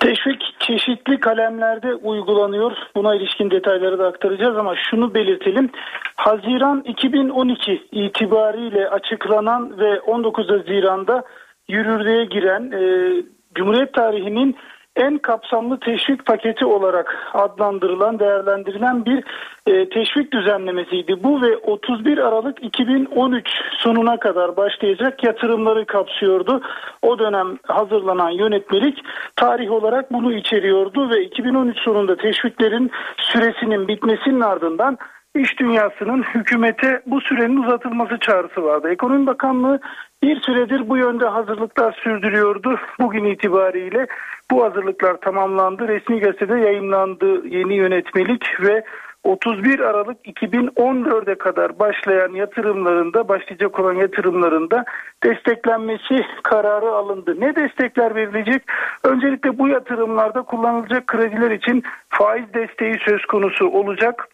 Teşvik 0.00 0.60
çeşitli 0.60 1.20
kalemlerde 1.20 1.94
uygulanıyor. 1.94 2.72
Buna 2.96 3.14
ilişkin 3.14 3.50
detayları 3.50 3.98
da 3.98 4.06
aktaracağız 4.06 4.56
ama 4.56 4.74
şunu 4.90 5.14
belirtelim. 5.14 5.70
Haziran 6.16 6.82
2012 6.84 7.82
itibariyle 7.92 8.88
açıklanan 8.88 9.78
ve 9.78 10.00
19 10.00 10.50
Haziran'da 10.50 11.22
yürürlüğe 11.68 12.24
giren 12.24 12.70
e, 12.72 13.12
Cumhuriyet 13.54 13.94
tarihinin 13.94 14.56
en 14.96 15.18
kapsamlı 15.18 15.80
teşvik 15.80 16.26
paketi 16.26 16.64
olarak 16.64 17.16
adlandırılan, 17.34 18.18
değerlendirilen 18.18 19.04
bir 19.04 19.24
e, 19.66 19.88
teşvik 19.88 20.32
düzenlemesiydi. 20.32 21.22
Bu 21.22 21.42
ve 21.42 21.56
31 21.56 22.18
Aralık 22.18 22.64
2013 22.64 23.48
sonuna 23.78 24.16
kadar 24.16 24.56
başlayacak 24.56 25.24
yatırımları 25.24 25.86
kapsıyordu. 25.86 26.62
O 27.02 27.18
dönem 27.18 27.58
hazırlanan 27.66 28.30
yönetmelik 28.30 28.98
tarih 29.36 29.70
olarak 29.70 30.12
bunu 30.12 30.32
içeriyordu 30.32 31.10
ve 31.10 31.22
2013 31.24 31.78
sonunda 31.78 32.16
teşviklerin 32.16 32.90
süresinin 33.18 33.88
bitmesinin 33.88 34.40
ardından 34.40 34.98
İş 35.34 35.58
dünyasının 35.58 36.22
hükümete 36.22 37.02
bu 37.06 37.20
sürenin 37.20 37.62
uzatılması 37.62 38.18
çağrısı 38.18 38.62
vardı. 38.62 38.90
Ekonomi 38.90 39.26
Bakanlığı 39.26 39.80
bir 40.22 40.40
süredir 40.40 40.88
bu 40.88 40.96
yönde 40.96 41.26
hazırlıklar 41.26 41.92
sürdürüyordu. 41.92 42.78
Bugün 43.00 43.24
itibariyle 43.24 44.06
bu 44.50 44.64
hazırlıklar 44.64 45.16
tamamlandı. 45.20 45.88
Resmi 45.88 46.20
gazetede 46.20 46.58
yayınlandı 46.58 47.46
yeni 47.46 47.74
yönetmelik 47.74 48.60
ve 48.60 48.84
31 49.24 49.80
Aralık 49.80 50.26
2014'e 50.26 51.34
kadar 51.34 51.78
başlayan 51.78 52.32
yatırımlarında 52.32 53.28
başlayacak 53.28 53.80
olan 53.80 53.94
yatırımlarında 53.94 54.84
desteklenmesi 55.24 56.24
kararı 56.42 56.90
alındı. 56.90 57.40
Ne 57.40 57.56
destekler 57.56 58.14
verilecek? 58.14 58.62
Öncelikle 59.04 59.58
bu 59.58 59.68
yatırımlarda 59.68 60.42
kullanılacak 60.42 61.06
krediler 61.06 61.50
için 61.50 61.82
faiz 62.08 62.54
desteği 62.54 62.94
söz 63.08 63.26
konusu 63.26 63.68
olacak. 63.68 64.28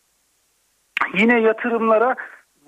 Yine 1.15 1.41
yatırımlara 1.41 2.17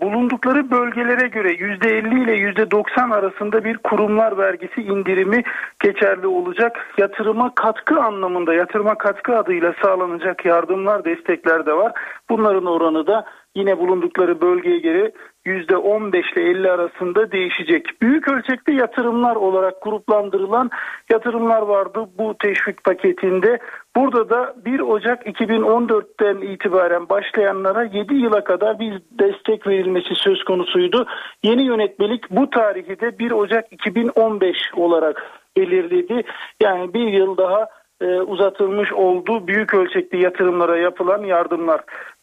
bulundukları 0.00 0.70
bölgelere 0.70 1.28
göre 1.28 1.52
%50 1.52 2.24
ile 2.24 2.34
%90 2.34 3.14
arasında 3.14 3.64
bir 3.64 3.78
kurumlar 3.78 4.38
vergisi 4.38 4.82
indirimi 4.82 5.42
geçerli 5.80 6.26
olacak. 6.26 6.86
Yatırıma 6.98 7.54
katkı 7.54 8.00
anlamında 8.00 8.54
yatırıma 8.54 8.94
katkı 8.94 9.36
adıyla 9.38 9.74
sağlanacak 9.82 10.44
yardımlar 10.44 11.04
destekler 11.04 11.66
de 11.66 11.72
var. 11.72 11.92
Bunların 12.30 12.66
oranı 12.66 13.06
da 13.06 13.24
yine 13.56 13.78
bulundukları 13.78 14.40
bölgeye 14.40 14.78
göre 14.78 15.12
%15 15.46 16.32
ile 16.32 16.50
50 16.50 16.70
arasında 16.70 17.32
değişecek. 17.32 18.02
Büyük 18.02 18.28
ölçekte 18.28 18.72
yatırımlar 18.72 19.36
olarak 19.36 19.82
gruplandırılan 19.82 20.70
yatırımlar 21.10 21.62
vardı 21.62 22.08
bu 22.18 22.34
teşvik 22.38 22.84
paketinde. 22.84 23.58
Burada 23.96 24.30
da 24.30 24.54
1 24.64 24.80
Ocak 24.80 25.26
2014'ten 25.26 26.36
itibaren 26.52 27.08
başlayanlara 27.08 27.84
7 27.84 28.14
yıla 28.14 28.44
kadar 28.44 28.78
bir 28.78 29.02
destek 29.10 29.66
verilmesi 29.66 30.14
söz 30.14 30.44
konusuydu. 30.44 31.06
Yeni 31.42 31.62
yönetmelik 31.62 32.30
bu 32.30 32.50
tarihi 32.50 33.00
de 33.00 33.18
1 33.18 33.30
Ocak 33.30 33.72
2015 33.72 34.56
olarak 34.76 35.22
belirledi. 35.56 36.22
Yani 36.62 36.94
bir 36.94 37.06
yıl 37.06 37.36
daha 37.36 37.68
e, 38.00 38.06
uzatılmış 38.06 38.92
oldu 38.92 39.46
büyük 39.46 39.74
ölçekli 39.74 40.22
yatırımlara 40.22 40.78
yapılan 40.78 41.24
yardımlar. 41.24 41.80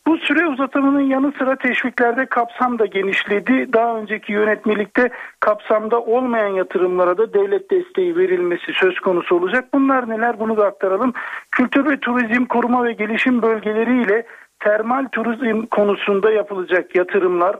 Bu 0.08 0.18
süre 0.18 0.48
uzatımının 0.48 1.02
yanı 1.02 1.34
sıra 1.38 1.56
teşviklerde 1.56 2.26
kapsam 2.26 2.80
da 2.80 2.86
genişledi. 2.86 3.74
Daha 3.74 3.98
önceki 3.98 4.34
yönetmelikte 4.34 5.10
kapsamda 5.40 6.02
olmayan 6.02 6.48
yatırımlara 6.50 7.18
da 7.18 7.34
devlet 7.34 7.72
desteği 7.72 8.18
verilmesi 8.18 8.74
söz 8.74 9.00
konusu 9.00 9.36
olacak. 9.36 9.66
Bunlar 9.74 10.10
neler 10.10 10.40
bunu 10.40 10.58
da 10.58 10.66
aktaralım. 10.66 11.14
Kültür 11.52 11.90
ve 11.90 12.00
turizm 12.00 12.46
koruma 12.46 12.84
ve 12.84 12.94
gelişim 12.94 13.42
bölgeleri 13.42 14.02
ile 14.02 14.26
termal 14.60 15.06
turizm 15.12 15.66
konusunda 15.66 16.32
yapılacak 16.32 16.96
yatırımlar, 16.96 17.56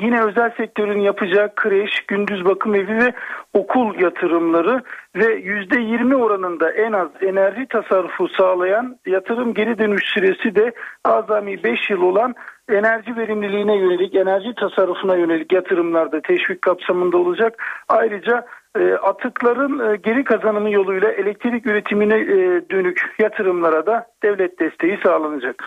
Yine 0.00 0.22
özel 0.22 0.50
sektörün 0.56 1.00
yapacağı 1.00 1.54
kreş, 1.54 1.90
gündüz 2.08 2.44
bakım 2.44 2.74
evi 2.74 2.96
ve 2.96 3.12
okul 3.52 4.00
yatırımları 4.00 4.82
ve 5.16 5.40
%20 5.40 6.14
oranında 6.14 6.70
en 6.70 6.92
az 6.92 7.08
enerji 7.20 7.66
tasarrufu 7.66 8.28
sağlayan 8.28 8.98
yatırım 9.06 9.54
geri 9.54 9.78
dönüş 9.78 10.04
süresi 10.04 10.54
de 10.54 10.72
azami 11.04 11.64
5 11.64 11.90
yıl 11.90 12.02
olan 12.02 12.34
enerji 12.68 13.16
verimliliğine 13.16 13.76
yönelik, 13.76 14.14
enerji 14.14 14.54
tasarrufuna 14.54 15.16
yönelik 15.16 15.52
yatırımlarda 15.52 16.20
teşvik 16.20 16.62
kapsamında 16.62 17.16
olacak. 17.16 17.62
Ayrıca 17.88 18.46
e, 18.78 18.92
atıkların 18.92 19.92
e, 19.92 19.96
geri 19.96 20.24
kazanımı 20.24 20.70
yoluyla 20.70 21.10
elektrik 21.12 21.66
üretimine 21.66 22.14
e, 22.14 22.62
dönük 22.70 23.14
yatırımlara 23.18 23.86
da 23.86 24.06
devlet 24.22 24.60
desteği 24.60 24.98
sağlanacak. 25.02 25.64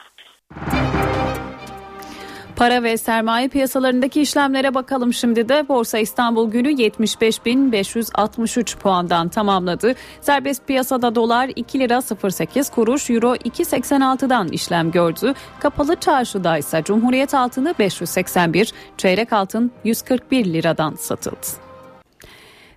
Para 2.62 2.84
ve 2.84 2.98
sermaye 2.98 3.48
piyasalarındaki 3.48 4.22
işlemlere 4.22 4.74
bakalım 4.74 5.14
şimdi 5.14 5.50
de. 5.50 5.66
Borsa 5.70 5.98
İstanbul 5.98 6.52
günü 6.52 6.72
75.563 6.72 8.78
puandan 8.78 9.30
tamamladı. 9.30 9.96
Serbest 10.22 10.68
piyasada 10.68 11.16
dolar 11.16 11.50
2 11.56 11.80
lira 11.80 12.02
08 12.02 12.70
kuruş, 12.70 13.10
euro 13.10 13.36
2.86'dan 13.36 14.48
işlem 14.48 14.92
gördü. 14.92 15.34
Kapalı 15.60 15.96
çarşıda 15.96 16.58
ise 16.58 16.82
Cumhuriyet 16.86 17.34
altını 17.34 17.74
581, 17.80 18.74
çeyrek 18.98 19.34
altın 19.34 19.72
141 19.84 20.46
liradan 20.46 20.96
satıldı. 20.96 21.71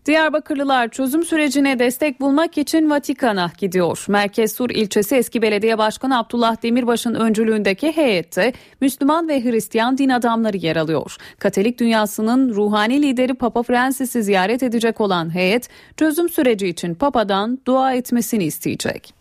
Diyarbakırlılar 0.07 0.89
çözüm 0.89 1.25
sürecine 1.25 1.79
destek 1.79 2.21
bulmak 2.21 2.59
için 2.59 2.91
Vatikan'a 2.91 3.53
gidiyor. 3.59 4.05
Merkez 4.09 4.53
Sur 4.53 4.71
ilçesi 4.71 5.17
eski 5.17 5.43
belediye 5.43 5.79
başkanı 5.79 6.19
Abdullah 6.19 6.63
Demirbaş'ın 6.63 7.15
öncülüğündeki 7.15 7.97
heyette 7.97 8.53
Müslüman 8.81 9.29
ve 9.29 9.45
Hristiyan 9.45 9.99
din 9.99 10.09
adamları 10.09 10.57
yer 10.57 10.77
alıyor. 10.77 11.17
Katolik 11.39 11.81
dünyasının 11.81 12.55
ruhani 12.55 13.03
lideri 13.03 13.35
Papa 13.35 13.63
Francis'i 13.63 14.23
ziyaret 14.23 14.63
edecek 14.63 15.01
olan 15.01 15.35
heyet 15.35 15.69
çözüm 15.97 16.29
süreci 16.29 16.69
için 16.69 16.95
Papa'dan 16.95 17.59
dua 17.67 17.95
etmesini 17.95 18.45
isteyecek. 18.45 19.15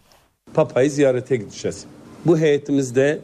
Papa'yı 0.53 0.91
ziyarete 0.91 1.35
gideceğiz. 1.35 1.85
Bu 2.25 2.37
heyetimizde 2.37 3.19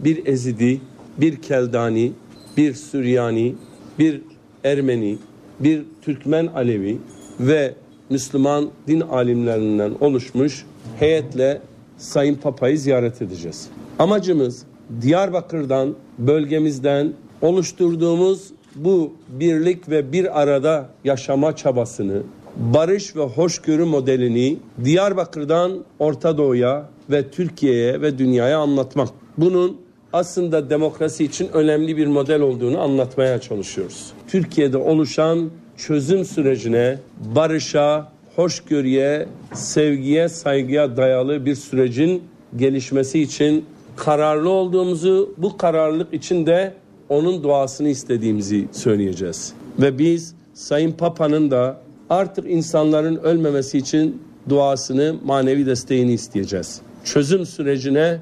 bir 0.00 0.26
Ezidi, 0.26 0.80
bir 1.18 1.42
Keldani, 1.42 2.12
bir 2.56 2.74
Süryani, 2.74 3.54
bir 3.98 4.20
Ermeni, 4.64 5.18
bir 5.60 5.82
Türkmen 6.02 6.46
Alevi 6.46 6.98
ve 7.40 7.74
Müslüman 8.10 8.70
din 8.86 9.00
alimlerinden 9.00 9.92
oluşmuş 10.00 10.64
heyetle 10.98 11.60
Sayın 11.98 12.34
Papa'yı 12.34 12.78
ziyaret 12.78 13.22
edeceğiz. 13.22 13.68
Amacımız 13.98 14.62
Diyarbakır'dan, 15.02 15.94
bölgemizden 16.18 17.12
oluşturduğumuz 17.42 18.50
bu 18.74 19.12
birlik 19.28 19.88
ve 19.88 20.12
bir 20.12 20.42
arada 20.42 20.88
yaşama 21.04 21.56
çabasını, 21.56 22.22
barış 22.56 23.16
ve 23.16 23.22
hoşgörü 23.22 23.84
modelini 23.84 24.56
Diyarbakır'dan 24.84 25.84
Orta 25.98 26.38
Doğu'ya 26.38 26.88
ve 27.10 27.30
Türkiye'ye 27.30 28.00
ve 28.00 28.18
dünyaya 28.18 28.58
anlatmak. 28.58 29.08
Bunun 29.38 29.76
aslında 30.12 30.70
demokrasi 30.70 31.24
için 31.24 31.48
önemli 31.52 31.96
bir 31.96 32.06
model 32.06 32.40
olduğunu 32.40 32.80
anlatmaya 32.80 33.40
çalışıyoruz. 33.40 34.12
Türkiye'de 34.28 34.76
oluşan 34.76 35.50
çözüm 35.76 36.24
sürecine, 36.24 36.98
barışa, 37.34 38.12
hoşgörüye, 38.36 39.26
sevgiye, 39.52 40.28
saygıya 40.28 40.96
dayalı 40.96 41.46
bir 41.46 41.54
sürecin 41.54 42.22
gelişmesi 42.56 43.20
için 43.20 43.64
kararlı 43.96 44.50
olduğumuzu, 44.50 45.34
bu 45.38 45.56
kararlılık 45.56 46.14
için 46.14 46.46
de 46.46 46.74
onun 47.08 47.42
duasını 47.42 47.88
istediğimizi 47.88 48.68
söyleyeceğiz. 48.72 49.52
Ve 49.80 49.98
biz 49.98 50.34
Sayın 50.54 50.92
Papa'nın 50.92 51.50
da 51.50 51.80
artık 52.10 52.50
insanların 52.50 53.16
ölmemesi 53.16 53.78
için 53.78 54.22
duasını, 54.48 55.14
manevi 55.24 55.66
desteğini 55.66 56.12
isteyeceğiz. 56.12 56.80
Çözüm 57.04 57.46
sürecine 57.46 58.18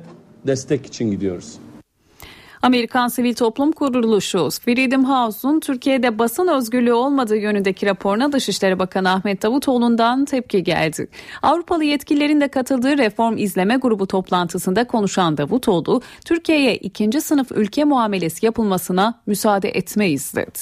destek 0.46 0.86
için 0.86 1.10
gidiyoruz. 1.10 1.52
Amerikan 2.62 3.08
Sivil 3.08 3.34
Toplum 3.34 3.72
Kuruluşu 3.72 4.48
Freedom 4.50 5.04
House'un 5.04 5.60
Türkiye'de 5.60 6.18
basın 6.18 6.48
özgürlüğü 6.48 6.92
olmadığı 6.92 7.36
yönündeki 7.36 7.86
raporuna 7.86 8.32
Dışişleri 8.32 8.78
Bakanı 8.78 9.10
Ahmet 9.10 9.42
Davutoğlu'ndan 9.42 10.24
tepki 10.24 10.62
geldi. 10.62 11.08
Avrupalı 11.42 11.84
yetkililerin 11.84 12.40
de 12.40 12.48
katıldığı 12.48 12.98
reform 12.98 13.36
izleme 13.36 13.76
grubu 13.76 14.06
toplantısında 14.06 14.86
konuşan 14.86 15.36
Davutoğlu, 15.36 16.02
Türkiye'ye 16.24 16.76
ikinci 16.76 17.20
sınıf 17.20 17.52
ülke 17.52 17.84
muamelesi 17.84 18.46
yapılmasına 18.46 19.20
müsaade 19.26 19.68
etmeyiz 19.68 20.34
dedi. 20.34 20.58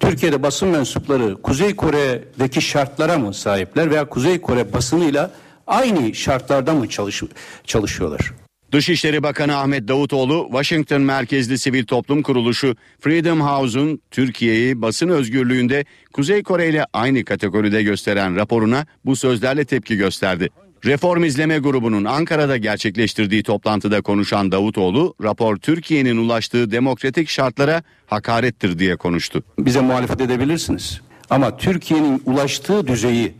Türkiye'de 0.00 0.42
basın 0.42 0.68
mensupları 0.68 1.42
Kuzey 1.42 1.76
Kore'deki 1.76 2.62
şartlara 2.62 3.18
mı 3.18 3.34
sahipler 3.34 3.90
veya 3.90 4.08
Kuzey 4.08 4.40
Kore 4.40 4.72
basınıyla 4.72 5.30
aynı 5.66 6.14
şartlarda 6.14 6.72
mı 6.74 6.88
çalış 6.88 7.22
çalışıyorlar? 7.64 8.41
Dışişleri 8.72 9.22
Bakanı 9.22 9.56
Ahmet 9.56 9.88
Davutoğlu, 9.88 10.48
Washington 10.50 11.02
merkezli 11.02 11.58
sivil 11.58 11.84
toplum 11.84 12.22
kuruluşu 12.22 12.76
Freedom 13.00 13.40
House'un 13.40 14.00
Türkiye'yi 14.10 14.82
basın 14.82 15.08
özgürlüğünde 15.08 15.84
Kuzey 16.12 16.42
Kore 16.42 16.68
ile 16.68 16.86
aynı 16.92 17.24
kategoride 17.24 17.82
gösteren 17.82 18.36
raporuna 18.36 18.86
bu 19.04 19.16
sözlerle 19.16 19.64
tepki 19.64 19.96
gösterdi. 19.96 20.48
Reform 20.84 21.24
İzleme 21.24 21.58
Grubu'nun 21.58 22.04
Ankara'da 22.04 22.56
gerçekleştirdiği 22.56 23.42
toplantıda 23.42 24.00
konuşan 24.02 24.52
Davutoğlu, 24.52 25.14
rapor 25.22 25.56
Türkiye'nin 25.56 26.16
ulaştığı 26.16 26.70
demokratik 26.70 27.28
şartlara 27.28 27.82
hakarettir 28.06 28.78
diye 28.78 28.96
konuştu. 28.96 29.42
Bize 29.58 29.80
muhalefet 29.80 30.20
edebilirsiniz 30.20 31.00
ama 31.30 31.56
Türkiye'nin 31.56 32.22
ulaştığı 32.26 32.86
düzeyi 32.86 33.34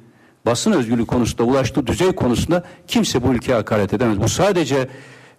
basın 0.47 0.73
özgürlüğü 0.73 1.07
konusunda 1.07 1.43
ulaştığı 1.43 1.87
düzey 1.87 2.13
konusunda 2.13 2.65
kimse 2.89 3.23
bu 3.23 3.35
ülkeye 3.35 3.55
hakaret 3.55 3.95
edemez. 3.95 4.21
Bu 4.21 4.29
sadece 4.29 4.89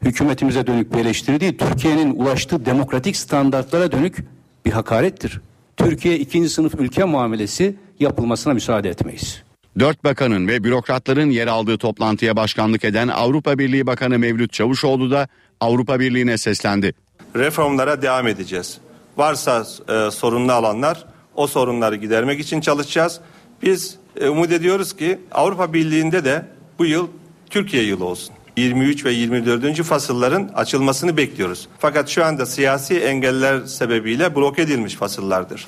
hükümetimize 0.06 0.68
dönük 0.68 0.93
bir 0.93 0.99
eleştiri 0.99 1.39
değil, 1.39 1.58
Türkiye'nin 1.58 2.16
ulaştığı 2.16 2.66
demokratik 2.66 3.16
standartlara 3.18 3.91
dönük 3.91 4.18
bir 4.66 4.72
hakarettir. 4.72 5.41
Türkiye 5.78 6.20
ikinci 6.20 6.49
sınıf 6.49 6.76
ülke 6.76 7.04
muamelesi 7.04 7.76
yapılmasına 7.99 8.54
müsaade 8.54 8.89
etmeyiz. 8.89 9.43
Dört 9.80 10.04
bakanın 10.04 10.47
ve 10.47 10.64
bürokratların 10.64 11.30
yer 11.30 11.47
aldığı 11.47 11.78
toplantıya 11.78 12.36
başkanlık 12.36 12.84
eden 12.84 13.08
Avrupa 13.08 13.60
Birliği 13.60 13.88
Bakanı 13.88 14.20
Mevlüt 14.20 14.54
Çavuşoğlu 14.54 15.12
da 15.12 15.28
Avrupa 15.60 15.99
Birliği'ne 15.99 16.38
seslendi. 16.38 16.93
Reformlara 17.36 18.01
devam 18.01 18.28
edeceğiz. 18.28 18.78
Varsa 19.18 19.66
e, 19.89 20.12
sorunlu 20.12 20.51
alanlar 20.51 21.06
o 21.36 21.47
sorunları 21.47 21.95
gidermek 21.95 22.39
için 22.39 22.62
çalışacağız. 22.62 23.20
Biz 23.64 23.97
e, 24.22 24.30
umut 24.30 24.51
ediyoruz 24.51 24.95
ki 24.95 25.20
Avrupa 25.32 25.74
Birliği'nde 25.74 26.26
de 26.26 26.45
bu 26.80 26.86
yıl 26.86 27.08
Türkiye 27.49 27.84
yılı 27.84 28.06
olsun. 28.06 28.36
23 28.58 29.06
ve 29.06 29.12
24. 29.12 29.84
fasılların 29.84 30.49
açılmasını 30.56 31.18
bekliyoruz. 31.18 31.68
Fakat 31.80 32.10
şu 32.10 32.26
anda 32.26 32.45
siyasi 32.45 32.99
engeller 32.99 33.66
sebebiyle 33.66 34.36
bloke 34.36 34.62
edilmiş 34.62 34.95
fasıllardır. 34.95 35.68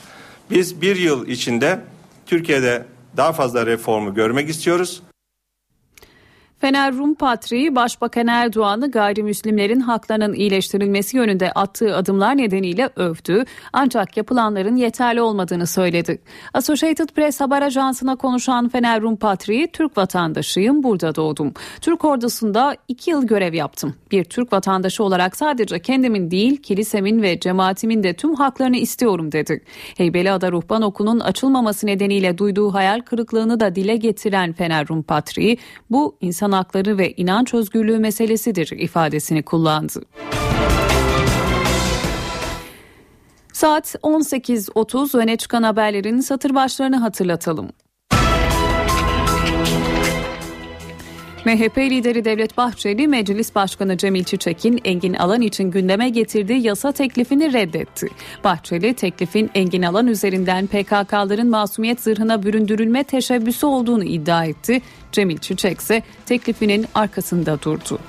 Biz 0.51 0.81
bir 0.81 0.95
yıl 0.95 1.27
içinde 1.27 1.79
Türkiye'de 2.25 2.85
daha 3.17 3.33
fazla 3.33 3.65
reformu 3.65 4.13
görmek 4.13 4.49
istiyoruz. 4.49 5.01
Fener 6.65 6.93
Rum 6.93 7.15
Patriği 7.15 7.75
Başbakan 7.75 8.27
Erdoğan'ı 8.27 8.91
gayrimüslimlerin 8.91 9.79
haklarının 9.79 10.33
iyileştirilmesi 10.33 11.17
yönünde 11.17 11.51
attığı 11.51 11.95
adımlar 11.95 12.37
nedeniyle 12.37 12.89
övdü 12.95 13.43
ancak 13.73 14.17
yapılanların 14.17 14.75
yeterli 14.75 15.21
olmadığını 15.21 15.67
söyledi. 15.67 16.21
Associated 16.53 17.09
Press 17.09 17.41
haber 17.41 17.61
ajansına 17.61 18.15
konuşan 18.15 18.69
Fener 18.69 19.01
Rum 19.01 19.15
Patriği 19.15 19.67
Türk 19.67 19.97
vatandaşıyım 19.97 20.83
burada 20.83 21.15
doğdum. 21.15 21.53
Türk 21.81 22.05
ordusunda 22.05 22.75
iki 22.87 23.11
yıl 23.11 23.27
görev 23.27 23.53
yaptım. 23.53 23.95
Bir 24.11 24.23
Türk 24.23 24.53
vatandaşı 24.53 25.03
olarak 25.03 25.37
sadece 25.37 25.79
kendimin 25.79 26.31
değil 26.31 26.57
kilisemin 26.57 27.21
ve 27.21 27.39
cemaatimin 27.39 28.03
de 28.03 28.13
tüm 28.13 28.35
haklarını 28.35 28.77
istiyorum 28.77 29.31
dedi. 29.31 29.63
Heybeliada 29.97 30.51
Ruhban 30.51 30.81
Okulu'nun 30.81 31.19
açılmaması 31.19 31.87
nedeniyle 31.87 32.37
duyduğu 32.37 32.73
hayal 32.73 32.99
kırıklığını 33.01 33.59
da 33.59 33.75
dile 33.75 33.95
getiren 33.95 34.53
Fener 34.53 34.87
Rum 34.87 35.03
Patriği 35.03 35.57
bu 35.89 36.17
insan 36.21 36.54
hakları 36.55 36.97
ve 36.97 37.13
inanç 37.13 37.53
özgürlüğü 37.53 37.99
meselesidir 37.99 38.71
ifadesini 38.71 39.43
kullandı. 39.43 40.01
Saat 43.53 43.95
18.30 44.03 45.17
öne 45.17 45.37
çıkan 45.37 45.63
haberlerin 45.63 46.19
satır 46.19 46.55
başlarını 46.55 46.97
hatırlatalım. 46.97 47.69
MHP 51.45 51.77
lideri 51.77 52.25
Devlet 52.25 52.57
Bahçeli, 52.57 53.07
Meclis 53.07 53.55
Başkanı 53.55 53.97
Cemil 53.97 54.23
Çiçek'in 54.23 54.81
Engin 54.85 55.13
Alan 55.13 55.41
için 55.41 55.71
gündeme 55.71 56.09
getirdiği 56.09 56.67
yasa 56.67 56.91
teklifini 56.91 57.53
reddetti. 57.53 58.07
Bahçeli, 58.43 58.93
teklifin 58.93 59.51
Engin 59.55 59.81
Alan 59.81 60.07
üzerinden 60.07 60.67
PKK'ların 60.67 61.49
masumiyet 61.49 62.01
zırhına 62.01 62.43
büründürülme 62.43 63.03
teşebbüsü 63.03 63.65
olduğunu 63.65 64.03
iddia 64.03 64.45
etti. 64.45 64.81
Cemil 65.11 65.37
Çiçek 65.37 65.79
ise 65.79 66.01
teklifinin 66.25 66.85
arkasında 66.95 67.61
durdu. 67.61 67.99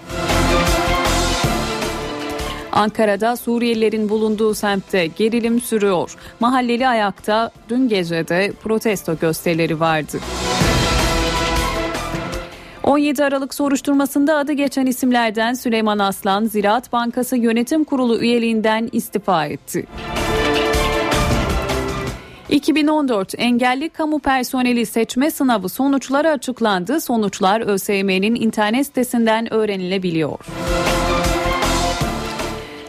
Ankara'da 2.72 3.37
Suriyelilerin 3.37 4.09
bulunduğu 4.09 4.55
semtte 4.55 5.07
gerilim 5.07 5.61
sürüyor. 5.61 6.14
Mahalleli 6.41 6.89
ayakta 6.89 7.51
dün 7.68 7.89
gece 7.89 8.28
de 8.28 8.53
protesto 8.62 9.18
gösterileri 9.18 9.80
vardı. 9.80 10.18
17 12.87 13.24
Aralık 13.24 13.55
soruşturmasında 13.55 14.37
adı 14.37 14.53
geçen 14.53 14.87
isimlerden 14.87 15.55
Süleyman 15.55 15.99
Aslan 15.99 16.45
Ziraat 16.45 16.93
Bankası 16.93 17.37
Yönetim 17.37 17.84
Kurulu 17.84 18.18
üyeliğinden 18.18 18.89
istifa 18.93 19.47
etti. 19.47 19.87
2014 22.49 23.34
engelli 23.39 23.89
kamu 23.89 24.18
personeli 24.18 24.87
seçme 24.87 25.30
sınavı 25.30 25.68
sonuçları 25.68 26.30
açıklandı. 26.30 27.01
Sonuçlar 27.01 27.61
ÖSYM'nin 27.61 28.34
internet 28.34 28.87
sitesinden 28.87 29.53
öğrenilebiliyor. 29.53 30.39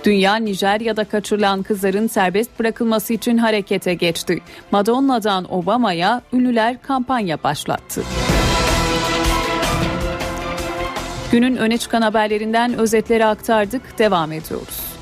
Dünya 0.06 0.36
Nijerya'da 0.36 1.04
kaçırılan 1.04 1.64
kızların 1.64 2.08
serbest 2.08 2.60
bırakılması 2.60 3.14
için 3.14 3.38
harekete 3.38 3.94
geçti. 3.94 4.40
Madonna'dan 4.72 5.54
Obama'ya 5.54 6.22
ünlüler 6.34 6.82
kampanya 6.82 7.44
başlattı. 7.44 8.04
Günün 11.32 11.56
öne 11.56 11.78
çıkan 11.78 12.02
haberlerinden 12.02 12.74
özetleri 12.74 13.26
aktardık. 13.26 14.00
Devam 14.00 14.32
ediyoruz. 14.32 14.97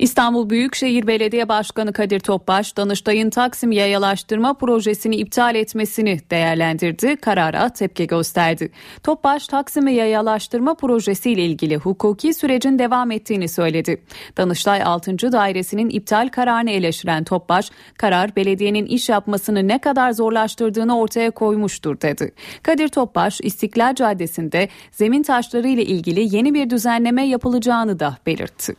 İstanbul 0.00 0.50
Büyükşehir 0.50 1.06
Belediye 1.06 1.48
Başkanı 1.48 1.92
Kadir 1.92 2.20
Topbaş, 2.20 2.76
Danıştay'ın 2.76 3.30
Taksim 3.30 3.72
yayalaştırma 3.72 4.54
projesini 4.54 5.16
iptal 5.16 5.54
etmesini 5.54 6.20
değerlendirdi, 6.30 7.16
karara 7.16 7.68
tepki 7.68 8.06
gösterdi. 8.06 8.70
Topbaş, 9.02 9.46
Taksim'i 9.46 9.94
yayalaştırma 9.94 10.74
projesiyle 10.74 11.44
ilgili 11.44 11.76
hukuki 11.76 12.34
sürecin 12.34 12.78
devam 12.78 13.10
ettiğini 13.10 13.48
söyledi. 13.48 14.02
Danıştay 14.36 14.82
6. 14.82 15.32
Dairesi'nin 15.32 15.88
iptal 15.88 16.28
kararını 16.28 16.70
eleştiren 16.70 17.24
Topbaş, 17.24 17.70
karar 17.98 18.36
belediyenin 18.36 18.86
iş 18.86 19.08
yapmasını 19.08 19.68
ne 19.68 19.78
kadar 19.78 20.12
zorlaştırdığını 20.12 20.98
ortaya 20.98 21.30
koymuştur 21.30 22.00
dedi. 22.00 22.32
Kadir 22.62 22.88
Topbaş, 22.88 23.40
İstiklal 23.42 23.94
Caddesi'nde 23.94 24.68
zemin 24.90 25.22
taşları 25.22 25.68
ile 25.68 25.84
ilgili 25.84 26.36
yeni 26.36 26.54
bir 26.54 26.70
düzenleme 26.70 27.26
yapılacağını 27.26 28.00
da 28.00 28.16
belirtti. 28.26 28.74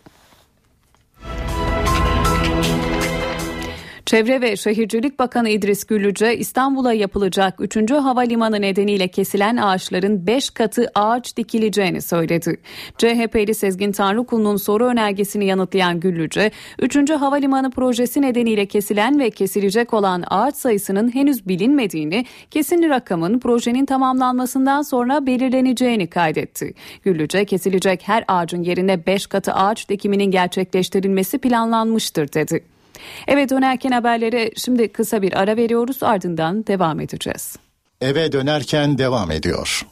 Çevre 4.12 4.42
ve 4.42 4.56
Şehircilik 4.56 5.20
Bakanı 5.20 5.50
İdris 5.50 5.84
Güllüce 5.84 6.38
İstanbul'a 6.38 6.94
yapılacak 6.94 7.56
3. 7.60 7.92
havalimanı 7.92 8.62
nedeniyle 8.62 9.08
kesilen 9.08 9.58
ağaçların 9.58 10.28
5 10.28 10.50
katı 10.50 10.92
ağaç 10.96 11.38
dikileceğini 11.38 12.02
söyledi. 12.02 12.58
CHP'li 12.98 13.56
Sezgin 13.56 13.92
Tanrıkulu'nun 13.92 14.56
soru 14.56 14.86
önergesini 14.86 15.46
yanıtlayan 15.46 16.00
Güllüce, 16.00 16.52
3. 16.80 17.10
havalimanı 17.10 17.72
projesi 17.72 18.22
nedeniyle 18.22 18.66
kesilen 18.66 19.20
ve 19.20 19.30
kesilecek 19.30 19.94
olan 19.94 20.24
ağaç 20.28 20.56
sayısının 20.56 21.16
henüz 21.16 21.48
bilinmediğini, 21.48 22.26
kesin 22.50 22.90
rakamın 22.90 23.40
projenin 23.40 23.86
tamamlanmasından 23.86 24.82
sonra 24.82 25.26
belirleneceğini 25.26 26.08
kaydetti. 26.08 26.74
Güllüce, 27.04 27.46
kesilecek 27.46 28.02
her 28.08 28.26
ağacın 28.28 28.64
yerine 28.64 29.06
5 29.06 29.28
katı 29.28 29.54
ağaç 29.54 29.90
dikiminin 29.90 30.32
gerçekleştirilmesi 30.32 31.38
planlanmıştır 31.38 32.34
dedi. 32.34 32.71
Evet 33.28 33.50
dönerken 33.50 33.92
haberlere 33.92 34.52
şimdi 34.56 34.88
kısa 34.92 35.22
bir 35.22 35.40
ara 35.42 35.58
veriyoruz 35.58 36.04
ardından 36.04 36.68
devam 36.68 37.00
edeceğiz. 37.00 37.56
Eve 38.02 38.32
dönerken 38.32 38.98
devam 38.98 39.32
ediyor. 39.32 39.86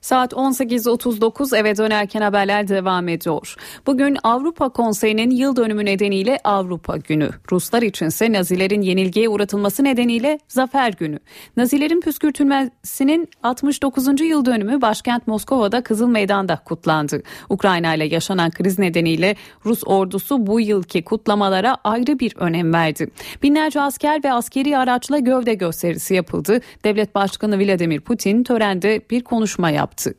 Saat 0.00 0.32
18.39 0.32 1.56
eve 1.56 1.76
dönerken 1.76 2.20
haberler 2.20 2.68
devam 2.68 3.08
ediyor. 3.08 3.54
Bugün 3.86 4.16
Avrupa 4.22 4.68
Konseyi'nin 4.68 5.30
yıl 5.30 5.56
dönümü 5.56 5.84
nedeniyle 5.84 6.38
Avrupa 6.44 6.96
Günü. 6.96 7.30
Ruslar 7.52 7.82
içinse 7.82 8.32
Nazilerin 8.32 8.82
yenilgiye 8.82 9.28
uğratılması 9.28 9.84
nedeniyle 9.84 10.38
Zafer 10.48 10.92
Günü. 10.92 11.18
Nazilerin 11.56 12.00
püskürtülmesinin 12.00 13.28
69. 13.42 14.20
yıl 14.20 14.44
dönümü 14.44 14.82
başkent 14.82 15.26
Moskova'da 15.26 15.82
Kızıl 15.82 16.08
Meydan'da 16.08 16.56
kutlandı. 16.56 17.22
Ukrayna 17.48 17.94
ile 17.94 18.04
yaşanan 18.04 18.50
kriz 18.50 18.78
nedeniyle 18.78 19.36
Rus 19.64 19.82
ordusu 19.86 20.46
bu 20.46 20.60
yılki 20.60 21.04
kutlamalara 21.04 21.76
ayrı 21.84 22.18
bir 22.18 22.36
önem 22.36 22.72
verdi. 22.72 23.10
Binlerce 23.42 23.80
asker 23.80 24.24
ve 24.24 24.32
askeri 24.32 24.78
araçla 24.78 25.18
gövde 25.18 25.54
gösterisi 25.54 26.14
yapıldı. 26.14 26.60
Devlet 26.84 27.14
Başkanı 27.14 27.58
Vladimir 27.58 28.00
Putin 28.00 28.42
törende 28.42 29.00
bir 29.10 29.24
konuşma 29.24 29.70
yaptı 29.70 29.87
yaptı. 29.88 30.14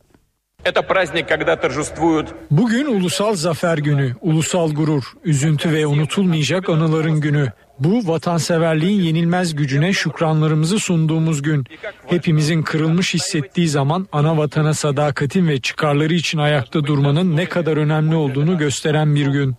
Bugün 2.52 2.86
ulusal 2.86 3.36
zafer 3.36 3.78
günü, 3.78 4.16
ulusal 4.22 4.72
gurur, 4.72 5.04
üzüntü 5.24 5.72
ve 5.72 5.88
unutulmayacak 5.88 6.70
anıların 6.70 7.22
günü. 7.22 7.52
Bu 7.80 8.08
vatanseverliğin 8.08 9.02
yenilmez 9.02 9.56
gücüne 9.56 9.94
şükranlarımızı 9.94 10.80
sunduğumuz 10.80 11.42
gün. 11.42 11.66
Hepimizin 12.08 12.62
kırılmış 12.62 13.14
hissettiği 13.14 13.68
zaman 13.68 14.08
ana 14.12 14.38
vatana 14.38 14.74
sadakatin 14.74 15.48
ve 15.48 15.62
çıkarları 15.62 16.14
için 16.14 16.38
ayakta 16.38 16.84
durmanın 16.86 17.38
ne 17.38 17.46
kadar 17.46 17.78
önemli 17.78 18.16
olduğunu 18.16 18.58
gösteren 18.58 19.16
bir 19.16 19.28
gün. 19.28 19.56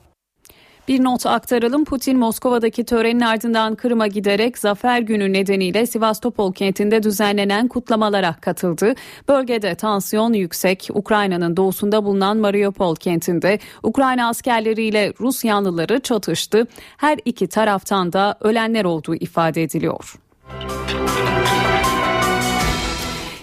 Bir 0.90 1.04
not 1.04 1.26
aktaralım. 1.26 1.84
Putin 1.84 2.18
Moskova'daki 2.18 2.84
törenin 2.84 3.20
ardından 3.20 3.74
Kırım'a 3.74 4.06
giderek 4.06 4.58
Zafer 4.58 5.00
Günü 5.00 5.32
nedeniyle 5.32 5.86
Sivastopol 5.86 6.52
kentinde 6.52 7.02
düzenlenen 7.02 7.68
kutlamalara 7.68 8.34
katıldı. 8.40 8.94
Bölgede 9.28 9.74
tansiyon 9.74 10.32
yüksek. 10.32 10.88
Ukrayna'nın 10.94 11.56
doğusunda 11.56 12.04
bulunan 12.04 12.36
Mariupol 12.36 12.96
kentinde 12.96 13.58
Ukrayna 13.82 14.28
askerleriyle 14.28 15.12
Rus 15.20 15.44
yanlıları 15.44 16.00
çatıştı. 16.00 16.66
Her 16.96 17.18
iki 17.24 17.46
taraftan 17.48 18.12
da 18.12 18.38
ölenler 18.40 18.84
olduğu 18.84 19.14
ifade 19.14 19.62
ediliyor. 19.62 20.14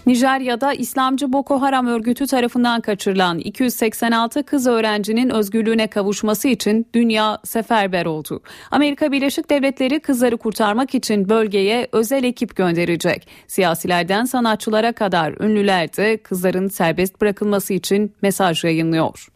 Nijerya'da 0.08 0.74
İslamcı 0.74 1.34
Boko 1.34 1.62
Haram 1.62 1.88
örgütü 1.88 2.28
tarafından 2.28 2.82
kaçırılan 2.82 3.40
286 3.40 4.44
kız 4.44 4.68
öğrencinin 4.68 5.30
özgürlüğüne 5.30 5.88
kavuşması 5.88 6.48
için 6.48 6.88
dünya 6.94 7.40
seferber 7.44 8.06
oldu. 8.06 8.42
Amerika 8.72 9.12
Birleşik 9.12 9.50
Devletleri 9.50 10.00
kızları 10.00 10.38
kurtarmak 10.38 10.96
için 10.96 11.30
bölgeye 11.30 11.88
özel 11.92 12.24
ekip 12.24 12.56
gönderecek. 12.56 13.28
Siyasilerden 13.48 14.26
sanatçılara 14.26 14.92
kadar 14.92 15.42
ünlüler 15.42 15.98
de 15.98 16.18
kızların 16.18 16.68
serbest 16.68 17.22
bırakılması 17.22 17.74
için 17.74 18.14
mesaj 18.22 18.64
yayınlıyor. 18.64 19.28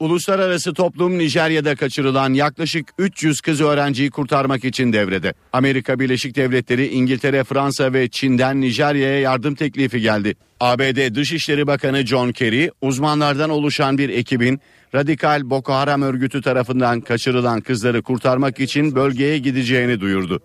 Uluslararası 0.00 0.74
toplum 0.74 1.18
Nijerya'da 1.18 1.74
kaçırılan 1.76 2.32
yaklaşık 2.32 2.88
300 2.98 3.40
kız 3.40 3.60
öğrenciyi 3.60 4.10
kurtarmak 4.10 4.64
için 4.64 4.92
devrede. 4.92 5.34
Amerika 5.52 6.00
Birleşik 6.00 6.36
Devletleri, 6.36 6.86
İngiltere, 6.88 7.44
Fransa 7.44 7.92
ve 7.92 8.08
Çin'den 8.08 8.60
Nijerya'ya 8.60 9.20
yardım 9.20 9.54
teklifi 9.54 10.00
geldi. 10.00 10.34
ABD 10.60 11.14
Dışişleri 11.14 11.66
Bakanı 11.66 12.06
John 12.06 12.32
Kerry, 12.32 12.70
uzmanlardan 12.82 13.50
oluşan 13.50 13.98
bir 13.98 14.08
ekibin 14.08 14.60
radikal 14.94 15.50
Boko 15.50 15.72
Haram 15.72 16.02
örgütü 16.02 16.42
tarafından 16.42 17.00
kaçırılan 17.00 17.60
kızları 17.60 18.02
kurtarmak 18.02 18.60
için 18.60 18.94
bölgeye 18.94 19.38
gideceğini 19.38 20.00
duyurdu. 20.00 20.40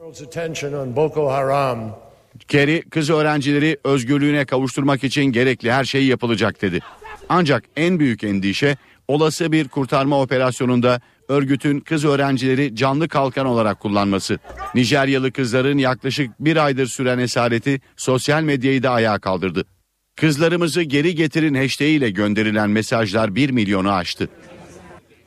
Kerry 2.47 2.81
kız 2.81 3.09
öğrencileri 3.09 3.77
özgürlüğüne 3.83 4.45
kavuşturmak 4.45 5.03
için 5.03 5.23
gerekli 5.23 5.71
her 5.71 5.85
şey 5.85 6.05
yapılacak 6.05 6.61
dedi. 6.61 6.79
Ancak 7.29 7.63
en 7.75 7.99
büyük 7.99 8.23
endişe 8.23 8.77
olası 9.11 9.51
bir 9.51 9.67
kurtarma 9.67 10.21
operasyonunda 10.21 11.01
örgütün 11.27 11.79
kız 11.79 12.05
öğrencileri 12.05 12.75
canlı 12.75 13.07
kalkan 13.07 13.45
olarak 13.45 13.79
kullanması. 13.79 14.39
Nijeryalı 14.75 15.31
kızların 15.31 15.77
yaklaşık 15.77 16.39
bir 16.39 16.57
aydır 16.57 16.87
süren 16.87 17.19
esareti 17.19 17.81
sosyal 17.97 18.43
medyayı 18.43 18.83
da 18.83 18.91
ayağa 18.91 19.19
kaldırdı. 19.19 19.65
Kızlarımızı 20.15 20.81
geri 20.81 21.15
getirin 21.15 21.53
hashtag 21.53 21.87
ile 21.87 22.09
gönderilen 22.09 22.69
mesajlar 22.69 23.35
1 23.35 23.49
milyonu 23.49 23.91
aştı. 23.91 24.29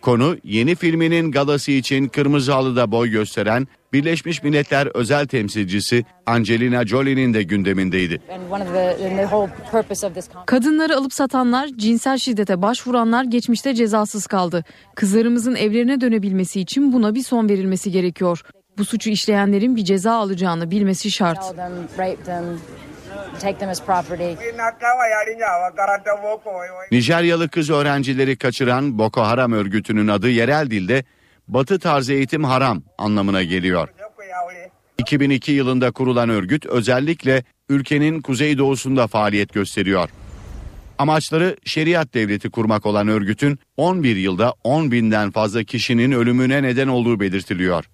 Konu 0.05 0.37
yeni 0.45 0.75
filminin 0.75 1.31
galası 1.31 1.71
için 1.71 2.09
Kırmızı 2.09 2.53
Halı'da 2.53 2.91
boy 2.91 3.11
gösteren 3.11 3.69
Birleşmiş 3.93 4.43
Milletler 4.43 4.87
özel 4.87 5.27
temsilcisi 5.27 6.05
Angelina 6.27 6.87
Jolie'nin 6.87 7.35
de 7.35 7.43
gündemindeydi. 7.43 8.21
Kadınları 10.47 10.97
alıp 10.97 11.13
satanlar, 11.13 11.69
cinsel 11.77 12.19
şiddete 12.19 12.63
başvuranlar 12.63 13.25
geçmişte 13.25 13.75
cezasız 13.75 14.27
kaldı. 14.27 14.65
Kızlarımızın 14.95 15.55
evlerine 15.55 16.01
dönebilmesi 16.01 16.61
için 16.61 16.93
buna 16.93 17.15
bir 17.15 17.23
son 17.23 17.49
verilmesi 17.49 17.91
gerekiyor. 17.91 18.43
Bu 18.79 18.85
suçu 18.85 19.11
işleyenlerin 19.11 19.77
bir 19.77 19.85
ceza 19.85 20.13
alacağını 20.13 20.71
bilmesi 20.71 21.11
şart. 21.11 21.55
Nijeryalı 26.91 27.49
kız 27.49 27.71
öğrencileri 27.71 28.37
kaçıran 28.37 28.99
Boko 28.99 29.21
Haram 29.23 29.53
örgütünün 29.53 30.09
adı 30.09 30.29
yerel 30.29 30.71
dilde 30.71 31.05
Batı 31.49 31.79
tarzı 31.79 32.13
eğitim 32.13 32.45
haram 32.45 32.83
anlamına 32.99 33.43
geliyor. 33.43 33.89
2002 34.99 35.53
yılında 35.53 35.91
kurulan 35.91 36.29
örgüt 36.29 36.67
özellikle 36.67 37.43
ülkenin 37.69 38.23
kuzeydoğusunda 38.23 39.07
faaliyet 39.07 39.53
gösteriyor. 39.53 40.09
Amaçları 40.99 41.57
şeriat 41.65 42.15
devleti 42.15 42.51
kurmak 42.51 42.87
olan 42.87 43.09
örgütün 43.09 43.59
11 43.77 44.17
yılda 44.17 44.55
10 44.65 44.93
binden 44.93 45.31
fazla 45.31 45.65
kişinin 45.65 46.13
ölümüne 46.13 46.63
neden 46.63 46.89
olduğu 46.89 47.21
belirtiliyor. 47.21 47.85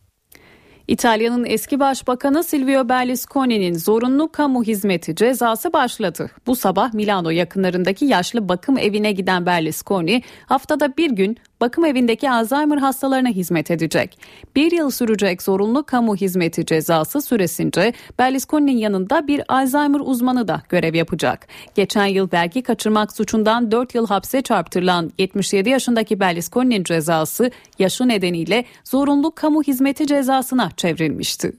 İtalya'nın 0.91 1.45
eski 1.45 1.81
başbakanı 1.81 2.45
Silvio 2.45 2.89
Berlusconi'nin 2.89 3.75
zorunlu 3.75 4.33
kamu 4.33 4.65
hizmeti 4.65 5.15
cezası 5.15 5.73
başladı. 5.73 6.31
Bu 6.47 6.57
sabah 6.57 6.95
Milano 6.95 7.31
yakınlarındaki 7.31 8.05
yaşlı 8.05 8.49
bakım 8.49 8.79
evine 8.79 9.13
giden 9.13 9.47
Berlusconi 9.47 10.23
haftada 10.47 10.97
bir 10.97 11.11
gün 11.11 11.37
bakım 11.61 11.85
evindeki 11.85 12.31
Alzheimer 12.31 12.79
hastalarına 12.79 13.29
hizmet 13.29 13.71
edecek. 13.71 14.19
Bir 14.57 14.73
yıl 14.73 14.91
sürecek 14.91 15.43
zorunlu 15.43 15.85
kamu 15.85 16.17
hizmeti 16.17 16.67
cezası 16.67 17.23
süresince 17.23 17.93
Berlusconi'nin 18.19 18.77
yanında 18.77 19.27
bir 19.27 19.43
Alzheimer 19.49 20.01
uzmanı 20.01 20.49
da 20.49 20.63
görev 20.69 20.95
yapacak. 20.95 21.47
Geçen 21.75 22.07
yıl 22.07 22.29
vergi 22.33 22.63
kaçırmak 22.63 23.17
suçundan 23.17 23.71
4 23.71 23.95
yıl 23.95 24.07
hapse 24.07 24.43
çarptırılan 24.43 25.11
77 25.19 25.69
yaşındaki 25.69 26.21
Berlusconi'nin 26.21 26.85
cezası 26.85 27.51
yaşı 27.79 28.09
nedeniyle 28.09 28.65
zorunlu 28.85 29.35
kamu 29.35 29.63
hizmeti 29.63 30.07
cezasına 30.07 30.71
çevrilmişti. 30.77 31.53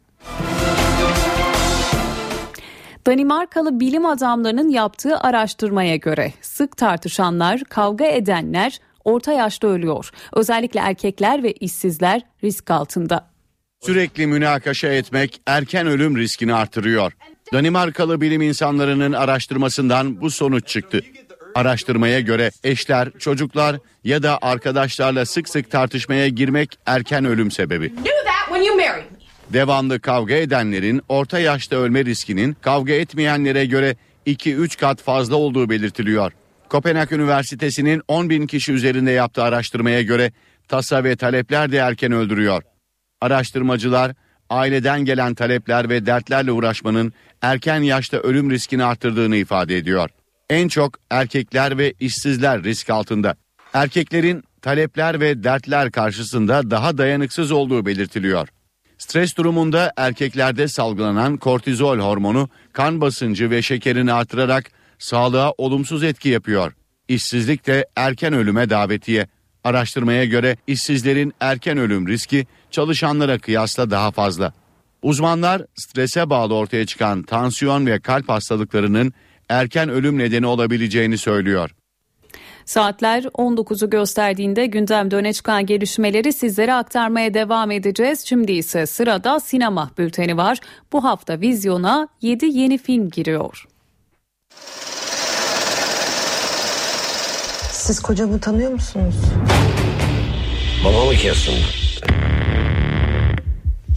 Danimarkalı 3.07 3.79
bilim 3.79 4.05
adamlarının 4.05 4.69
yaptığı 4.69 5.19
araştırmaya 5.19 5.95
göre 5.95 6.33
sık 6.41 6.77
tartışanlar, 6.77 7.63
kavga 7.63 8.05
edenler 8.05 8.79
orta 9.05 9.31
yaşta 9.31 9.67
ölüyor. 9.67 10.09
Özellikle 10.33 10.79
erkekler 10.79 11.43
ve 11.43 11.51
işsizler 11.51 12.21
risk 12.43 12.71
altında. 12.71 13.31
Sürekli 13.79 14.27
münakaşa 14.27 14.87
etmek 14.87 15.41
erken 15.45 15.87
ölüm 15.87 16.17
riskini 16.17 16.53
artırıyor. 16.53 17.11
Danimarkalı 17.53 18.21
bilim 18.21 18.41
insanlarının 18.41 19.13
araştırmasından 19.13 20.21
bu 20.21 20.31
sonuç 20.31 20.67
çıktı. 20.67 21.01
Araştırmaya 21.55 22.19
göre 22.19 22.51
eşler, 22.63 23.09
çocuklar 23.19 23.75
ya 24.03 24.23
da 24.23 24.39
arkadaşlarla 24.41 25.25
sık 25.25 25.49
sık 25.49 25.71
tartışmaya 25.71 26.27
girmek 26.27 26.77
erken 26.85 27.25
ölüm 27.25 27.51
sebebi. 27.51 27.93
Devamlı 29.53 29.99
kavga 29.99 30.33
edenlerin 30.33 31.01
orta 31.09 31.39
yaşta 31.39 31.75
ölme 31.75 32.05
riskinin 32.05 32.57
kavga 32.61 32.93
etmeyenlere 32.93 33.65
göre 33.65 33.95
2-3 34.27 34.79
kat 34.79 35.01
fazla 35.01 35.35
olduğu 35.35 35.69
belirtiliyor. 35.69 36.31
Kopenhag 36.71 37.11
Üniversitesi'nin 37.11 38.01
10 38.07 38.29
bin 38.29 38.47
kişi 38.47 38.73
üzerinde 38.73 39.11
yaptığı 39.11 39.43
araştırmaya 39.43 40.01
göre 40.01 40.31
tasa 40.67 41.03
ve 41.03 41.15
talepler 41.15 41.71
de 41.71 41.77
erken 41.77 42.11
öldürüyor. 42.11 42.63
Araştırmacılar 43.21 44.11
aileden 44.49 45.05
gelen 45.05 45.33
talepler 45.33 45.89
ve 45.89 46.05
dertlerle 46.05 46.51
uğraşmanın 46.51 47.13
erken 47.41 47.81
yaşta 47.81 48.17
ölüm 48.17 48.51
riskini 48.51 48.83
arttırdığını 48.83 49.35
ifade 49.35 49.77
ediyor. 49.77 50.09
En 50.49 50.67
çok 50.67 50.99
erkekler 51.09 51.77
ve 51.77 51.93
işsizler 51.99 52.63
risk 52.63 52.89
altında. 52.89 53.35
Erkeklerin 53.73 54.43
talepler 54.61 55.19
ve 55.19 55.43
dertler 55.43 55.91
karşısında 55.91 56.71
daha 56.71 56.97
dayanıksız 56.97 57.51
olduğu 57.51 57.85
belirtiliyor. 57.85 58.47
Stres 58.97 59.37
durumunda 59.37 59.91
erkeklerde 59.97 60.67
salgılanan 60.67 61.37
kortizol 61.37 61.99
hormonu 61.99 62.49
kan 62.73 63.01
basıncı 63.01 63.49
ve 63.49 63.61
şekerini 63.61 64.13
artırarak 64.13 64.80
sağlığa 65.01 65.53
olumsuz 65.57 66.03
etki 66.03 66.29
yapıyor. 66.29 66.73
İşsizlik 67.07 67.67
de 67.67 67.87
erken 67.95 68.33
ölüme 68.33 68.69
davetiye. 68.69 69.27
Araştırmaya 69.63 70.25
göre 70.25 70.57
işsizlerin 70.67 71.33
erken 71.39 71.77
ölüm 71.77 72.07
riski 72.07 72.47
çalışanlara 72.71 73.39
kıyasla 73.39 73.91
daha 73.91 74.11
fazla. 74.11 74.53
Uzmanlar 75.01 75.61
strese 75.75 76.29
bağlı 76.29 76.55
ortaya 76.55 76.85
çıkan 76.85 77.23
tansiyon 77.23 77.85
ve 77.85 77.99
kalp 77.99 78.29
hastalıklarının 78.29 79.13
erken 79.49 79.89
ölüm 79.89 80.17
nedeni 80.17 80.47
olabileceğini 80.47 81.17
söylüyor. 81.17 81.75
Saatler 82.65 83.23
19'u 83.23 83.89
gösterdiğinde 83.89 84.65
gündemde 84.65 85.15
öne 85.15 85.33
çıkan 85.33 85.65
gelişmeleri 85.65 86.33
sizlere 86.33 86.73
aktarmaya 86.73 87.33
devam 87.33 87.71
edeceğiz. 87.71 88.25
Şimdi 88.25 88.51
ise 88.51 88.85
sırada 88.85 89.39
sinema 89.39 89.91
bülteni 89.97 90.37
var. 90.37 90.59
Bu 90.93 91.03
hafta 91.03 91.41
vizyona 91.41 92.07
7 92.21 92.45
yeni 92.45 92.77
film 92.77 93.09
giriyor. 93.09 93.65
Siz 97.81 97.99
kocamı 97.99 98.39
tanıyor 98.39 98.71
musunuz? 98.71 99.15
Babamı 100.85 101.13
kestim. 101.13 101.53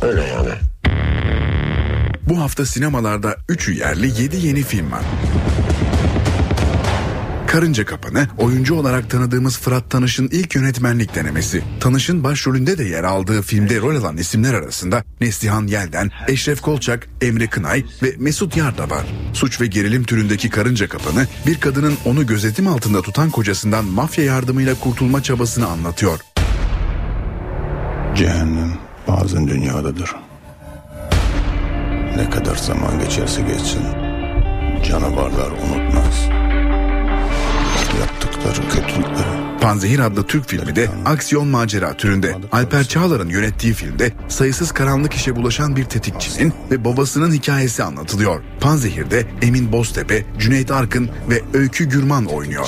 Öyle 0.03 0.23
yani. 0.23 0.51
Bu 2.29 2.41
hafta 2.41 2.67
sinemalarda 2.67 3.37
3'ü 3.49 3.73
yerli 3.79 4.23
7 4.23 4.47
yeni 4.47 4.63
film 4.63 4.93
var. 4.93 5.03
Karınca 7.55 7.85
Kapanı, 7.85 8.29
oyuncu 8.39 8.75
olarak 8.75 9.11
tanıdığımız 9.11 9.59
Fırat 9.59 9.91
Tanış'ın 9.91 10.29
ilk 10.33 10.55
yönetmenlik 10.55 11.15
denemesi. 11.15 11.63
Tanış'ın 11.81 12.25
başrolünde 12.25 12.79
de 12.79 12.85
yer 12.85 13.05
aldığı 13.05 13.43
filmde 13.43 13.81
rol 13.81 13.97
alan 13.97 14.17
isimler 14.17 14.55
arasında 14.55 15.05
Neslihan 15.21 15.67
Yelden, 15.67 16.11
Eşref 16.29 16.61
Kolçak, 16.61 17.09
Emre 17.21 17.47
Kınay 17.47 17.85
ve 18.03 18.15
Mesut 18.19 18.57
Yar 18.57 18.79
da 18.79 18.91
var. 18.91 19.05
Suç 19.33 19.61
ve 19.61 19.67
gerilim 19.67 20.05
türündeki 20.05 20.51
Karınca 20.51 20.89
Kapanı, 20.89 21.27
bir 21.47 21.61
kadının 21.61 21.95
onu 22.05 22.27
gözetim 22.27 22.69
altında 22.69 23.03
tutan 23.03 23.31
kocasından 23.31 23.85
mafya 23.85 24.25
yardımıyla 24.25 24.75
kurtulma 24.75 25.23
çabasını 25.23 25.67
anlatıyor. 25.67 26.19
Cehennem 28.17 28.79
bazen 29.09 29.49
dünyadadır. 29.49 30.15
Ne 32.17 32.31
kadar 32.31 32.57
zaman 32.57 33.01
geçerse 33.01 33.43
geçsin 33.43 33.83
canavarlar 34.89 35.51
unutmaz. 35.51 36.44
Yaptıkları 38.01 38.69
kötülükleri. 38.69 39.45
Panzehir 39.61 39.99
adlı 39.99 40.27
Türk 40.27 40.49
filmi 40.49 40.77
de 40.77 40.89
aksiyon 41.05 41.49
macera 41.49 41.97
türünde. 41.97 42.35
Alper 42.53 42.85
Çağlar'ın 42.85 43.29
yönettiği 43.29 43.75
filmde 43.75 44.13
sayısız 44.29 44.73
karanlık 44.73 45.15
işe 45.15 45.37
bulaşan 45.37 45.77
bir 45.77 45.85
tetikçinin 45.85 46.53
ve 46.71 46.85
babasının 46.85 47.33
hikayesi 47.33 47.85
anlatılıyor. 47.85 48.43
Panzehir'de 48.61 49.27
Emin 49.43 49.73
Boztepe, 49.73 50.27
Cüneyt 50.39 50.71
Arkın 50.71 51.11
ve 51.31 51.43
Öykü 51.59 51.85
Gürman 51.85 52.25
oynuyor. 52.25 52.67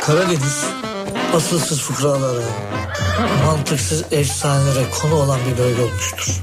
Karadeniz 0.00 0.64
asılsız 1.34 1.80
fıkralara, 1.80 2.42
mantıksız 3.44 4.04
efsanelere 4.10 4.84
konu 5.00 5.14
olan 5.14 5.38
bir 5.50 5.58
bölge 5.58 5.82
olmuştur. 5.82 6.42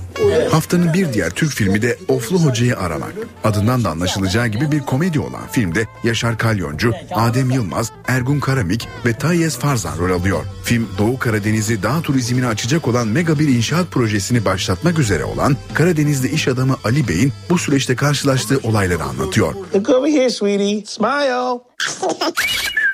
Haftanın 0.51 0.93
bir 0.93 1.13
diğer 1.13 1.29
Türk 1.29 1.51
filmi 1.51 1.81
de 1.81 1.97
Oflu 2.07 2.37
Hoca'yı 2.37 2.77
Aramak. 2.77 3.13
Adından 3.43 3.83
da 3.83 3.89
anlaşılacağı 3.89 4.47
gibi 4.47 4.71
bir 4.71 4.79
komedi 4.79 5.19
olan 5.19 5.47
filmde 5.51 5.87
Yaşar 6.03 6.37
Kalyoncu, 6.37 6.93
Adem 7.11 7.49
Yılmaz, 7.49 7.91
Ergun 8.07 8.39
Karamik 8.39 8.87
ve 9.05 9.13
Tayyez 9.13 9.57
Farzan 9.57 9.97
rol 9.97 10.19
alıyor. 10.19 10.45
Film 10.63 10.87
Doğu 10.97 11.19
Karadeniz'i 11.19 11.83
dağ 11.83 12.01
turizmine 12.01 12.47
açacak 12.47 12.87
olan 12.87 13.07
mega 13.07 13.39
bir 13.39 13.47
inşaat 13.47 13.91
projesini 13.91 14.45
başlatmak 14.45 14.99
üzere 14.99 15.23
olan 15.23 15.57
Karadenizli 15.73 16.29
iş 16.29 16.47
adamı 16.47 16.75
Ali 16.83 17.07
Bey'in 17.07 17.33
bu 17.49 17.57
süreçte 17.57 17.95
karşılaştığı 17.95 18.59
olayları 18.63 19.03
anlatıyor. 19.03 19.55
Look 19.75 19.89
over 19.89 20.11
here, 20.11 20.29
sweetie. 20.29 20.85
Smile. 20.85 21.59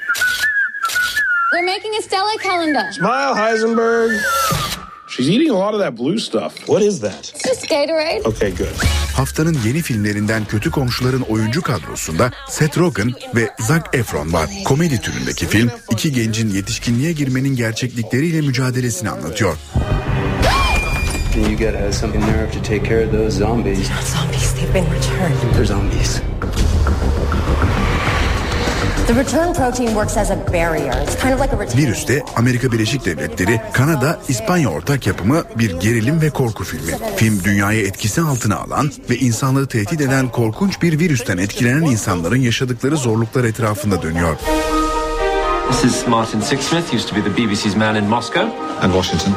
We're 1.56 1.64
making 1.66 1.94
a 2.00 2.02
Stella 2.02 2.38
calendar. 2.38 2.92
Smile, 2.92 3.34
Heisenberg. 3.34 4.20
She's 5.08 5.30
eating 5.30 5.50
a 5.52 5.58
lot 5.58 5.74
of 5.74 5.80
that 5.80 5.96
blue 5.96 6.18
stuff. 6.20 6.68
What 6.68 6.82
is 6.82 7.00
that? 7.00 7.32
It's 7.34 7.44
just 7.44 7.70
Gatorade. 7.70 8.26
Okay, 8.26 8.52
good. 8.52 8.76
Haftanın 9.16 9.58
yeni 9.66 9.82
filmlerinden 9.82 10.46
Kötü 10.46 10.72
Komşuların 10.72 11.22
oyuncu 11.22 11.62
kadrosunda 11.62 12.32
Seth 12.50 12.78
Rogen 12.78 13.12
ve 13.36 13.50
Zac 13.60 13.82
Efron 13.94 14.34
var. 14.34 14.50
Komedi 14.66 15.02
türündeki 15.02 15.48
film 15.48 15.72
iki 15.92 16.12
gencin 16.12 16.50
yetişkinliğe 16.50 17.12
girmenin 17.12 17.56
gerçeklikleriyle 17.56 18.42
mücadelesini 18.42 19.10
anlatıyor. 19.10 19.58
You 21.36 21.58
gotta 21.58 21.80
have 21.80 21.94
some 21.94 22.20
nerve 22.20 22.52
to 22.52 22.62
take 22.64 22.84
care 22.90 23.06
of 23.06 23.12
those 23.12 23.38
zombies. 23.38 23.90
Not 23.90 24.04
zombies, 24.04 24.54
they've 24.54 24.74
been 24.74 24.86
returned. 24.86 25.54
They're 25.54 25.66
zombies. 25.66 26.22
Virüste 31.78 32.24
Amerika 32.36 32.72
Birleşik 32.72 33.06
Devletleri, 33.06 33.62
Kanada, 33.74 34.20
İspanya 34.28 34.70
ortak 34.70 35.08
yapımı 35.08 35.44
bir 35.56 35.80
gerilim 35.80 36.22
ve 36.22 36.30
korku 36.30 36.64
filmi. 36.64 36.92
Film 37.16 37.44
dünyayı 37.44 37.88
etkisi 37.88 38.22
altına 38.22 38.56
alan 38.56 38.92
ve 39.10 39.18
insanlığı 39.18 39.68
tehdit 39.68 40.02
eden 40.02 40.30
korkunç 40.30 40.82
bir 40.82 41.00
virüsten 41.00 41.38
etkilenen 41.38 41.82
insanların 41.82 42.42
yaşadıkları 42.42 42.98
zorluklar 42.98 43.44
etrafında 43.44 44.02
dönüyor. 44.02 44.36
This 45.72 45.84
is 45.84 46.08
Martin 46.08 46.42
Sixsmith, 46.42 46.94
used 46.94 47.10
to 47.10 47.16
be 47.16 47.22
the 47.24 47.38
BBC's 47.38 47.76
man 47.76 47.96
in 47.96 48.04
Moscow. 48.06 48.52
And 48.82 48.94
Washington. 48.94 49.34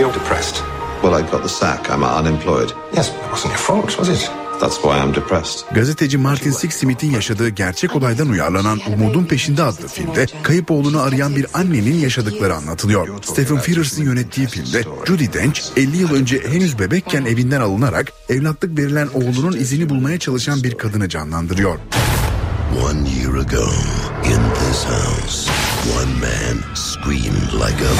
You're 0.00 0.14
depressed. 0.14 0.62
Well, 1.02 1.22
I 1.22 1.30
got 1.30 1.42
the 1.42 1.48
sack. 1.48 1.90
I'm 1.90 2.02
unemployed. 2.02 2.70
Yes, 2.96 3.10
but 3.10 3.24
it 3.24 3.30
wasn't 3.30 3.52
your 3.52 3.58
fault, 3.58 3.98
was 3.98 4.08
it? 4.08 4.49
That's 4.60 4.76
why 4.76 4.98
I'm 4.98 5.14
depressed. 5.14 5.74
Gazeteci 5.74 6.18
Martin 6.18 6.50
Sixsmith'in 6.50 7.10
yaşadığı 7.10 7.48
gerçek 7.48 7.96
olaydan 7.96 8.28
uyarlanan 8.28 8.80
Umudun 8.92 9.24
Peşinde 9.24 9.62
adlı 9.62 9.88
filmde 9.88 10.26
kayıp 10.42 10.70
oğlunu 10.70 11.00
arayan 11.00 11.36
bir 11.36 11.46
annenin 11.54 11.94
yaşadıkları 11.94 12.54
anlatılıyor. 12.54 13.08
Stephen 13.22 13.58
Frears'ın 13.58 14.04
yönettiği 14.04 14.46
filmde 14.46 14.84
Judy 15.06 15.32
Dench 15.32 15.60
50 15.76 15.96
yıl 15.96 16.14
önce 16.14 16.42
henüz 16.48 16.78
bebekken 16.78 17.24
evinden 17.24 17.60
alınarak 17.60 18.12
evlatlık 18.28 18.78
verilen 18.78 19.08
oğlunun 19.14 19.52
izini 19.52 19.88
bulmaya 19.88 20.18
çalışan 20.18 20.62
bir 20.62 20.78
kadını 20.78 21.08
canlandırıyor. 21.08 21.78
One 22.84 23.08
year 23.08 23.34
ago, 23.34 23.66
in 24.24 24.40
this 24.54 24.84
house, 24.84 25.50
one 25.98 26.12
man 26.20 26.74
screamed 26.74 27.52
like 27.52 27.84
a. 27.84 27.94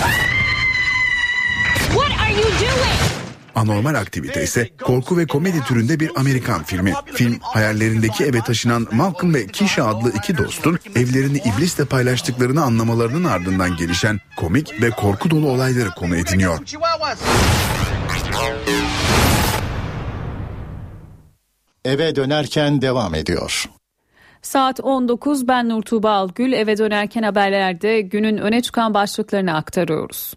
What 1.95 2.11
are 2.21 2.33
you 2.33 2.43
doing? 2.43 3.00
Anormal 3.61 3.95
aktivite 3.95 4.43
ise 4.43 4.71
korku 4.83 5.17
ve 5.17 5.27
komedi 5.27 5.61
türünde 5.61 6.01
bir 6.01 6.11
Amerikan 6.17 6.63
filmi. 6.63 6.93
Film 7.15 7.39
hayallerindeki 7.41 8.25
eve 8.25 8.41
taşınan 8.41 8.87
Malcolm 8.93 9.35
ve 9.35 9.47
Keisha 9.47 9.87
adlı 9.87 10.13
iki 10.19 10.39
dostun 10.39 10.79
evlerini 10.95 11.39
iblisle 11.39 11.85
paylaştıklarını 11.85 12.63
anlamalarının 12.63 13.25
ardından 13.25 13.77
gelişen 13.77 14.21
komik 14.37 14.83
ve 14.83 14.91
korku 14.91 15.31
dolu 15.31 15.51
olayları 15.51 15.91
konu 15.91 16.17
ediniyor. 16.17 16.59
Eve 21.85 22.17
dönerken 22.17 22.83
devam 22.83 23.15
ediyor. 23.15 23.65
Saat 24.43 24.81
19 24.81 25.49
ben 25.49 25.69
Nur 25.69 25.83
Tuğba 25.83 26.11
Algül 26.11 26.53
eve 26.53 26.79
dönerken 26.79 27.23
haberlerde 27.23 28.01
günün 28.01 28.39
öne 28.39 28.63
çıkan 28.63 28.95
başlıklarını 28.95 29.57
aktarıyoruz. 29.57 30.35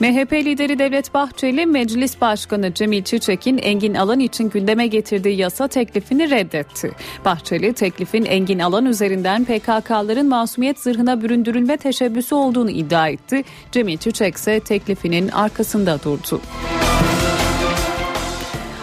MHP 0.00 0.32
lideri 0.32 0.78
Devlet 0.78 1.14
Bahçeli, 1.14 1.66
Meclis 1.66 2.20
Başkanı 2.20 2.74
Cemil 2.74 3.02
Çiçek'in 3.02 3.58
Engin 3.58 3.94
Alan 3.94 4.20
için 4.20 4.50
gündeme 4.50 4.86
getirdiği 4.86 5.36
yasa 5.36 5.68
teklifini 5.68 6.30
reddetti. 6.30 6.92
Bahçeli, 7.24 7.72
teklifin 7.72 8.24
Engin 8.24 8.58
Alan 8.58 8.86
üzerinden 8.86 9.44
PKK'ların 9.44 10.28
masumiyet 10.28 10.78
zırhına 10.78 11.22
büründürülme 11.22 11.76
teşebbüsü 11.76 12.34
olduğunu 12.34 12.70
iddia 12.70 13.08
etti. 13.08 13.44
Cemil 13.72 13.98
Çiçek 13.98 14.36
ise 14.36 14.60
teklifinin 14.60 15.28
arkasında 15.28 16.02
durdu. 16.02 16.40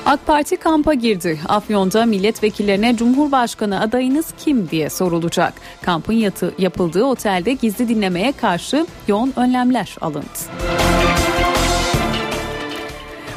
AK 0.06 0.26
Parti 0.28 0.56
kampa 0.58 0.94
girdi. 0.94 1.40
Afyon'da 1.48 2.06
milletvekillerine 2.06 2.98
Cumhurbaşkanı 2.98 3.82
adayınız 3.82 4.26
kim 4.38 4.70
diye 4.70 4.90
sorulacak. 4.90 5.54
Kampın 5.82 6.14
yatı, 6.14 6.54
yapıldığı 6.58 7.04
otelde 7.04 7.54
gizli 7.54 7.90
dinlemeye 7.90 8.32
karşı 8.32 8.86
yoğun 9.08 9.34
önlemler 9.36 9.96
alındı. 10.02 10.26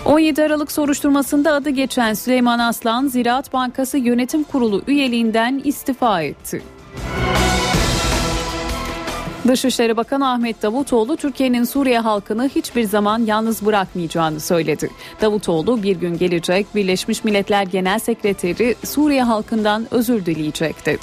17 0.05 0.43
Aralık 0.43 0.73
soruşturmasında 0.73 1.53
adı 1.53 1.71
geçen 1.71 2.15
Süleyman 2.15 2.59
Aslan 2.59 3.07
Ziraat 3.07 3.53
Bankası 3.53 3.99
Yönetim 3.99 4.45
Kurulu 4.45 4.83
üyeliğinden 4.87 5.61
istifa 5.65 6.23
etti. 6.23 6.63
Dışişleri 9.49 9.97
Bakanı 9.97 10.31
Ahmet 10.31 10.63
Davutoğlu 10.63 11.17
Türkiye'nin 11.17 11.65
Suriye 11.65 11.99
halkını 11.99 12.49
hiçbir 12.49 12.85
zaman 12.85 13.19
yalnız 13.27 13.67
bırakmayacağını 13.67 14.41
söyledi. 14.41 14.91
Davutoğlu 15.21 15.83
bir 15.83 15.97
gün 15.97 16.19
gelecek 16.19 16.67
Birleşmiş 16.75 17.25
Milletler 17.25 17.63
Genel 17.63 17.99
Sekreteri 17.99 18.75
Suriye 18.85 19.23
halkından 19.23 19.87
özür 19.91 20.27
dileyecek 20.27 20.87
dedi. 20.87 20.99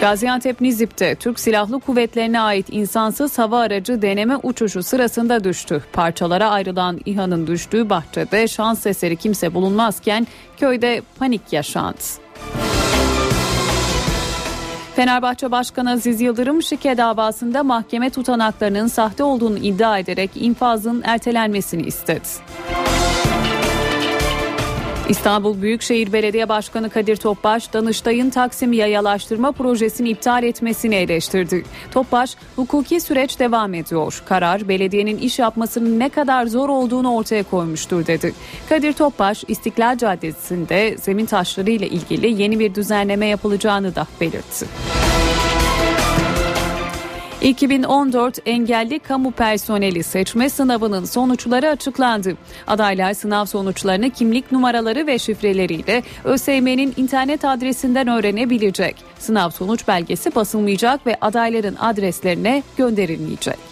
Gaziantep 0.00 0.60
Nizip'te 0.60 1.14
Türk 1.14 1.40
Silahlı 1.40 1.80
Kuvvetlerine 1.80 2.40
ait 2.40 2.66
insansız 2.70 3.38
hava 3.38 3.60
aracı 3.60 4.02
deneme 4.02 4.36
uçuşu 4.36 4.82
sırasında 4.82 5.44
düştü. 5.44 5.84
Parçalara 5.92 6.50
ayrılan 6.50 7.00
İHA'nın 7.06 7.46
düştüğü 7.46 7.90
bahçede 7.90 8.48
şans 8.48 8.86
eseri 8.86 9.16
kimse 9.16 9.54
bulunmazken 9.54 10.26
köyde 10.56 11.02
panik 11.18 11.52
yaşandı. 11.52 12.29
Fenerbahçe 14.96 15.50
Başkanı 15.50 15.90
Aziz 15.90 16.20
Yıldırım 16.20 16.62
şike 16.62 16.96
davasında 16.96 17.62
mahkeme 17.62 18.10
tutanaklarının 18.10 18.86
sahte 18.86 19.24
olduğunu 19.24 19.58
iddia 19.58 19.98
ederek 19.98 20.30
infazın 20.34 21.02
ertelenmesini 21.04 21.82
istedi. 21.82 22.28
İstanbul 25.10 25.62
Büyükşehir 25.62 26.12
Belediye 26.12 26.48
Başkanı 26.48 26.90
Kadir 26.90 27.16
Topbaş, 27.16 27.72
Danıştay'ın 27.72 28.30
Taksim 28.30 28.72
yayalaştırma 28.72 29.52
projesini 29.52 30.08
iptal 30.08 30.42
etmesini 30.42 30.94
eleştirdi. 30.94 31.64
Topbaş, 31.92 32.36
hukuki 32.56 33.00
süreç 33.00 33.38
devam 33.38 33.74
ediyor. 33.74 34.22
Karar, 34.26 34.68
belediyenin 34.68 35.18
iş 35.18 35.38
yapmasının 35.38 35.98
ne 35.98 36.08
kadar 36.08 36.46
zor 36.46 36.68
olduğunu 36.68 37.14
ortaya 37.14 37.42
koymuştur 37.42 38.06
dedi. 38.06 38.32
Kadir 38.68 38.92
Topbaş, 38.92 39.44
İstiklal 39.48 39.98
Caddesi'nde 39.98 40.96
zemin 40.98 41.26
taşları 41.26 41.70
ile 41.70 41.88
ilgili 41.88 42.42
yeni 42.42 42.58
bir 42.58 42.74
düzenleme 42.74 43.26
yapılacağını 43.26 43.94
da 43.94 44.06
belirtti. 44.20 44.66
2014 47.42 48.38
engelli 48.46 48.98
kamu 48.98 49.30
personeli 49.30 50.02
seçme 50.02 50.50
sınavının 50.50 51.04
sonuçları 51.04 51.68
açıklandı. 51.68 52.36
Adaylar 52.66 53.14
sınav 53.14 53.44
sonuçlarını 53.44 54.10
kimlik 54.10 54.52
numaraları 54.52 55.06
ve 55.06 55.18
şifreleriyle 55.18 56.02
ÖSYM'nin 56.24 56.94
internet 56.96 57.44
adresinden 57.44 58.08
öğrenebilecek. 58.08 58.96
Sınav 59.18 59.50
sonuç 59.50 59.88
belgesi 59.88 60.34
basılmayacak 60.34 61.06
ve 61.06 61.16
adayların 61.20 61.76
adreslerine 61.76 62.62
gönderilmeyecek. 62.76 63.69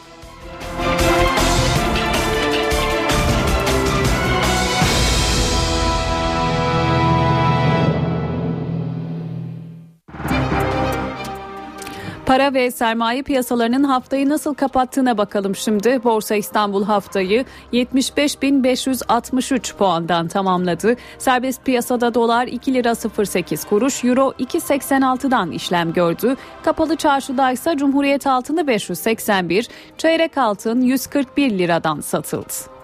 Para 12.28 12.54
ve 12.54 12.70
sermaye 12.70 13.22
piyasalarının 13.22 13.84
haftayı 13.84 14.28
nasıl 14.28 14.54
kapattığına 14.54 15.18
bakalım 15.18 15.56
şimdi. 15.56 16.04
Borsa 16.04 16.34
İstanbul 16.34 16.84
haftayı 16.84 17.44
75.563 17.72 19.76
puandan 19.76 20.28
tamamladı. 20.28 20.96
Serbest 21.18 21.64
piyasada 21.64 22.14
dolar 22.14 22.46
2 22.46 22.74
lira 22.74 22.94
08 22.94 23.64
kuruş, 23.64 24.04
euro 24.04 24.32
2.86'dan 24.38 25.50
işlem 25.50 25.92
gördü. 25.92 26.36
Kapalı 26.64 26.96
çarşıda 26.96 27.50
ise 27.50 27.76
Cumhuriyet 27.76 28.26
altını 28.26 28.66
581, 28.66 29.68
çeyrek 29.98 30.38
altın 30.38 30.80
141 30.80 31.58
liradan 31.58 32.00
satıldı. 32.00 32.78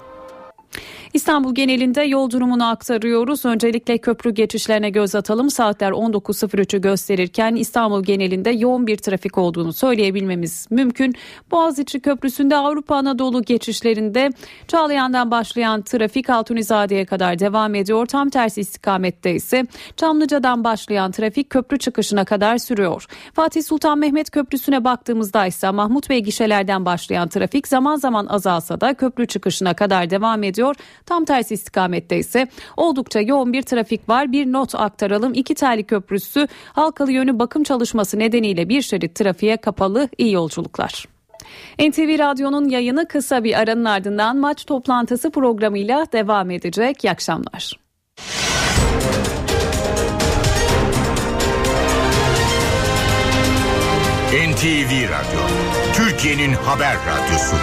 İstanbul 1.14 1.54
genelinde 1.54 2.02
yol 2.02 2.30
durumunu 2.30 2.68
aktarıyoruz. 2.68 3.44
Öncelikle 3.44 3.98
köprü 3.98 4.34
geçişlerine 4.34 4.90
göz 4.90 5.14
atalım. 5.14 5.50
Saatler 5.50 5.90
19.03'ü 5.90 6.80
gösterirken 6.80 7.54
İstanbul 7.54 8.02
genelinde 8.02 8.50
yoğun 8.50 8.86
bir 8.86 8.96
trafik 8.96 9.38
olduğunu 9.38 9.72
söyleyebilmemiz 9.72 10.66
mümkün. 10.70 11.14
Boğaziçi 11.50 12.00
Köprüsü'nde 12.00 12.56
Avrupa 12.56 12.96
Anadolu 12.96 13.42
geçişlerinde 13.42 14.30
Çağlayan'dan 14.68 15.30
başlayan 15.30 15.82
trafik 15.82 16.30
Altunizade'ye 16.30 17.04
kadar 17.04 17.38
devam 17.38 17.74
ediyor. 17.74 18.06
Tam 18.06 18.30
tersi 18.30 18.60
istikamette 18.60 19.34
ise 19.34 19.66
Çamlıca'dan 19.96 20.64
başlayan 20.64 21.10
trafik 21.10 21.50
köprü 21.50 21.78
çıkışına 21.78 22.24
kadar 22.24 22.58
sürüyor. 22.58 23.06
Fatih 23.34 23.62
Sultan 23.62 23.98
Mehmet 23.98 24.30
Köprüsü'ne 24.30 24.84
baktığımızda 24.84 25.46
ise 25.46 25.70
Mahmut 25.70 26.10
Bey 26.10 26.20
gişelerden 26.20 26.84
başlayan 26.84 27.28
trafik 27.28 27.68
zaman 27.68 27.96
zaman 27.96 28.26
azalsa 28.26 28.80
da 28.80 28.94
köprü 28.94 29.26
çıkışına 29.26 29.74
kadar 29.74 30.10
devam 30.10 30.42
ediyor. 30.42 30.76
Tam 31.06 31.24
tersi 31.24 31.54
istikamette 31.54 32.18
ise 32.18 32.48
oldukça 32.76 33.20
yoğun 33.20 33.52
bir 33.52 33.62
trafik 33.62 34.08
var. 34.08 34.32
Bir 34.32 34.52
not 34.52 34.74
aktaralım. 34.74 35.34
İki 35.34 35.54
Terli 35.54 35.84
Köprüsü 35.84 36.48
Halkalı 36.72 37.12
yönü 37.12 37.38
bakım 37.38 37.62
çalışması 37.62 38.18
nedeniyle 38.18 38.68
bir 38.68 38.82
şerit 38.82 39.14
trafiğe 39.14 39.56
kapalı. 39.56 40.08
İyi 40.18 40.32
yolculuklar. 40.32 41.04
NTV 41.78 42.18
Radyo'nun 42.18 42.68
yayını 42.68 43.08
kısa 43.08 43.44
bir 43.44 43.60
aranın 43.60 43.84
ardından 43.84 44.36
maç 44.36 44.64
toplantısı 44.64 45.30
programıyla 45.30 46.06
devam 46.12 46.50
edecek. 46.50 47.04
İyi 47.04 47.10
akşamlar. 47.10 47.84
NTV 54.34 54.90
Radyo, 54.90 55.40
Türkiye'nin 55.94 56.52
haber 56.52 56.96
radyosu. 56.96 57.56